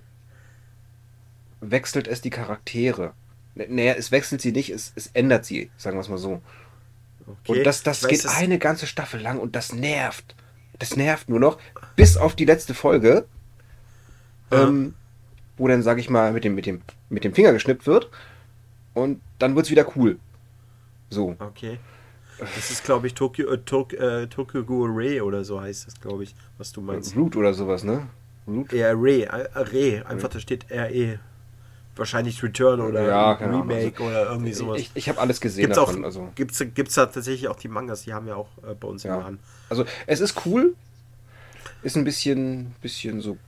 [1.61, 3.13] wechselt es die Charaktere.
[3.55, 6.41] Naja, es wechselt sie nicht, es, es ändert sie, sagen wir es mal so.
[7.27, 7.59] Okay.
[7.59, 10.35] Und das, das Ich weiß, geht dass- eine ganze Staffel lang und das nervt.
[10.79, 11.59] Das nervt nur noch,
[12.01, 13.25] bis auf die letzte Folge,
[14.51, 14.63] Ja.
[14.65, 14.95] ähm,
[15.57, 16.81] wo dann, sag ich mal, mit dem, mit, dem,
[17.11, 18.09] mit dem Finger geschnippt wird
[18.95, 20.19] und dann wird es wieder cool.
[21.11, 21.37] So.
[21.39, 21.79] Okay.
[22.39, 26.01] Das ist, glaube ich, Tokyo, äh, Tok, äh, Tokyo Ghoul Ray oder so heißt das,
[26.01, 27.15] glaube ich, was du meinst.
[27.15, 28.07] Root oder sowas, ne?
[28.49, 28.73] Root?
[28.73, 31.19] Ja, Ray, äh, Ray, einfach da steht RE.
[31.97, 34.81] Wahrscheinlich Return oder Ja, Remake oder irgendwie sowas.
[34.81, 36.05] Ich, ich habe alles gesehen Gibt's auch, davon.
[36.07, 36.31] also.
[36.35, 39.11] gibt's, gibt's da tatsächlich auch die Mangas, die haben ja auch äh, bei uns im
[39.11, 39.19] Ja.
[39.19, 39.39] Laden.
[39.69, 40.75] Also es ist cool.
[41.83, 43.39] Ist ein bisschen, bisschen so.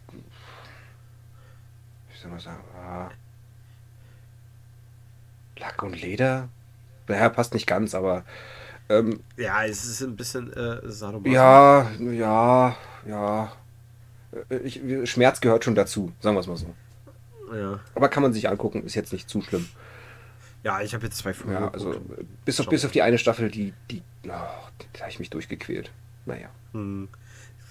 [2.12, 2.62] Wie soll man sagen?
[2.76, 3.10] Ah,
[5.58, 6.48] Lack und Leder.
[7.08, 8.24] Naja, passt nicht ganz, aber.
[8.88, 11.34] Ähm, Ja, es ist ein bisschen äh, Sadomaso.
[11.34, 12.76] ja, ja,
[13.06, 13.52] ja.
[14.48, 14.80] Äh, Ich,
[15.10, 16.74] Schmerz gehört schon dazu, sagen wir es mal so.
[17.54, 19.68] Ja, Aber kann man sich angucken, ist jetzt nicht zu schlimm.
[20.62, 21.52] ja ich habe jetzt zwei Folgen.
[21.52, 22.00] Ja, also
[22.46, 25.92] bis auf, bis auf die eine Staffel, die, die, oh, da habe ich mich durchgequält.
[26.24, 26.48] Naja.
[26.72, 27.08] Hm.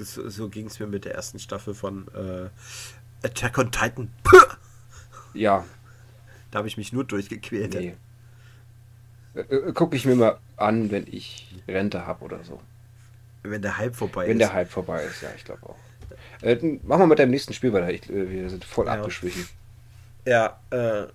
[0.04, 2.49] So, so ging es mir mit der ersten Staffel von äh,
[3.26, 4.10] Attack on Titan.
[5.34, 5.66] Ja,
[6.52, 7.74] Da habe ich mich nur durchgequält.
[7.74, 7.95] nee.
[9.34, 12.60] Äh, Gucke ich mir mal an, wenn ich Rente habe oder so.
[13.43, 14.39] Wenn der Hype vorbei Wenn ist.
[14.39, 15.78] der Hype vorbei ist, ja, ich glaube auch.
[16.41, 17.89] Äh, machen wir mit deinem nächsten Spiel weiter.
[17.91, 18.93] Ich, äh, wir sind voll Ja.
[18.93, 19.47] abgeschwichen.
[20.26, 21.08] Ja, äh,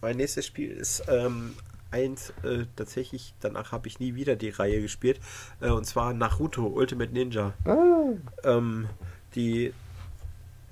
[0.00, 1.54] mein nächstes Spiel ist ähm,
[1.90, 5.20] eins, äh, tatsächlich, danach habe ich nie wieder die Reihe gespielt.
[5.60, 7.54] Äh, und zwar Naruto Ultimate Ninja.
[7.64, 8.12] Ah,
[8.44, 8.88] Ähm,
[9.34, 9.72] die.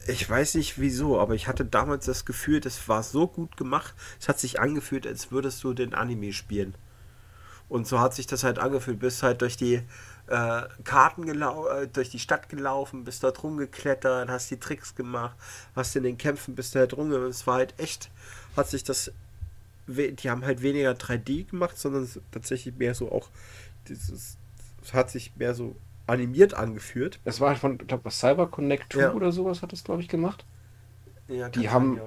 [0.07, 3.95] Ich weiß nicht wieso, aber ich hatte damals das Gefühl, das war so gut gemacht.
[4.19, 6.75] Es hat sich angefühlt, als würdest du den Anime spielen.
[7.69, 9.01] Und so hat sich das halt angefühlt.
[9.01, 9.83] Bist halt durch die
[10.29, 15.37] äh, Karten gelau äh, durch die Stadt gelaufen, bist dort rumgeklettert, hast die Tricks gemacht,
[15.75, 17.31] hast in den Kämpfen bist du halt rumgegangen.
[17.31, 18.11] Es war halt echt,
[18.57, 19.13] hat sich das.
[19.89, 23.29] Die haben halt weniger 3D gemacht, sondern es tatsächlich mehr so auch
[23.89, 24.37] dieses.
[24.83, 25.75] Es hat sich mehr so
[26.07, 27.19] animiert angeführt.
[27.25, 29.13] das war halt von, ich glaube, Cyber Connect 2 Ja.
[29.13, 30.45] oder sowas hat es, glaube ich, gemacht.
[31.29, 32.05] Ja, Die haben- sein,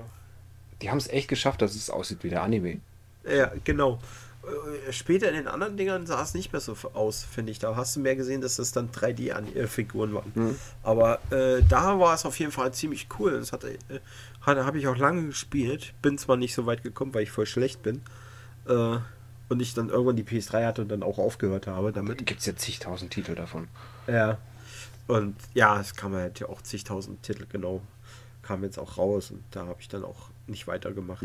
[0.81, 2.79] Die haben es echt geschafft, dass es aussieht wie der Anime.
[3.23, 3.31] ja.
[3.33, 3.99] ja, genau.
[4.87, 7.59] Äh, Später in den anderen Dingern sah es nicht mehr so aus, finde ich.
[7.59, 10.31] Da hast du mehr gesehen, dass das dann 3D-Figuren waren.
[10.33, 10.55] Mhm.
[10.81, 13.33] Aber äh, da war es auf jeden Fall ziemlich cool.
[13.39, 14.01] Das hatte, äh, hatte,
[14.45, 15.93] habe ich auch lange gespielt.
[16.01, 18.01] Bin zwar nicht so weit gekommen, weil ich voll schlecht bin.
[18.67, 18.97] Äh,
[19.49, 22.25] und ich dann irgendwann die PS3 hatte und dann auch aufgehört habe damit.
[22.25, 23.67] Gibt es ja zigtausend Titel davon.
[24.07, 24.37] Ja.
[25.07, 27.81] Und ja, es kam halt ja auch zigtausend Titel, genau.
[28.43, 31.23] Kam jetzt auch raus und da habe ich dann auch nicht weitergemacht.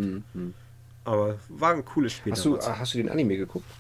[1.05, 2.33] Aber war ein cooles Spiel.
[2.33, 3.71] Hast, du, hast du den Anime geguckt?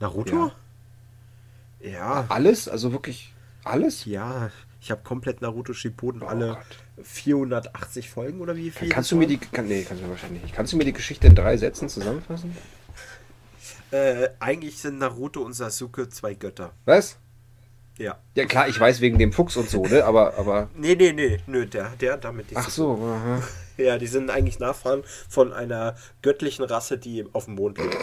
[0.00, 0.50] Naruto?
[1.80, 2.24] Ja.
[2.30, 2.68] Alles?
[2.68, 3.34] Also wirklich
[3.64, 4.06] alles?
[4.06, 4.50] Ja,
[4.80, 6.66] ich habe komplett Naruto Shippuden Oh alle Gott.
[7.04, 8.88] 480 Folgen oder wie viel?
[8.88, 9.38] Kannst du mir die.
[9.38, 10.54] Kann, nee, kannst du mir wahrscheinlich nicht.
[10.54, 12.56] Kannst du mir die Geschichte in drei Sätzen zusammenfassen?
[13.90, 16.72] Äh, eigentlich sind Naruto und Sasuke zwei Götter.
[16.84, 17.18] Was?
[17.98, 18.18] Ja.
[18.34, 20.04] Ja klar, ich weiß wegen dem Fuchs und so, ne?
[20.04, 20.70] Aber, aber.
[20.74, 23.42] Nee, nee, nee, nö, der, der damit nichts Ach so, aha.
[23.76, 27.96] Ja, die sind eigentlich Nachfahren von einer göttlichen Rasse, die auf dem Mond lebt.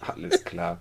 [0.00, 0.80] alles klar.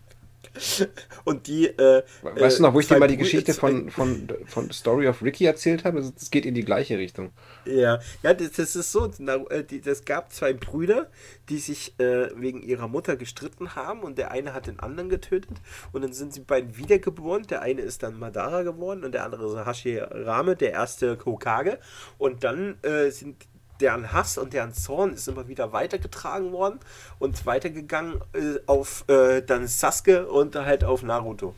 [1.23, 1.67] Und die.
[1.67, 5.21] Äh, Weißt du noch, wo ich dir mal die Geschichte von, von, von Story of
[5.21, 5.99] Ricky erzählt habe?
[5.99, 7.31] Es geht in die gleiche Richtung.
[7.65, 9.05] Ja, ja das, das ist so.
[9.05, 11.09] Äh, das gab zwei Brüder,
[11.49, 15.57] die sich äh, wegen ihrer Mutter gestritten haben und der eine hat den anderen getötet
[15.91, 17.43] und dann sind sie beiden wiedergeboren.
[17.47, 21.79] Der eine ist dann Madara geworden und der andere ist Hashirame, der erste Hokage.
[22.17, 23.37] Und dann äh, sind
[23.79, 26.79] deren Hass und deren Zorn ist immer wieder weitergetragen worden
[27.19, 31.55] und weitergegangen äh, auf äh, dann Sasuke und halt auf Naruto.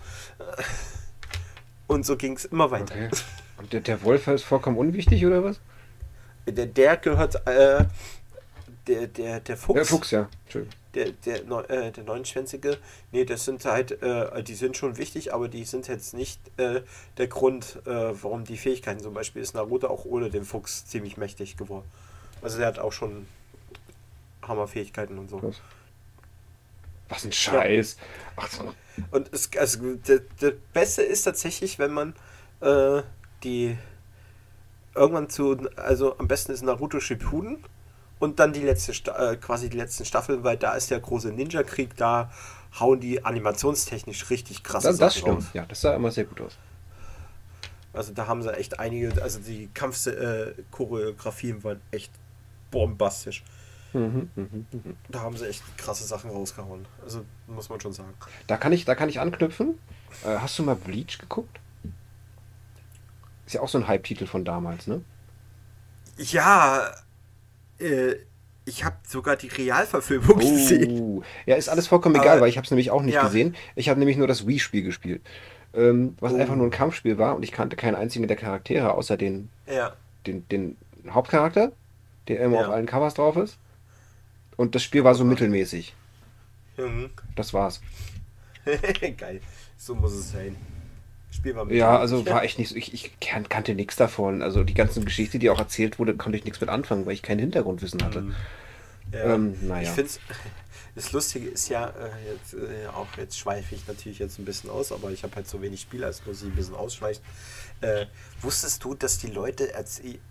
[1.88, 2.96] Und so ging es immer weiter.
[2.96, 3.10] Okay.
[3.58, 5.60] Und der, der Wolf ist vollkommen unwichtig, oder was?
[6.46, 7.86] Der, der gehört, äh,
[8.88, 10.30] der, der, der Fuchs, Der Fuchs, ja.
[10.44, 10.78] Entschuldigung.
[10.98, 12.78] Der, der, äh, der neunschwänzige,
[13.12, 16.82] nee, das sind halt, äh, die sind schon wichtig, aber die sind jetzt nicht äh,
[17.18, 17.90] der Grund, äh,
[18.22, 21.86] warum die Fähigkeiten zum Beispiel ist Naruto auch ohne den Fuchs ziemlich mächtig geworden.
[22.42, 23.28] Also der hat auch schon
[24.42, 25.42] Hammerfähigkeiten und so.
[25.44, 25.62] Was?
[27.10, 27.98] Was ein Scheiß.
[28.36, 28.74] Ach so.
[29.12, 32.16] Und es, also, das, das Beste ist tatsächlich, wenn man
[32.62, 33.04] äh,
[33.44, 33.78] die
[34.96, 37.64] irgendwann zu, also am besten ist Naruto Shippuden
[38.20, 41.96] und dann die letzte, äh, quasi die letzten Staffeln, weil da ist der große Ninja-Krieg,
[41.98, 42.32] da
[42.80, 45.46] hauen die animationstechnisch richtig krass Das, das stimmt, raus.
[45.54, 46.58] ja, das sah immer sehr gut aus.
[47.94, 52.12] Also da haben sie echt einige, also die Kampfchoreografien äh, waren echt
[52.70, 53.44] bombastisch.
[53.94, 54.80] Mhm, mh, mh.
[55.10, 56.86] Da haben sie echt krasse Sachen rausgehauen.
[57.04, 58.14] Also muss man schon sagen.
[58.46, 59.80] Da kann ich, da kann ich anknüpfen.
[60.24, 61.60] Äh, hast du mal Bleach geguckt?
[63.46, 65.02] Ist ja auch so ein Hype-Titel von damals, ne?
[66.18, 66.92] Ja,
[67.80, 68.16] äh,
[68.66, 70.40] ich habe sogar die Realverfilmung oh.
[70.40, 71.24] gesehen.
[71.46, 73.24] Ja, ist alles vollkommen egal, Aber, weil ich habe es nämlich auch nicht ja.
[73.24, 73.56] gesehen.
[73.76, 75.22] Ich habe nämlich nur das Wii-Spiel gespielt,
[75.74, 76.38] ähm, was oh.
[76.38, 79.94] einfach nur ein Kampfspiel war und ich kannte keinen einzigen der Charaktere außer den, ja.
[80.26, 80.78] den, den
[81.10, 81.72] Hauptcharakter,
[82.28, 82.68] der immer ja.
[82.68, 83.58] auf allen Covers drauf ist.
[84.58, 85.96] Und das Spiel war so mittelmäßig.
[86.78, 87.10] Mhm.
[87.36, 87.82] Das war's.
[89.18, 89.40] Geil.
[89.78, 90.56] So muss es sein.
[91.38, 92.76] Spiel war Ja, also war echt nicht so.
[92.76, 94.42] Ich, ich kannte nichts davon.
[94.42, 97.22] Also die ganze Geschichte, die auch erzählt wurde, konnte ich nichts mit anfangen, weil ich
[97.22, 98.22] kein Hintergrundwissen hatte.
[98.22, 98.36] Mhm.
[99.14, 99.36] Ja.
[99.36, 99.84] Ähm, naja.
[99.84, 100.12] Ich finde
[100.96, 104.70] das Lustige ist ja, äh, jetzt, äh, auch jetzt schweife ich natürlich jetzt ein bisschen
[104.70, 107.24] aus, aber ich habe halt so wenig Spiel, als muss ich ein bisschen ausschweichen.
[107.82, 108.08] Äh,
[108.42, 109.70] wusstest du, dass die Leute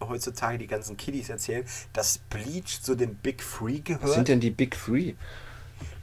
[0.01, 4.03] heutzutage, die ganzen Kiddies erzählen, dass Bleach zu den Big Three gehört?
[4.03, 5.15] Was sind denn die Big Three?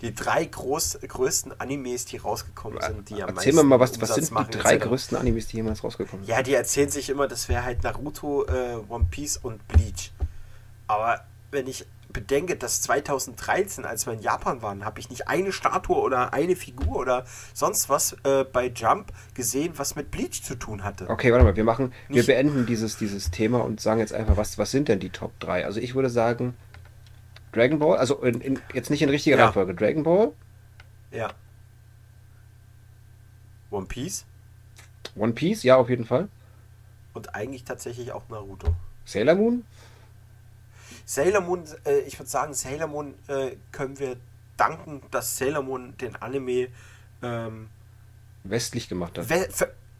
[0.01, 4.15] Die drei groß, größten Animes, die rausgekommen sind, die am Erzähl mir mal, was, was
[4.15, 6.35] sind die drei größten Animes, die jemals rausgekommen sind?
[6.35, 10.11] Ja, die erzählen sich immer, das wäre halt Naruto, äh, One Piece und Bleach.
[10.87, 11.21] Aber
[11.51, 15.97] wenn ich bedenke, dass 2013, als wir in Japan waren, habe ich nicht eine Statue
[15.97, 20.83] oder eine Figur oder sonst was äh, bei Jump gesehen, was mit Bleach zu tun
[20.83, 21.09] hatte.
[21.09, 24.37] Okay, warte mal, wir machen, nicht wir beenden dieses, dieses Thema und sagen jetzt einfach,
[24.37, 25.65] was, was sind denn die Top 3?
[25.65, 26.55] Also ich würde sagen,
[27.53, 29.43] Dragon Ball, also in, in, jetzt nicht in richtiger ja.
[29.43, 29.75] Reihenfolge.
[29.75, 30.33] Dragon Ball.
[31.11, 31.31] Ja.
[33.69, 34.25] One Piece.
[35.15, 36.27] One Piece, ja, auf jeden Fall.
[37.13, 38.73] Und eigentlich tatsächlich auch Naruto.
[39.05, 39.65] Sailor Moon?
[41.05, 44.17] Sailor Moon, äh, ich würde sagen, Sailor Moon äh, können wir
[44.57, 46.69] danken, dass Sailor Moon den Anime
[47.21, 47.69] ähm,
[48.43, 49.29] westlich gemacht hat.
[49.29, 49.47] We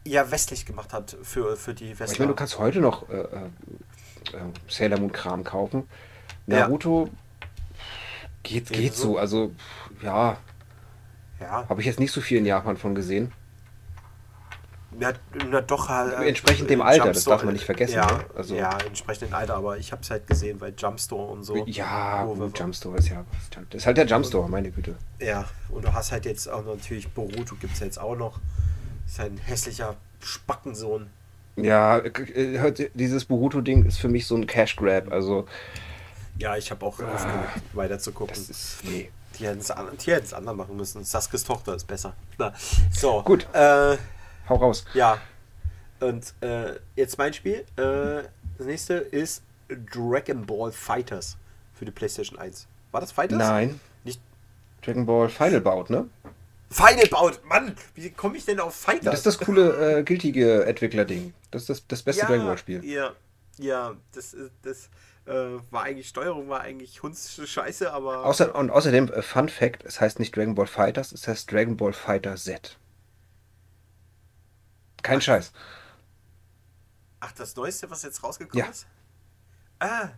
[0.06, 2.12] ja, westlich gemacht hat für, für die Westler.
[2.12, 5.88] Ich meine, du kannst heute noch äh, äh, äh Sailor Moon Kram kaufen.
[6.46, 7.12] Naruto ja.
[8.44, 9.18] Geht, geht so.
[9.18, 9.50] Also,
[10.02, 10.36] ja.
[11.40, 11.68] Ja.
[11.68, 13.32] Habe ich jetzt nicht so viel in Japan von gesehen.
[15.00, 15.12] Ja,
[15.50, 15.90] na doch.
[15.90, 17.94] Äh, entsprechend dem Alter, Jumpstore, das darf man nicht vergessen.
[17.94, 18.24] Ja, ne?
[18.36, 21.66] also, ja entsprechend dem Alter, aber ich habe es halt gesehen, weil Jumpstore und so.
[21.66, 23.24] Ja, oh, Jumpstore ist ja.
[23.70, 24.94] Das ist halt der Jumpstore, meine Güte.
[25.18, 28.38] Ja, und du hast halt jetzt auch natürlich Boruto, gibt es jetzt auch noch.
[29.06, 31.08] Ist ein hässlicher Spackensohn.
[31.56, 35.12] Ja, äh, dieses Boruto-Ding ist für mich so ein Cash Grab.
[35.12, 35.46] Also
[36.38, 38.36] ja, ich habe auch ah, aufgehört, weiter zu gucken.
[38.82, 39.10] nee.
[39.38, 39.88] Die hätten es an,
[40.38, 41.04] anderen machen müssen.
[41.04, 42.14] Saskes Tochter ist besser.
[42.38, 42.54] Na,
[42.92, 43.22] so.
[43.22, 43.46] Gut.
[43.52, 43.96] Äh,
[44.48, 44.84] Hau raus.
[44.94, 45.18] Ja.
[46.00, 47.64] Und äh, jetzt mein Spiel.
[47.76, 48.28] Äh,
[48.58, 51.36] das nächste ist Dragon Ball Fighters
[51.72, 52.68] für die PlayStation 1.
[52.92, 53.38] War das Fighters?
[53.38, 53.80] Nein.
[54.04, 54.20] Nicht.
[54.82, 56.08] Dragon Ball Final Bout, ne?
[56.70, 59.04] Final Bout, Mann, wie komme ich denn auf Fighters?
[59.04, 61.32] Das ist das coole, äh, gültige Entwickler-Ding.
[61.50, 62.84] Das ist das, das beste ja, Dragon Ball-Spiel.
[62.84, 63.12] Ja,
[63.58, 64.88] ja, das ist das
[65.26, 65.32] äh,
[65.70, 68.24] war eigentlich Steuerung, war eigentlich Scheiße, aber.
[68.24, 71.76] Außer, und außerdem, äh, Fun Fact: Es heißt nicht Dragon Ball Fighters, es heißt Dragon
[71.76, 72.78] Ball Fighter Z.
[75.02, 75.52] Kein ach, Scheiß.
[77.20, 78.70] Ach, das Neueste, was jetzt rausgekommen ja.
[78.70, 78.86] ist?
[79.78, 80.10] Ah,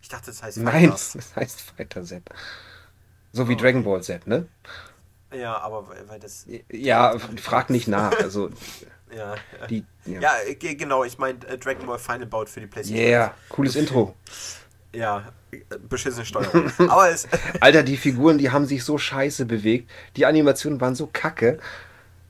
[0.00, 0.72] ich dachte, das heißt Fighter.
[0.72, 2.22] Nein, es heißt Fighter Z.
[3.32, 4.48] So wie oh, Dragon Ball Z, ne?
[5.32, 6.46] Ja, aber weil das.
[6.70, 8.12] Ja, frag nicht nach.
[8.22, 8.50] Also.
[9.14, 9.34] Ja,
[9.68, 10.20] die, ja.
[10.20, 10.32] ja
[10.74, 13.04] genau, ich meine äh, Dragon Ball Final Bout für die PlayStation.
[13.04, 14.16] Ja, yeah, cooles Intro.
[14.92, 16.70] Ja, äh, beschissene Steuerung.
[16.88, 17.28] Aber es
[17.60, 19.90] Alter, die Figuren, die haben sich so scheiße bewegt.
[20.16, 21.58] Die Animationen waren so kacke.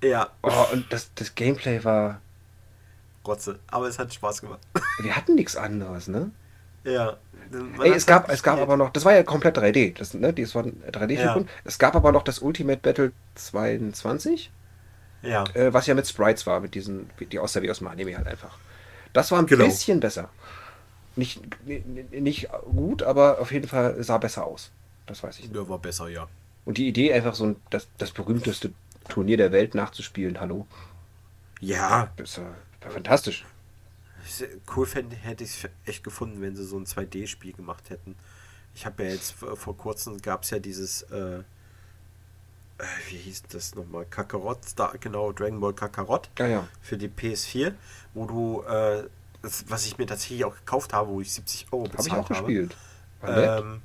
[0.03, 0.31] Ja.
[0.43, 2.20] Oh, und das, das Gameplay war.
[3.27, 3.59] Rotze.
[3.68, 4.61] Aber es hat Spaß gemacht.
[5.01, 6.31] Wir hatten nichts anderes, ne?
[6.85, 7.16] Ja.
[7.81, 10.55] Ey, es gab, es gab aber noch, das war ja komplett 3D, das, ne, das
[10.55, 11.45] waren 3D-Figuren.
[11.45, 11.51] Ja.
[11.64, 14.51] Es gab aber noch das Ultimate Battle 22.
[15.27, 15.45] Ja.
[15.55, 18.27] Äh, was ja mit Sprites war, mit diesen, die aussah wie aus dem Anime halt
[18.27, 18.59] einfach.
[19.12, 19.64] Das war ein genau.
[19.64, 20.31] bisschen besser.
[21.16, 21.41] Nicht,
[22.12, 24.70] nicht gut, aber auf jeden Fall sah besser aus.
[25.07, 25.51] Das weiß ich.
[25.51, 26.29] Der war besser, ja.
[26.64, 28.72] Und die Idee, einfach so ein, das, das berühmteste
[29.09, 30.66] Turnier der Welt nachzuspielen, hallo.
[31.61, 32.12] Ja.
[32.16, 33.45] Das war, war fantastisch.
[34.74, 38.16] Cool fände, hätte ich es echt gefunden, wenn sie so ein 2D-Spiel gemacht hätten.
[38.74, 41.43] Ich habe ja jetzt vor kurzem gab es ja dieses äh,
[43.09, 44.05] wie hieß das nochmal?
[44.07, 46.68] Kakarot, da, genau, Dragon Ball Kakarot ja, ja.
[46.83, 47.72] für die PS4,
[48.14, 49.05] wo du, äh,
[49.43, 52.16] das, was ich mir tatsächlich auch gekauft habe, wo ich 70 Euro bezahlt habe.
[52.16, 52.77] Habe ich auch gespielt.
[53.22, 53.83] Ähm,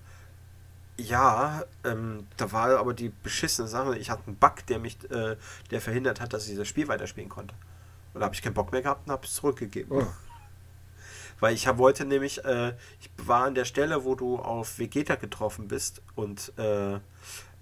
[0.98, 5.38] ja, ähm, da war aber die beschissene Sache, ich hatte einen Bug, der mich, äh,
[5.72, 7.56] der verhindert hat, dass ich das Spiel weiterspielen konnte.
[8.14, 9.98] Und da habe ich keinen Bock mehr gehabt und habe es zurückgegeben.
[9.98, 10.08] Oh.
[11.39, 15.16] Weil ich hab, wollte nämlich, äh, ich war an der Stelle, wo du auf Vegeta
[15.16, 17.00] getroffen bist und äh,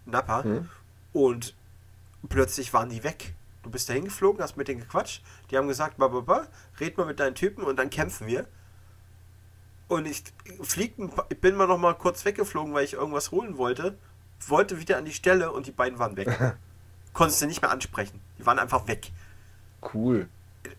[0.05, 0.69] Nappa Hm?
[1.13, 1.55] Und
[2.27, 3.33] plötzlich waren die weg.
[3.63, 6.47] Du bist da hingeflogen, hast mit denen gequatscht, die haben gesagt, bababa,
[6.79, 8.47] red mal mit deinen Typen und dann kämpfen wir.
[9.87, 10.23] Und ich
[10.61, 10.95] flieg,
[11.29, 13.97] ich bin mal noch mal kurz weggeflogen, weil ich irgendwas holen wollte,
[14.47, 16.29] wollte wieder an die Stelle und die beiden waren weg.
[17.13, 18.21] Konntest du nicht mehr ansprechen.
[18.37, 19.11] Die waren einfach weg.
[19.93, 20.29] Cool.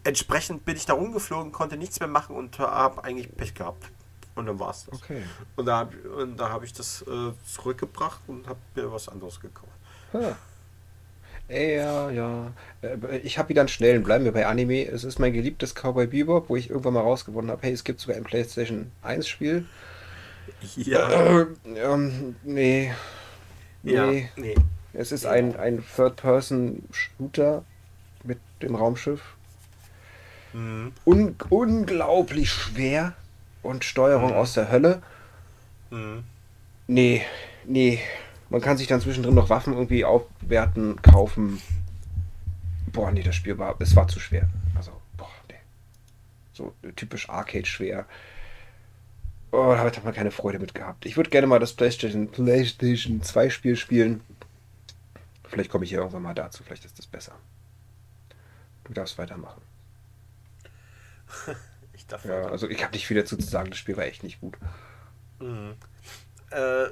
[0.05, 3.91] Entsprechend bin ich da rumgeflogen, konnte nichts mehr machen und habe eigentlich Pech gehabt.
[4.37, 5.03] Und dann war es das.
[5.03, 5.23] Okay.
[5.57, 9.41] Und da, hab- und da habe ich das äh, zurückgebracht und habe mir was anderes
[9.41, 9.73] gekauft.
[10.13, 10.35] Ah.
[11.49, 12.53] Ja, ja.
[12.83, 14.03] Äh, Ich habe wieder einen schnellen.
[14.03, 14.85] Bleiben wir bei Anime.
[14.87, 18.01] Es ist mein geliebtes Cowboy Bebop, wo ich irgendwann mal rausgefunden habe, hey, es gibt
[18.01, 19.67] sogar ein PlayStation 1 Spiel.
[20.77, 21.09] Ja.
[21.41, 21.47] Äh,
[21.77, 22.93] ähm, nee.
[23.83, 24.29] Ja, Nee.
[24.37, 24.55] nee.
[24.93, 27.65] Es ist ein, ein Third-Person-Shooter
[28.25, 29.21] mit dem Raumschiff.
[30.53, 30.93] Mhm.
[31.07, 33.15] Un unglaublich schwer
[33.63, 34.37] und Steuerung Mhm.
[34.37, 35.03] aus der Hölle.
[35.91, 36.25] Mhm.
[36.89, 37.23] Nee,
[37.65, 38.01] nee.
[38.51, 41.61] Man kann sich dann zwischendrin noch Waffen irgendwie aufwerten, kaufen.
[42.87, 44.49] Boah, nee, das Spiel war, es war zu schwer.
[44.75, 45.55] Also, boah, nee.
[46.53, 48.07] So typisch Arcade schwer.
[49.53, 51.07] Oh, da hat man keine Freude mit gehabt.
[51.07, 54.21] Ich würde gerne mal das PlayStation, PlayStation 2 Spiel spielen.
[55.49, 57.33] Vielleicht komme ich ja irgendwann mal dazu, vielleicht ist das besser.
[58.85, 59.63] Du darfst weitermachen.
[61.93, 62.51] Ich darf Ja, weiter.
[62.53, 64.57] also ich habe nicht viel dazu zu sagen, das Spiel war echt nicht gut.
[65.39, 65.75] Mhm.
[66.51, 66.87] Äh,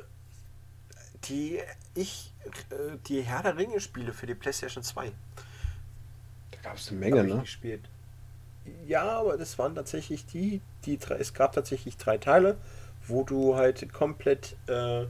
[1.28, 1.60] die
[1.94, 2.32] ich
[2.70, 5.12] äh, die Herr der Ringe Spiele für die PlayStation 2
[6.50, 7.40] Da gab es eine Menge, ne?
[7.40, 7.88] gespielt.
[8.86, 11.16] Ja, aber das waren tatsächlich die, die drei.
[11.16, 12.58] Es gab tatsächlich drei Teile,
[13.06, 15.06] wo du halt komplett äh,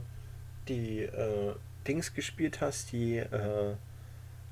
[0.67, 1.55] die äh,
[1.87, 3.75] Dings gespielt hast, die äh,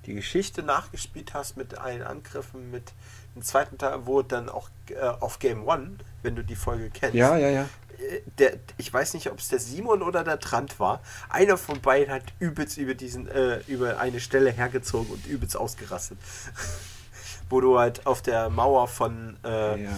[0.07, 2.93] die Geschichte nachgespielt hast mit allen Angriffen, mit
[3.35, 7.13] dem zweiten Teil, wo dann auch äh, auf Game One, wenn du die Folge kennst,
[7.15, 7.61] Ja, ja, ja.
[7.99, 11.01] äh, der, ich weiß nicht, ob es der Simon oder der Trant war.
[11.29, 16.17] Einer von beiden hat übelst über diesen, äh, über eine Stelle hergezogen und übelst ausgerastet.
[17.49, 19.89] Wo du halt auf der Mauer von, äh, Ja.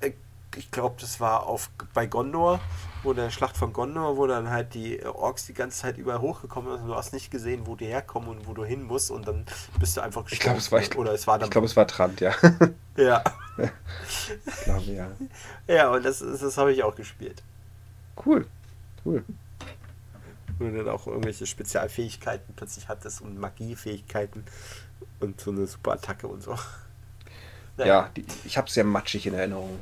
[0.00, 0.12] äh,
[0.56, 2.60] ich glaube, das war auf bei Gondor,
[3.02, 6.20] wo der Schlacht von Gondor, wo dann halt die äh, Orks die ganze Zeit überall
[6.20, 6.86] hochgekommen sind.
[6.86, 9.46] Du hast nicht gesehen, wo die herkommen und wo du hin musst und dann
[9.78, 11.76] bist du einfach Ich glaube, es war, ich, oder es war dann ich glaube, es
[11.76, 12.34] war Trant, ja.
[12.96, 13.22] ja.
[13.58, 15.08] ich glaube, ja.
[15.66, 17.42] Ja, und das, das habe ich auch gespielt.
[18.24, 18.46] Cool.
[19.04, 19.24] Cool.
[20.58, 24.44] wo du dann auch irgendwelche Spezialfähigkeiten plötzlich hattest und Magiefähigkeiten
[25.20, 26.56] und so eine super Attacke und so.
[27.76, 29.80] Ja, die, ich habe es sehr matschig in Erinnerung.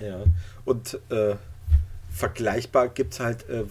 [0.00, 0.24] Ja.
[0.64, 1.36] Und äh,
[2.18, 3.64] vergleichbar gibt es halt, äh,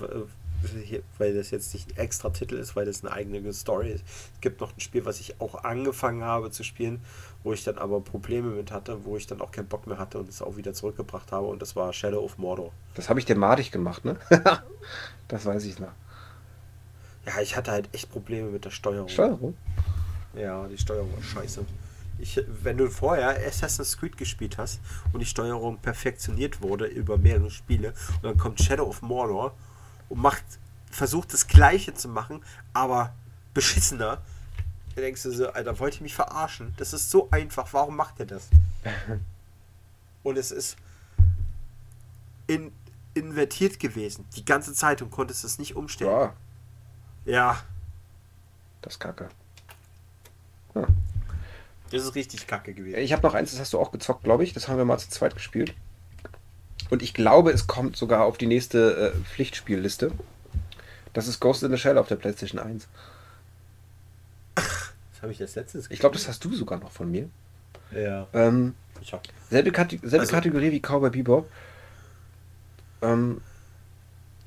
[0.84, 4.04] hier, weil das jetzt nicht ein extra Titel ist, weil das eine eigene Story ist.
[4.34, 7.02] Es gibt noch ein Spiel, was ich auch angefangen habe zu spielen,
[7.44, 10.18] wo ich dann aber Probleme mit hatte, wo ich dann auch keinen Bock mehr hatte
[10.18, 12.72] und es auch wieder zurückgebracht habe und das war Shadow of Mordor.
[12.96, 14.18] Das habe ich dir madig gemacht, ne?
[15.28, 15.92] das weiß ich noch.
[17.26, 19.10] Ja, ich hatte halt echt Probleme mit der Steuerung.
[19.10, 19.56] Steuerung?
[20.34, 21.66] Ja, die Steuerung war scheiße.
[22.20, 24.80] Ich, wenn du vorher Assassin's Creed gespielt hast
[25.14, 29.54] und die Steuerung perfektioniert wurde über mehrere Spiele und dann kommt Shadow of Mordor
[30.10, 30.44] und macht,
[30.90, 32.44] versucht das Gleiche zu machen,
[32.74, 33.14] aber
[33.54, 34.22] beschissener,
[34.96, 36.74] dann denkst du so, Alter, wollt ihr mich verarschen?
[36.78, 38.50] Das ist so einfach, warum macht ihr das?
[40.24, 40.76] Und es ist
[42.48, 42.72] in,
[43.14, 46.12] invertiert gewesen, die ganze Zeit und konntest es nicht umstellen.
[46.12, 46.34] Ja,
[47.26, 47.62] Ja,
[48.82, 49.30] das ist kacke.
[51.92, 52.98] Das ist richtig kacke gewesen.
[53.00, 54.54] Ich habe noch eins, das hast du auch gezockt, glaube ich.
[54.54, 55.74] Das haben wir mal zu zweit gespielt.
[56.90, 60.12] Und ich glaube, es kommt sogar auf die nächste äh, Pflichtspielliste.
[61.14, 62.88] Das ist Ghost in the Shell auf der PlayStation 1.
[64.56, 67.30] Das habe ich das letztes Ich glaube, das hast du sogar noch von mir.
[67.92, 68.28] Ja.
[68.34, 71.50] Ähm, Ich hab, selbe, Kate selbe Also- Kategorie wie Cowboy Bebop.
[73.02, 73.42] Ähm,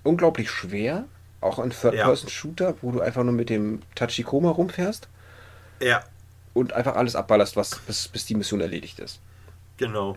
[0.03, 1.05] unglaublich schwer.
[1.41, 5.09] Auch ein Third-Person-Shooter, wo du einfach nur mit dem Tachikoma rumfährst
[5.83, 6.05] ja,
[6.55, 9.21] und einfach alles abballerst, was, bis, bis die Mission erledigt ist.
[9.77, 10.17] genau.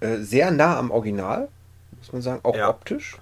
[0.00, 1.48] Äh, sehr nah am Original,
[1.98, 2.68] muss man sagen, auch Ja.
[2.68, 3.20] optisch.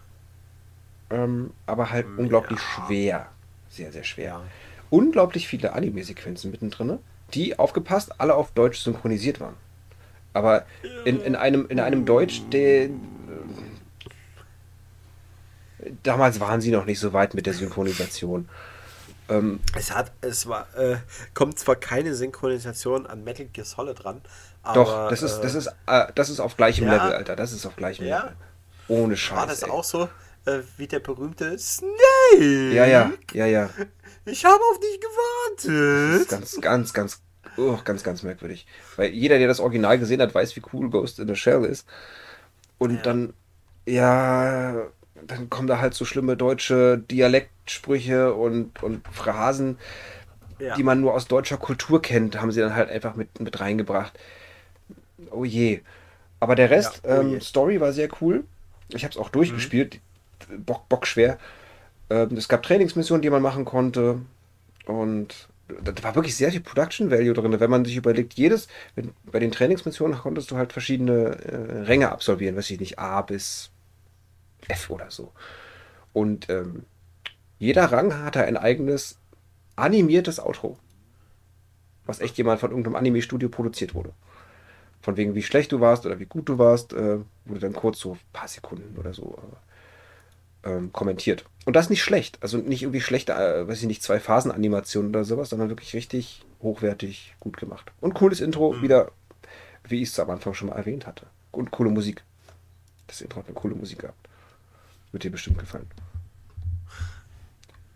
[1.10, 2.64] Ähm, aber halt Mm, unglaublich ja.
[2.86, 3.32] schwer.
[3.68, 4.26] Sehr, sehr schwer.
[4.26, 4.42] Ja.
[4.90, 6.98] Unglaublich viele Anime-Sequenzen mittendrin,
[7.34, 9.56] die aufgepasst, alle auf Deutsch synchronisiert waren.
[10.34, 10.66] Aber
[11.04, 12.84] in, in, einem, in einem Deutsch, der.
[12.84, 12.90] äh,
[16.02, 18.48] Damals waren sie noch nicht so weit mit der Synchronisation.
[19.28, 20.96] Ähm, Es hat, es war, äh,
[21.34, 24.20] kommt zwar keine Synchronisation an Metal Gear Solid ran,
[24.62, 24.74] aber.
[24.74, 26.94] doch, das ist, das, äh, ist, äh, das ist auf gleichem ja.
[26.94, 27.36] Level, Alter.
[27.36, 28.18] Das ist auf gleichem Ja.
[28.18, 28.36] Level.
[28.88, 29.36] Ohne Scheiß.
[29.38, 29.70] War das ey.
[29.70, 30.08] auch so
[30.46, 32.72] äh, wie der berühmte Snake?
[32.72, 33.70] Ja, ja, ja, ja.
[34.24, 36.20] Ich habe auf dich Das gewartet.
[36.22, 37.22] ist ganz, ganz, ganz,
[37.56, 38.66] oh, ganz, ganz merkwürdig.
[38.96, 41.86] Weil jeder, der das Original gesehen hat, weiß, wie cool Ghost in the Shell ist.
[42.78, 43.02] Und ja.
[43.02, 43.34] dann,
[43.86, 44.86] ja,
[45.26, 49.78] dann kommen da halt so schlimme deutsche Dialektsprüche und, und Phrasen,
[50.58, 50.74] ja.
[50.76, 54.18] die man nur aus deutscher Kultur kennt, haben sie dann halt einfach mit, mit reingebracht.
[55.30, 55.80] Oh je.
[56.40, 58.44] Aber der Rest, ja, oh ähm, Story war sehr cool.
[58.88, 60.00] Ich habe es auch durchgespielt.
[60.48, 60.64] Mhm.
[60.64, 61.38] Bock, Bock schwer.
[62.10, 64.20] Ähm, es gab Trainingsmissionen, die man machen konnte.
[64.86, 65.48] Und
[65.82, 67.58] da war wirklich sehr viel Production Value drin.
[67.58, 72.12] Wenn man sich überlegt, jedes, wenn, bei den Trainingsmissionen konntest du halt verschiedene äh, Ränge
[72.12, 73.70] absolvieren, weiß ich nicht, A bis
[74.68, 75.32] F oder so.
[76.12, 76.84] Und ähm,
[77.58, 79.18] jeder Rang hatte ein eigenes
[79.76, 80.78] animiertes Outro.
[82.04, 84.12] Was echt jemand von irgendeinem Anime-Studio produziert wurde.
[85.00, 88.00] Von wegen, wie schlecht du warst oder wie gut du warst, äh, wurde dann kurz
[88.00, 89.38] so ein paar Sekunden oder so
[90.64, 91.44] äh, ähm, kommentiert.
[91.64, 92.38] Und das nicht schlecht.
[92.40, 96.44] Also nicht irgendwie schlechte, äh, weiß ich nicht, zwei Phasenanimationen oder sowas, sondern wirklich richtig
[96.62, 97.92] hochwertig gut gemacht.
[98.00, 98.82] Und cooles Intro, mhm.
[98.82, 99.12] wieder,
[99.84, 101.26] wie ich es am Anfang schon mal erwähnt hatte.
[101.52, 102.22] Und coole Musik.
[103.06, 104.28] Das Intro hat eine coole Musik gehabt.
[105.16, 105.86] Wird dir bestimmt gefallen.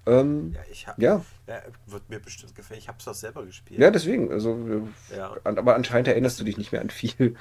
[0.06, 1.22] Ähm, ja, ich hab, ja.
[1.46, 1.60] ja.
[1.84, 2.80] Wird mir bestimmt gefallen.
[2.80, 3.78] Ich habe es doch selber gespielt.
[3.78, 4.32] Ja, deswegen.
[4.32, 5.36] Also, ja.
[5.44, 7.36] aber anscheinend erinnerst du dich nicht mehr an viel.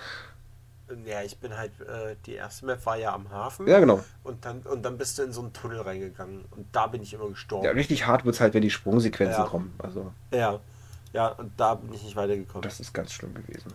[1.05, 3.69] Ja, ich bin halt, äh, die erste Map war ja am Hafen.
[3.69, 4.03] Ja, genau.
[4.25, 6.43] Und dann, und dann bist du in so einen Tunnel reingegangen.
[6.51, 7.63] Und da bin ich immer gestorben.
[7.63, 9.47] Ja, richtig hart wird es halt, wenn die Sprungsequenzen ja.
[9.47, 9.73] kommen.
[9.77, 10.11] Also.
[10.33, 10.59] Ja.
[11.13, 12.63] Ja, und da bin ich nicht weitergekommen.
[12.63, 13.73] Das ist ganz schlimm gewesen.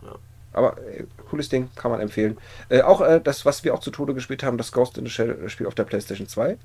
[0.00, 0.14] Ja.
[0.54, 2.38] Aber äh, cooles Ding, kann man empfehlen.
[2.68, 5.10] Äh, auch äh, das, was wir auch zu Tode gespielt haben, das Ghost in the
[5.10, 6.56] Shell Spiel auf der PlayStation 2.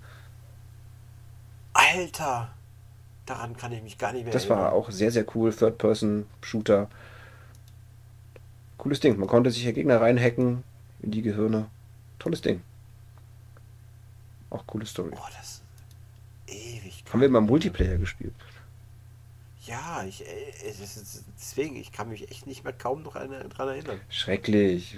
[1.73, 2.49] Alter!
[3.25, 4.65] Daran kann ich mich gar nicht mehr Das erinnern.
[4.65, 5.53] war auch sehr, sehr cool.
[5.53, 6.89] Third-Person-Shooter.
[8.77, 9.17] Cooles Ding.
[9.19, 10.63] Man konnte sich ja Gegner reinhacken
[11.01, 11.67] in die Gehirne.
[12.17, 12.61] Tolles Ding.
[14.49, 15.11] Auch coole Story.
[15.13, 15.61] Oh, das
[16.47, 17.03] ewig.
[17.11, 18.33] Haben wir immer Multiplayer gespielt.
[19.69, 24.01] Ja, ich, äh, ist, deswegen, ich kann mich echt nicht mehr kaum noch daran erinnern.
[24.09, 24.97] Schrecklich.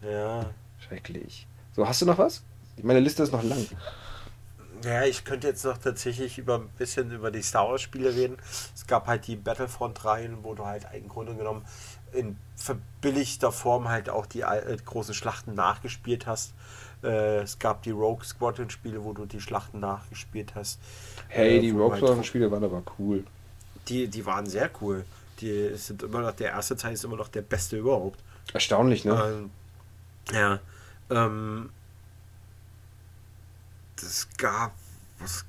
[0.00, 0.50] Ja.
[0.78, 1.46] Schrecklich.
[1.74, 2.42] So, hast du noch was?
[2.82, 3.66] Meine Liste ist noch lang.
[4.84, 8.38] Ja, ich könnte jetzt noch tatsächlich über ein bisschen über die Star Wars Spiele reden.
[8.74, 11.66] Es gab halt die Battlefront Reihen, wo du halt im Grunde genommen
[12.12, 16.54] in verbilligter Form halt auch die äh, großen Schlachten nachgespielt hast.
[17.02, 20.80] Äh, es gab die Rogue Squadron Spiele, wo du die Schlachten nachgespielt hast.
[21.28, 23.24] Hey, die Rogue halt Squadron Spiele waren aber cool.
[23.88, 25.04] Die, die waren sehr cool.
[25.40, 28.22] Die sind immer noch, der erste Teil ist immer noch der beste überhaupt.
[28.52, 29.12] Erstaunlich, ne?
[29.12, 29.50] Ähm,
[30.32, 30.60] ja.
[31.10, 31.70] Ähm,
[33.96, 34.72] das gab
[35.18, 35.44] was.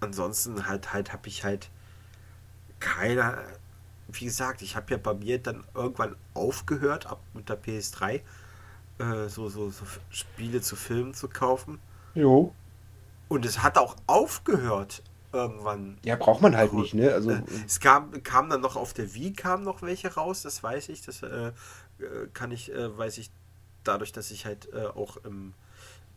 [0.00, 1.68] Ansonsten halt, halt habe ich halt
[2.78, 3.38] keine.
[4.08, 8.22] Wie gesagt, ich habe ja bei mir dann irgendwann aufgehört, ab mit der PS3,
[8.98, 11.78] äh, so, so, so Spiele zu Filmen zu kaufen.
[12.14, 12.52] Jo.
[13.28, 15.02] Und es hat auch aufgehört
[15.32, 15.98] irgendwann.
[16.04, 17.12] Ja, braucht man halt nicht, ne?
[17.12, 20.62] Also, äh, es kam, kam dann noch auf der Wii kam noch welche raus, das
[20.62, 21.02] weiß ich.
[21.02, 21.52] Das äh, äh
[22.32, 23.30] kann ich, äh, weiß ich
[23.84, 25.54] dadurch, dass ich halt äh, auch im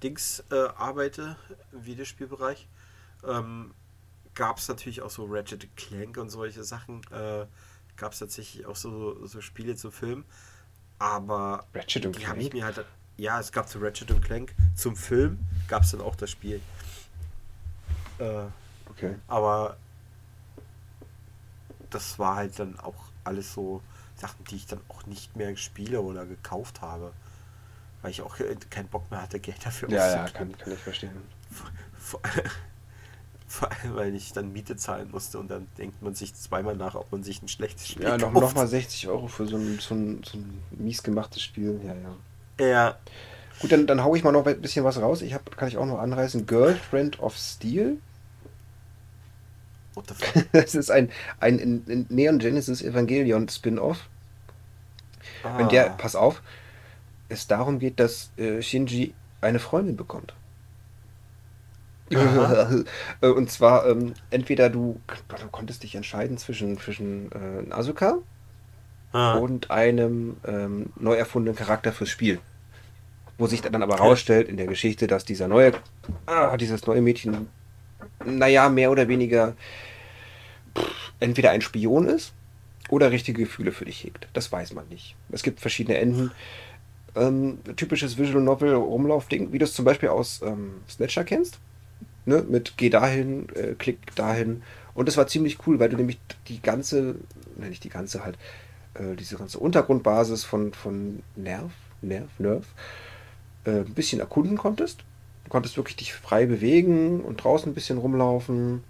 [0.01, 1.37] Dings äh, arbeite,
[1.71, 2.67] im Videospielbereich,
[3.25, 3.73] ähm,
[4.35, 7.01] gab es natürlich auch so Ratchet Clank und solche Sachen.
[7.11, 7.45] Äh,
[7.95, 10.25] gab es tatsächlich auch so, so Spiele zu Film.
[10.99, 12.85] Aber Ratchet und die habe ich mir halt.
[13.17, 14.55] Ja, es gab zu Ratchet und Clank.
[14.75, 16.61] Zum Film gab es dann auch das Spiel.
[18.17, 18.45] Äh,
[18.95, 19.15] okay.
[19.27, 19.77] Aber
[21.89, 23.81] das war halt dann auch alles so
[24.15, 27.13] Sachen, die ich dann auch nicht mehr spiele oder gekauft habe
[28.03, 28.35] weil ich auch
[28.69, 30.51] keinen Bock mehr hatte, Geld dafür ja, auszugeben.
[30.51, 31.11] Ja, kann, kann ich verstehen.
[31.97, 32.19] Vor,
[33.47, 36.95] vor, allem, weil ich dann Miete zahlen musste und dann denkt man sich zweimal nach,
[36.95, 39.79] ob man sich ein schlechtes Spiel Ja, noch, noch mal 60 Euro für so ein,
[39.79, 41.79] so, ein, so ein mies gemachtes Spiel.
[41.83, 42.67] Ja, ja.
[42.67, 42.97] Ja.
[43.59, 45.21] Gut, dann, dann hau ich mal noch ein bisschen was raus.
[45.21, 46.45] Ich hab, kann ich auch noch anreißen.
[46.45, 47.97] Girlfriend of Steel.
[49.93, 50.45] What the fuck?
[50.51, 54.09] das ist ein, ein Neon Genesis Evangelion Spin-off.
[55.43, 55.57] Ah.
[55.57, 56.41] Wenn der, pass auf,
[57.29, 60.33] es darum geht, dass äh, Shinji eine Freundin bekommt.
[63.21, 68.17] und zwar ähm, entweder du, du, konntest dich entscheiden zwischen, zwischen äh, Asuka
[69.13, 69.37] Aha.
[69.37, 72.39] und einem ähm, neu erfundenen Charakter fürs Spiel.
[73.37, 75.71] Wo sich dann aber rausstellt in der Geschichte, dass dieser neue,
[76.27, 77.47] ah, dieses neue Mädchen,
[78.25, 79.55] naja, mehr oder weniger
[80.77, 82.33] pff, entweder ein Spion ist
[82.89, 84.27] oder richtige Gefühle für dich hegt.
[84.33, 85.15] Das weiß man nicht.
[85.31, 86.31] Es gibt verschiedene Enden
[87.15, 91.59] ähm, typisches Visual Novel Rumlaufding, wie du es zum Beispiel aus ähm, Snatcher kennst.
[92.25, 92.43] Ne?
[92.47, 94.63] Mit geh dahin, äh, klick dahin.
[94.93, 97.15] Und das war ziemlich cool, weil du nämlich die ganze,
[97.57, 98.37] ne, nicht die ganze halt,
[98.95, 102.65] äh, diese ganze Untergrundbasis von, von Nerv, Nerv, Nerv,
[103.65, 105.03] äh, ein bisschen erkunden konntest.
[105.53, 108.83] Du konntest wirklich dich frei bewegen und draußen ein bisschen rumlaufen.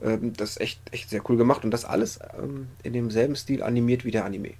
[0.00, 3.62] Ähm, das ist echt, echt sehr cool gemacht und das alles ähm, in demselben Stil
[3.62, 4.54] animiert wie der Anime.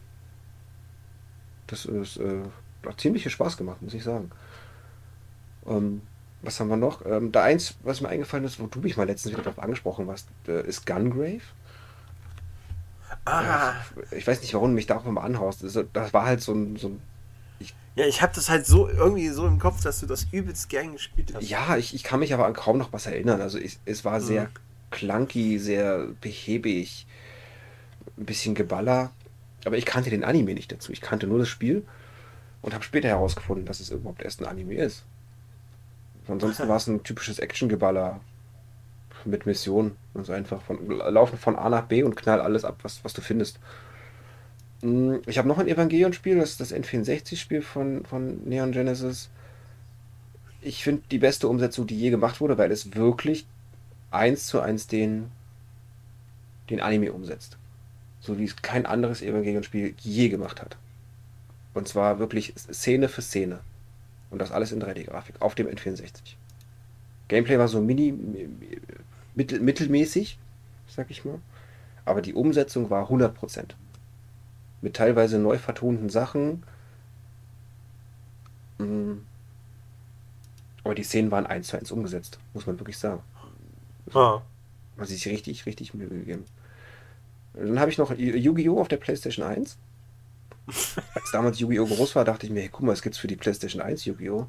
[1.69, 2.43] Das ist äh,
[2.87, 4.31] hat ziemlich viel Spaß gemacht, muss ich sagen.
[5.67, 6.03] Ähm,
[6.43, 7.07] was haben wir noch?
[7.07, 10.11] Ähm, da eins, was mir eingefallen ist, wo du mich mal letztens wieder darauf angesprochen
[10.11, 11.41] hast, äh, ist Gungrave.
[13.25, 13.73] Ah.
[14.11, 15.65] Ich weiß nicht, warum du mich da auch immer anhaust.
[15.65, 17.01] Also, das war halt so ein, so ein
[17.95, 20.93] ja, ich habe das halt so irgendwie so im Kopf, dass du das übelst gern
[20.93, 21.49] gespielt hast.
[21.49, 23.41] Ja, ich, ich kann mich aber an kaum noch was erinnern.
[23.41, 24.49] Also ich, es war sehr mhm.
[24.91, 27.07] clunky, sehr behäbig,
[28.17, 29.13] ein bisschen Geballer.
[29.65, 30.91] Aber ich kannte den Anime nicht dazu.
[30.91, 31.85] Ich kannte nur das Spiel
[32.63, 35.05] und habe später herausgefunden, dass es überhaupt erst ein Anime ist.
[36.29, 38.21] Ansonsten war es ein typisches Action-Geballer
[39.27, 39.97] mit Mission.
[40.15, 43.21] Also einfach von laufen von A nach B und knall alles ab, was, was du
[43.21, 43.59] findest.
[44.83, 49.31] Hm, ich habe noch ein Evangelion-Spiel, das ist das N64-Spiel von, von Neon Genesis.
[50.61, 53.47] Ich finde die beste Umsetzung, die je gemacht wurde, weil es wirklich
[54.11, 55.31] eins zu eins den,
[56.69, 57.57] den Anime umsetzt.
[58.21, 60.77] So wie es kein anderes Evangelion-Spiel je gemacht hat.
[61.75, 63.61] Und zwar wirklich Szene für Szene.
[64.31, 66.13] Und das alles in 3D-Grafik auf dem N64.
[67.29, 68.15] Gameplay war so mini,
[69.35, 70.39] mittel, mittelmäßig,
[70.89, 71.41] sag ich mal.
[72.05, 73.75] Aber die Umsetzung war 100%
[74.83, 76.63] mit teilweise neu vertonten Sachen.
[78.79, 79.19] Mm.
[80.85, 83.23] Aber die Szenen waren eins zu eins umgesetzt, muss man wirklich sagen.
[84.13, 84.43] Ah.
[84.97, 86.45] Man sich richtig, richtig Mühe gegeben.
[87.55, 88.81] Dann habe ich noch Yu-Gi-Oh!
[88.81, 89.77] auf der PlayStation 1.
[91.15, 91.87] Als damals Yu-Gi-Oh!
[91.87, 94.49] groß war, dachte ich mir, hey, guck mal, es gibt für die PlayStation 1 Yu-Gi-Oh!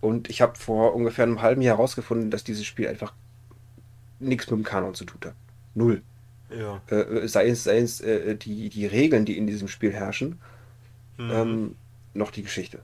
[0.00, 3.12] Und ich habe vor ungefähr einem halben Jahr herausgefunden, dass dieses Spiel einfach
[4.18, 5.34] nichts mit dem Kanon zu tun hat.
[5.74, 6.02] Null.
[6.56, 6.80] Ja.
[6.94, 10.40] Äh, sei es, sei es äh, die, die Regeln, die in diesem Spiel herrschen,
[11.18, 11.30] mhm.
[11.30, 11.76] ähm,
[12.14, 12.80] noch die Geschichte.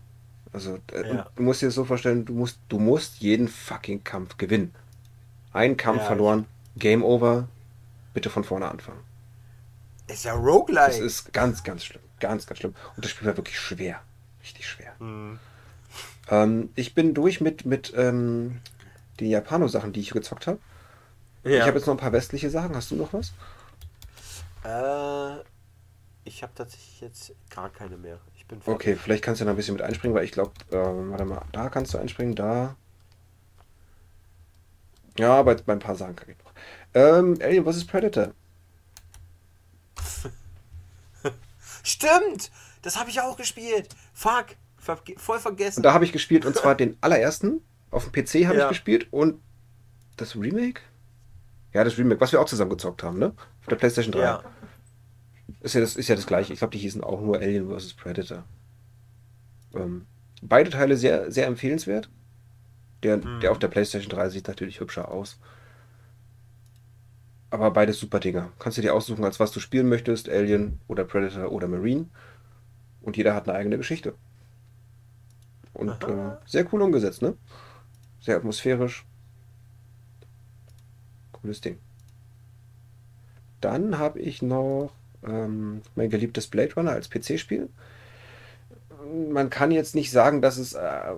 [0.53, 1.31] Also äh, ja.
[1.37, 4.75] du musst dir das so vorstellen, du musst, du musst jeden fucking Kampf gewinnen.
[5.53, 6.47] Ein Kampf ja, verloren,
[6.77, 7.49] Game over,
[8.15, 9.01] bitte von vorne anfangen.
[10.07, 10.87] Ist ja Roguelike.
[10.87, 12.03] Das ist ganz, ganz schlimm.
[12.21, 12.75] Ganz, ganz schlimm.
[12.97, 14.01] Und das Spiel war wirklich schwer.
[14.43, 14.93] Richtig schwer.
[14.99, 15.39] Mhm.
[16.31, 18.61] Ähm, ich bin durch mit, mit ähm,
[19.21, 20.59] den Japano-Sachen, die ich gezockt habe.
[21.45, 21.59] Ja.
[21.59, 22.75] Ich habe jetzt noch ein paar westliche Sachen.
[22.75, 23.33] Hast du noch was?
[24.69, 25.43] Äh,
[26.25, 28.21] ich habe tatsächlich jetzt gar keine mehr.
[28.37, 28.75] Ich bin fertig.
[28.75, 31.43] Okay, vielleicht kannst du da ein bisschen mit einspringen, weil ich glaube, äh, warte mal,
[31.53, 32.77] da kannst du einspringen, da.
[35.19, 36.53] Ja, aber bei ein paar Sachen kann ich noch.
[36.95, 37.87] Ähm, Alien vs.
[37.87, 38.35] Predator.
[41.83, 42.51] Stimmt!
[42.83, 43.89] Das habe ich auch gespielt.
[44.13, 45.79] Fuck, ver voll vergessen.
[45.79, 47.63] Und da habe ich gespielt und zwar den allerersten.
[47.91, 48.65] Auf dem PC habe ja.
[48.65, 49.41] ich gespielt und
[50.17, 50.83] das Remake?
[51.73, 53.35] Ja, das Remake, was wir auch zusammen gezockt haben, ne?
[53.61, 54.21] Auf der PlayStation 3.
[54.21, 54.45] Ja.
[55.61, 56.53] Ist ja das, ist ja das gleiche.
[56.53, 57.95] Ich glaube, die hießen auch nur Alien vs.
[57.95, 58.45] Predator.
[59.75, 60.07] Ähm,
[60.41, 62.09] beide Teile sehr, sehr empfehlenswert.
[63.03, 63.41] Der, mhm.
[63.41, 65.39] der auf der PlayStation 3 sieht natürlich hübscher aus.
[67.51, 68.53] Aber beides super Dinger.
[68.59, 72.07] Kannst du dir aussuchen, als was du spielen möchtest: Alien oder Predator oder Marine.
[73.01, 74.15] Und jeder hat eine eigene Geschichte.
[75.73, 77.37] Und äh, sehr cool umgesetzt, ne?
[78.21, 79.07] Sehr atmosphärisch.
[81.41, 81.79] Cooles Ding.
[83.61, 84.93] Dann habe ich noch
[85.27, 87.69] ähm, mein geliebtes Blade Runner als PC-Spiel.
[89.31, 91.15] Man kann jetzt nicht sagen, dass es äh,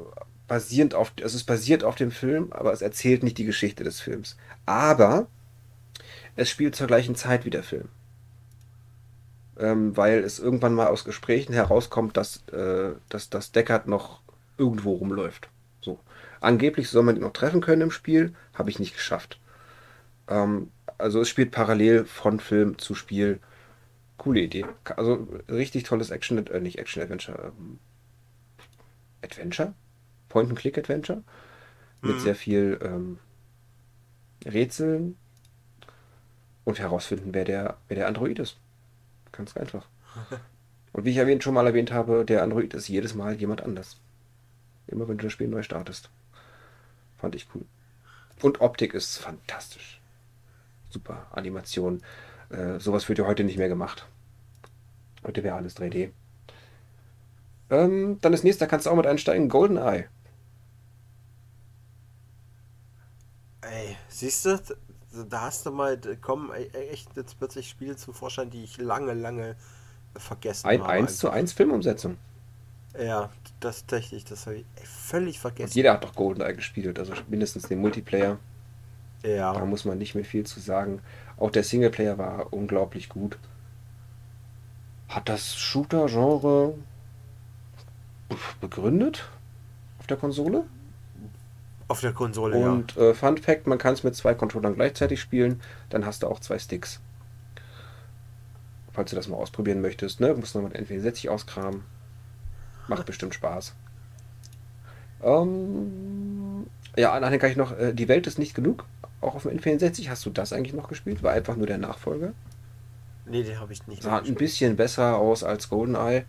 [0.46, 4.00] basierend auf, also es basiert auf dem Film, aber es erzählt nicht die Geschichte des
[4.00, 4.36] Films.
[4.66, 5.26] Aber
[6.36, 7.88] es spielt zur gleichen Zeit wie der Film.
[9.58, 14.20] Ähm, weil es irgendwann mal aus Gesprächen herauskommt, dass, äh, dass, dass Deckard noch
[14.56, 15.48] irgendwo rumläuft.
[15.82, 15.98] So.
[16.40, 19.38] Angeblich soll man ihn noch treffen können im Spiel, habe ich nicht geschafft.
[20.30, 23.40] Ähm, also es spielt parallel von Film zu Spiel.
[24.16, 24.64] Coole Idee.
[24.96, 27.52] Also richtig tolles Action, äh, nicht Action-Adventure.
[27.58, 27.78] Ähm,
[29.22, 29.74] Adventure?
[30.28, 31.22] Point-and-Click-Adventure.
[32.02, 32.20] Mit mhm.
[32.20, 33.18] sehr viel ähm,
[34.46, 35.16] Rätseln
[36.64, 38.56] und herausfinden, wer der, wer der Android ist.
[39.32, 39.86] Ganz einfach.
[40.92, 43.96] Und wie ich erwähnt, schon mal erwähnt habe, der Android ist jedes Mal jemand anders.
[44.88, 46.10] Immer wenn du das Spiel neu startest.
[47.18, 47.64] Fand ich cool.
[48.42, 49.99] Und Optik ist fantastisch
[50.90, 52.02] super Animation.
[52.50, 54.06] Äh, sowas wird ja heute nicht mehr gemacht.
[55.24, 56.10] Heute wäre alles 3D.
[57.70, 60.06] Ähm, dann das nächste, da kannst du auch mit einsteigen, GoldenEye.
[63.60, 64.58] Ey, siehst du,
[65.28, 69.56] da hast du mal, kommen echt jetzt plötzlich Spiele zum Vorschein, die ich lange, lange
[70.16, 70.92] vergessen Ein habe.
[70.92, 72.16] 1 zu 1 Filmumsetzung.
[72.98, 73.30] Ja,
[73.60, 75.70] das tatsächlich, das habe ich völlig vergessen.
[75.70, 78.38] Und jeder hat doch GoldenEye gespielt, also mindestens den Multiplayer.
[79.22, 79.52] Ja.
[79.52, 81.00] Da muss man nicht mehr viel zu sagen.
[81.36, 83.38] Auch der Singleplayer war unglaublich gut.
[85.08, 86.74] Hat das Shooter-Genre
[88.60, 89.28] begründet
[89.98, 90.64] auf der Konsole?
[91.88, 93.10] Auf der Konsole, Und ja.
[93.10, 96.38] äh, Fun Fact: Man kann es mit zwei Controllern gleichzeitig spielen, dann hast du auch
[96.38, 97.00] zwei Sticks.
[98.92, 100.34] Falls du das mal ausprobieren möchtest, ne?
[100.34, 101.82] Musst du mit N64 auskramen.
[102.86, 103.74] Macht bestimmt Spaß.
[105.22, 106.66] Ähm,
[106.96, 108.84] ja, dann kann ich noch, äh, die Welt ist nicht genug.
[109.20, 111.22] Auch auf dem N64 hast du das eigentlich noch gespielt?
[111.22, 112.32] War einfach nur der Nachfolger?
[113.26, 114.02] Nee, den habe ich nicht.
[114.02, 116.24] Sah ein bisschen besser aus als GoldenEye,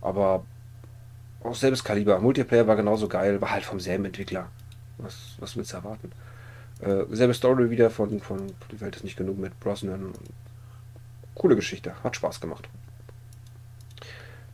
[0.00, 0.44] aber
[1.42, 2.18] auch selbes Kaliber.
[2.20, 4.48] Multiplayer war genauso geil, war halt vom selben Entwickler.
[4.98, 6.12] Was, was willst du erwarten?
[6.80, 10.12] Äh, selbe Story wieder von, von Die Welt ist nicht genug mit Brosnan.
[11.34, 12.68] Coole Geschichte, hat Spaß gemacht.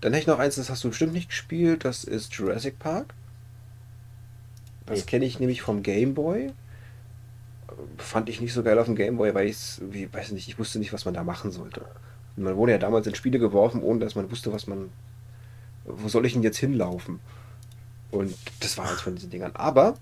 [0.00, 3.14] Dann hätte ich noch eins, das hast du bestimmt nicht gespielt, das ist Jurassic Park.
[4.86, 6.52] Das kenne ich nämlich vom Game Boy.
[7.98, 9.80] Fand ich nicht so geil auf dem Game Boy, weil ich
[10.12, 11.82] weiß nicht, ich wusste nicht, was man da machen sollte.
[12.36, 14.90] Und man wurde ja damals in Spiele geworfen, ohne dass man wusste, was man.
[15.84, 17.20] Wo soll ich denn jetzt hinlaufen?
[18.10, 19.52] Und das war eins von diesen Dingern.
[19.54, 19.94] Aber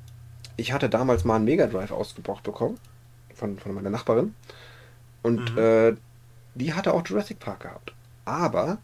[0.57, 2.79] ich hatte damals mal einen Mega Drive ausgebracht bekommen.
[3.35, 4.35] Von, von meiner Nachbarin.
[5.23, 5.59] Und mhm.
[5.59, 5.95] äh,
[6.55, 7.93] die hatte auch Jurassic Park gehabt.
[8.25, 8.79] Aber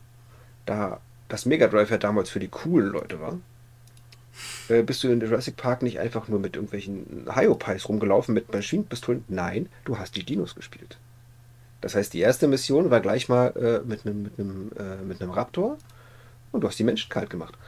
[0.67, 1.01] da
[1.33, 3.39] das Mega Drive ja damals für die coolen Leute war,
[4.69, 9.25] äh, bist du in Jurassic Park nicht einfach nur mit irgendwelchen Hyopies rumgelaufen mit Maschinenpistolen?
[9.29, 10.99] Nein, du hast die Dinos gespielt.
[11.81, 15.77] Das heißt, die erste Mission war gleich mal äh, mit einem mit äh, mit Raptor
[16.53, 17.59] und du hast die Menschen kalt gemacht.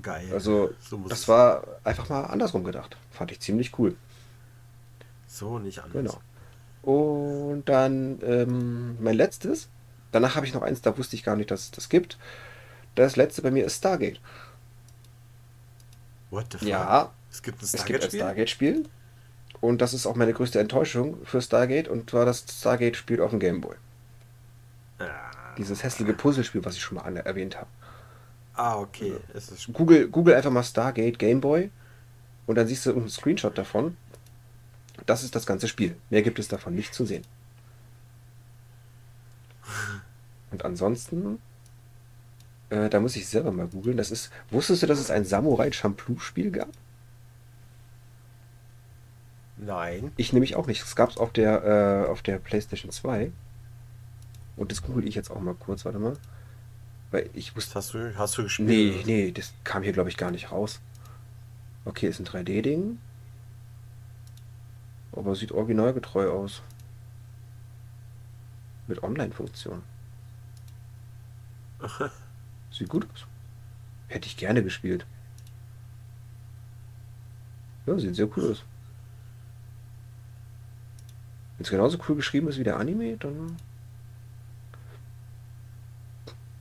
[0.00, 0.28] Geil.
[0.32, 2.96] Also, so das war einfach mal andersrum gedacht.
[3.10, 3.96] Fand ich ziemlich cool.
[5.26, 5.92] So nicht anders.
[5.92, 6.20] Genau.
[6.82, 9.68] Und dann ähm, mein letztes.
[10.12, 12.18] Danach habe ich noch eins, da wusste ich gar nicht, dass es das gibt.
[12.94, 14.20] Das letzte bei mir ist Stargate.
[16.30, 16.68] What the fuck?
[16.68, 17.12] Ja.
[17.30, 18.20] Es gibt ein Stargate-Spiel.
[18.20, 18.90] Stargate
[19.60, 23.40] und das ist auch meine größte Enttäuschung für Stargate und zwar das Stargate-Spiel auf dem
[23.40, 23.76] Gameboy.
[24.98, 25.04] Ah.
[25.58, 27.68] Dieses hässliche Puzzlespiel, was ich schon mal erwähnt habe.
[28.54, 29.14] Ah, okay.
[29.32, 31.70] Also, Google, Google einfach mal Stargate Gameboy
[32.46, 33.96] und dann siehst du einen Screenshot davon.
[35.06, 35.96] Das ist das ganze Spiel.
[36.10, 37.24] Mehr gibt es davon nicht zu sehen.
[40.50, 41.40] Und ansonsten
[42.70, 43.96] äh, da muss ich selber mal googeln.
[43.96, 44.30] Das ist.
[44.50, 46.68] Wusstest du, dass es ein Samurai Champloo-Spiel gab?
[49.56, 50.12] Nein.
[50.16, 50.80] Ich nämlich auch nicht.
[50.82, 51.64] Das gab es auf der,
[52.06, 53.30] äh, auf der PlayStation 2.
[54.56, 56.16] Und das google ich jetzt auch mal kurz, warte mal.
[57.10, 57.74] Weil ich wusste.
[57.74, 58.68] Hast du, hast du gespielt?
[58.68, 60.80] Nee, nee, das kam hier, glaube ich, gar nicht raus.
[61.84, 62.98] Okay, ist ein 3D-Ding.
[65.12, 66.62] Aber sieht originalgetreu aus.
[68.86, 69.82] Mit Online-Funktion.
[72.80, 73.26] Sieht gut aus.
[74.08, 75.04] Hätte ich gerne gespielt.
[77.84, 78.64] Ja, sieht sehr cool aus.
[81.58, 83.58] Wenn es genauso cool geschrieben ist wie der Anime, dann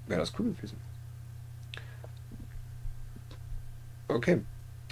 [0.08, 0.76] wäre das cool gewesen.
[4.10, 4.42] Okay.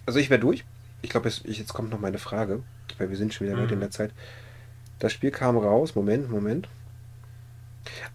[0.05, 0.63] Also ich wäre durch.
[1.01, 2.63] Ich glaube, jetzt, jetzt kommt noch meine Frage,
[2.99, 3.73] weil wir sind schon wieder weit mhm.
[3.73, 4.13] in der Zeit.
[4.99, 5.93] Das Spiel kam raus.
[5.93, 6.69] Moment, Moment.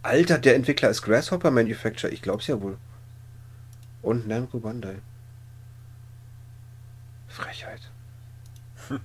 [0.01, 2.11] Alter, der Entwickler ist Grasshopper Manufacturer.
[2.11, 2.79] Ich glaube es ja wohl.
[4.03, 4.99] Und Namco Bandai.
[7.29, 7.81] Frechheit.
[8.89, 9.01] Hm.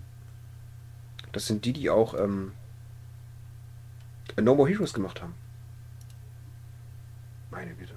[1.31, 2.53] Das sind die, die auch ähm,
[4.39, 5.33] No More Heroes gemacht haben.
[7.51, 7.93] Meine Güte.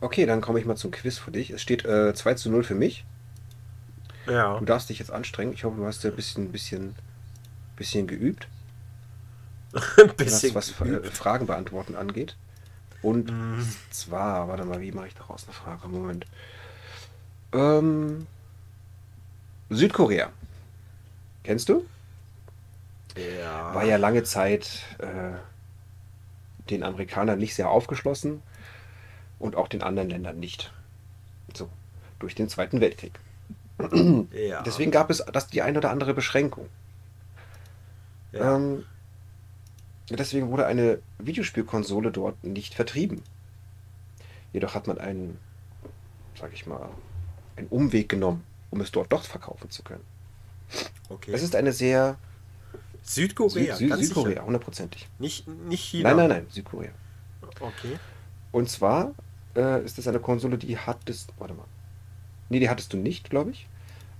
[0.00, 1.50] Okay, dann komme ich mal zum Quiz für dich.
[1.50, 3.04] Es steht äh, 2 zu 0 für mich.
[4.26, 4.58] Ja.
[4.58, 5.52] Du darfst dich jetzt anstrengen.
[5.52, 6.94] Ich hoffe, du hast ja ein bisschen, bisschen,
[7.76, 8.48] bisschen geübt.
[9.98, 11.08] ein bisschen was, was geübt.
[11.08, 12.36] Fragen beantworten angeht.
[13.04, 13.62] Und mm.
[13.90, 15.88] zwar, warte mal, wie mache ich daraus eine Frage?
[15.88, 16.26] Moment.
[17.52, 18.26] Ähm,
[19.68, 20.30] Südkorea.
[21.42, 21.84] Kennst du?
[23.16, 23.74] Ja.
[23.74, 25.36] War ja lange Zeit äh,
[26.70, 28.42] den Amerikanern nicht sehr aufgeschlossen
[29.38, 30.72] und auch den anderen Ländern nicht.
[31.54, 31.68] So,
[32.18, 33.20] durch den Zweiten Weltkrieg.
[34.32, 34.62] Ja.
[34.62, 36.68] Deswegen gab es das die ein oder andere Beschränkung.
[38.32, 38.56] Ja.
[38.56, 38.86] Ähm,
[40.10, 43.22] Deswegen wurde eine Videospielkonsole dort nicht vertrieben.
[44.52, 45.38] Jedoch hat man einen,
[46.38, 46.90] sag ich mal,
[47.56, 50.04] einen Umweg genommen, um es dort doch verkaufen zu können.
[51.08, 51.32] Okay.
[51.32, 52.18] Es ist eine sehr.
[53.02, 55.08] Südkorea, Süd, Süd, Südkorea, hundertprozentig.
[55.18, 56.08] Nicht, nicht China.
[56.08, 56.90] Nein, nein, nein, Südkorea.
[57.60, 57.98] Okay.
[58.50, 59.12] Und zwar
[59.54, 61.32] äh, ist es eine Konsole, die hattest.
[61.38, 61.66] Warte mal.
[62.48, 63.68] Nee, die hattest du nicht, glaube ich.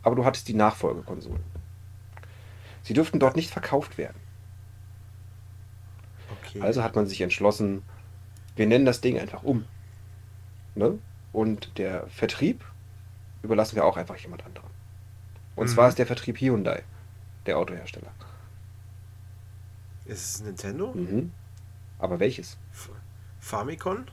[0.02, 1.40] Aber du hattest die Nachfolgekonsole.
[2.82, 4.16] Sie dürften dort nicht verkauft werden.
[6.55, 6.62] Okay.
[6.62, 7.82] Also hat man sich entschlossen,
[8.56, 9.64] wir nennen das Ding einfach um.
[10.74, 10.98] Ne?
[11.32, 12.64] Und der Vertrieb
[13.43, 14.70] überlassen wir auch einfach jemand anderem.
[15.56, 15.72] Und mhm.
[15.72, 16.82] zwar ist der Vertrieb Hyundai,
[17.47, 18.12] der Autohersteller.
[20.05, 20.93] Ist es Nintendo?
[20.93, 21.32] Mhm.
[21.98, 22.59] Aber welches?
[22.72, 22.90] F
[23.40, 24.05] Famicom?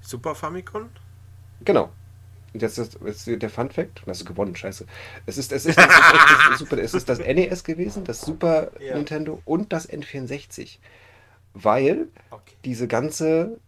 [0.00, 0.90] Super Famicom?
[1.64, 1.90] Genau.
[2.54, 4.02] Das ist, das ist der Fun Fact.
[4.06, 4.86] Das ist gewonnen, scheiße.
[5.26, 8.70] Es ist, es ist, das, ist, das, Super, es ist das NES gewesen, das Super
[8.80, 8.94] ja.
[8.94, 10.78] Nintendo und das N64.
[11.52, 12.54] Weil okay.
[12.64, 13.58] diese ganze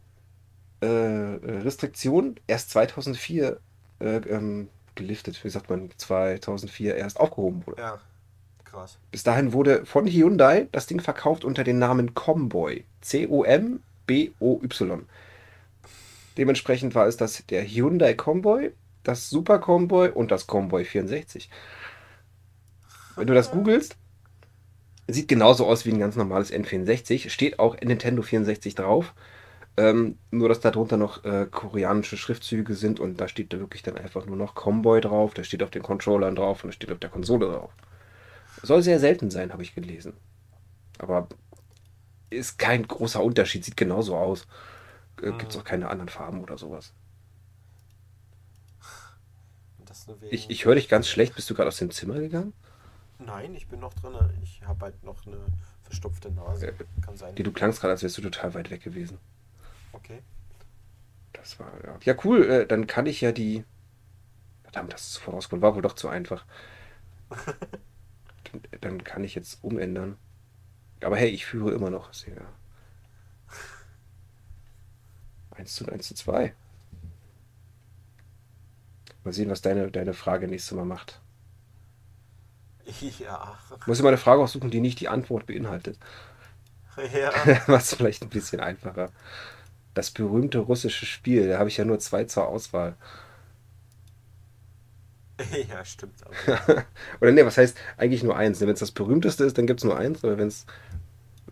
[0.80, 3.58] äh, Restriktionen erst 2004
[4.00, 7.82] äh, ähm, geliftet, wie sagt man, 2004 erst aufgehoben wurde.
[7.82, 8.00] Ja,
[8.64, 8.98] krass.
[9.10, 12.84] Bis dahin wurde von Hyundai das Ding verkauft unter dem Namen Comboy.
[13.02, 15.06] C-O-M-B-O-Y.
[16.36, 18.72] Dementsprechend war es das der Hyundai Comboy,
[19.02, 21.48] das Super Comboy und das Comboy 64.
[23.16, 23.96] Wenn du das googelst,
[25.08, 27.30] sieht genauso aus wie ein ganz normales N64.
[27.30, 29.14] Steht auch Nintendo 64 drauf.
[29.78, 33.82] Ähm, nur, dass da drunter noch äh, koreanische Schriftzüge sind und da steht da wirklich
[33.82, 35.34] dann einfach nur noch Comboy drauf.
[35.34, 37.72] Da steht auf den Controllern drauf und da steht auf der Konsole drauf.
[38.62, 40.14] Soll sehr selten sein, habe ich gelesen.
[40.98, 41.28] Aber
[42.30, 44.46] ist kein großer Unterschied, sieht genauso aus.
[45.22, 46.93] Äh, Gibt es auch keine anderen Farben oder sowas.
[50.30, 51.34] Ich, ich höre dich ganz schlecht.
[51.34, 52.52] Bist du gerade aus dem Zimmer gegangen?
[53.18, 54.14] Nein, ich bin noch drin.
[54.43, 55.38] Ich habe halt noch eine
[55.82, 56.74] verstopfte Nase.
[57.01, 57.34] Kann sein.
[57.34, 59.18] Die, du klangst gerade, als wärst du total weit weg gewesen.
[59.93, 60.20] Okay.
[61.32, 61.98] Das war, ja.
[62.02, 62.44] Ja, cool.
[62.44, 63.64] Äh, dann kann ich ja die.
[64.64, 65.62] Verdammt, das ist vorausgekommen.
[65.62, 66.44] War wohl doch zu einfach.
[68.52, 70.16] dann, dann, kann ich jetzt umändern.
[71.02, 72.12] Aber hey, ich führe immer noch.
[72.12, 72.36] Sehr.
[75.58, 76.54] 1 zu 1 zu 2.
[79.24, 81.20] Mal sehen, was deine, deine Frage nächstes Mal macht.
[83.00, 83.58] Ja.
[83.86, 85.98] Muss mal eine Frage aussuchen, die nicht die Antwort beinhaltet.
[87.12, 87.32] Ja.
[87.66, 89.10] was vielleicht ein bisschen einfacher.
[89.94, 92.96] Das berühmte russische Spiel, da habe ich ja nur zwei zur Auswahl.
[95.68, 96.14] Ja, stimmt.
[97.20, 98.60] Oder ne, was heißt eigentlich nur eins?
[98.60, 100.24] Wenn es das berühmteste ist, dann gibt es nur eins.
[100.24, 100.64] Aber wenn es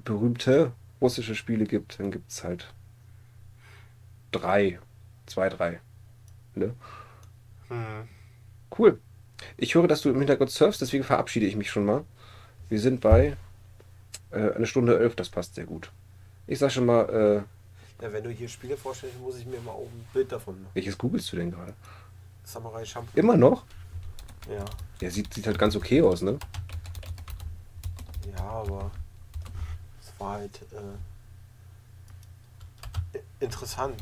[0.04, 2.72] berühmte russische Spiele gibt, dann gibt es halt
[4.34, 4.78] drei.
[5.26, 5.80] Zwei, drei.
[6.54, 6.74] Ne?
[7.68, 8.08] Hm.
[8.76, 9.00] Cool.
[9.56, 12.04] Ich höre, dass du im Hintergrund surfst, deswegen verabschiede ich mich schon mal.
[12.68, 13.36] Wir sind bei
[14.30, 15.90] äh, eine Stunde elf, das passt sehr gut.
[16.46, 17.44] Ich sag schon mal,
[18.00, 20.60] äh, Ja, wenn du hier Spiele vorstellst, muss ich mir mal auch ein Bild davon
[20.60, 20.72] machen.
[20.74, 21.74] Welches googelst du denn gerade?
[22.44, 23.18] Samurai Champloo.
[23.18, 23.64] Immer noch?
[24.48, 24.64] Ja.
[25.00, 26.38] Ja, sieht, sieht halt ganz okay aus, ne?
[28.36, 28.90] Ja, aber
[30.00, 30.60] es war halt
[33.12, 34.00] äh, interessant.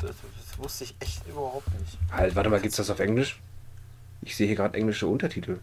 [0.00, 1.98] Das, das, wusste ich echt überhaupt nicht.
[2.12, 3.40] Halt, warte mal, gibt's das auf Englisch?
[4.22, 5.60] Ich sehe hier gerade englische Untertitel.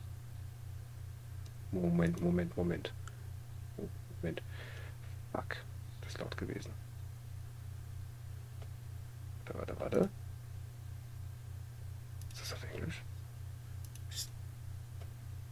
[1.71, 2.93] Moment, Moment, Moment.
[4.21, 4.41] Moment.
[5.31, 5.57] Fuck.
[6.01, 6.71] Das ist laut gewesen.
[9.45, 10.09] Warte, warte, warte.
[12.33, 13.01] Ist das auf Englisch?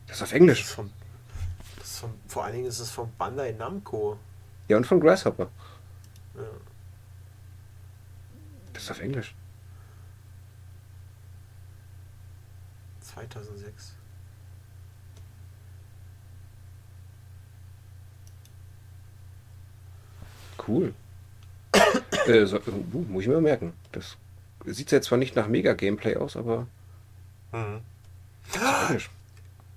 [0.08, 0.60] Das ist auf Englisch.
[0.60, 0.92] Das ist vom,
[1.78, 4.20] das ist vom, vor allen Dingen ist es von Bandai Namco.
[4.68, 5.50] Ja, und von Grasshopper.
[6.36, 6.42] Ja.
[6.42, 6.52] Das
[8.84, 9.36] ist auf Englisch.
[13.02, 13.96] 2006.
[20.66, 20.94] Cool.
[22.28, 23.74] äh, so, uh, muss ich mir merken.
[23.92, 24.18] Das
[24.66, 26.68] sieht jetzt zwar nicht nach Mega-Gameplay aus, aber.
[27.52, 27.82] Mhm.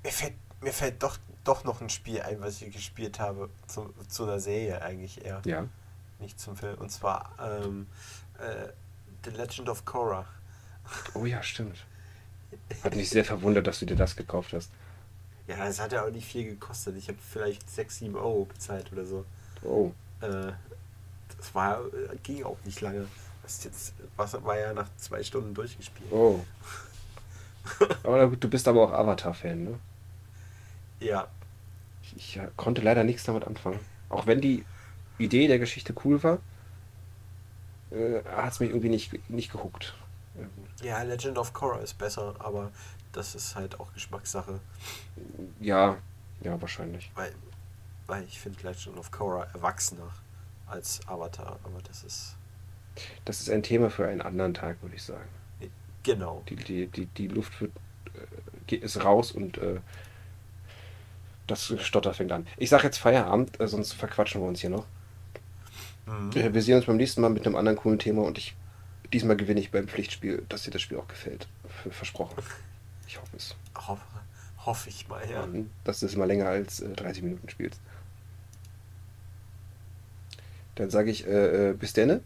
[0.02, 3.50] Mir fällt, mir fällt doch, doch noch ein Spiel ein, was ich gespielt habe.
[3.66, 5.42] Zu, zu einer Serie eigentlich eher.
[5.44, 5.66] Ja.
[6.20, 6.78] Nicht zum Film.
[6.78, 7.88] Und zwar ähm,
[8.38, 8.68] äh,
[9.26, 10.24] The Legend of Korra.
[11.14, 11.84] Oh ja, stimmt.
[12.84, 14.70] Hat mich sehr verwundert, dass du dir das gekauft hast.
[15.48, 16.96] Ja, es hat ja auch nicht viel gekostet.
[16.96, 19.24] Ich habe vielleicht 6, 7 Euro bezahlt oder so.
[19.62, 19.92] Oh.
[20.20, 20.52] Äh,
[21.36, 21.80] das war,
[22.22, 23.06] ging auch nicht lange.
[23.42, 26.10] Das jetzt, was war ja nach zwei Stunden durchgespielt.
[26.12, 26.40] Oh.
[28.04, 29.78] aber du bist aber auch Avatar-Fan, ne?
[31.00, 31.28] Ja.
[32.02, 33.80] Ich, ich konnte leider nichts damit anfangen.
[34.08, 34.64] Auch wenn die
[35.18, 36.38] Idee der Geschichte cool war,
[37.90, 39.94] äh, hat es mich irgendwie nicht, nicht gehuckt.
[40.82, 42.70] Ja, Legend of Korra ist besser, aber
[43.12, 44.60] das ist halt auch Geschmackssache.
[45.60, 45.96] Ja,
[46.42, 47.10] ja, wahrscheinlich.
[47.14, 47.32] Weil,
[48.06, 50.10] weil ich finde Legend of Korra erwachsener
[50.66, 52.36] als Avatar, aber das ist.
[53.24, 55.28] Das ist ein Thema für einen anderen Tag, würde ich sagen.
[56.02, 56.42] Genau.
[56.48, 57.72] Die, die, die, die Luft wird,
[58.70, 59.80] äh, ist raus und äh,
[61.46, 62.46] das Stotter fängt an.
[62.58, 64.86] Ich sage jetzt Feierabend, äh, sonst verquatschen wir uns hier noch.
[66.06, 66.32] Mhm.
[66.54, 68.54] Wir sehen uns beim nächsten Mal mit einem anderen coolen Thema und ich
[69.12, 71.48] diesmal gewinne ich beim Pflichtspiel, dass dir das Spiel auch gefällt.
[71.90, 72.42] Versprochen.
[73.08, 73.54] Ich hoffe es.
[73.76, 74.02] Hoffe,
[74.66, 75.46] hoffe ich mal, ja.
[75.84, 77.80] Dass du es mal länger als äh, 30 Minuten spielst.
[80.74, 82.20] Dann sage ich äh, äh, bis denne.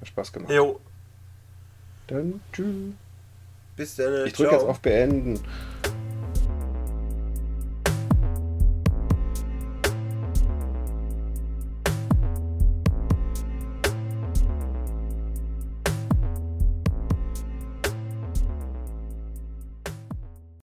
[0.00, 0.52] Hat Spaß gemacht.
[0.52, 0.78] Jo.
[2.06, 2.94] Dann tschüss.
[3.74, 4.26] Bis dann.
[4.26, 5.40] Ich drücke jetzt auf Beenden.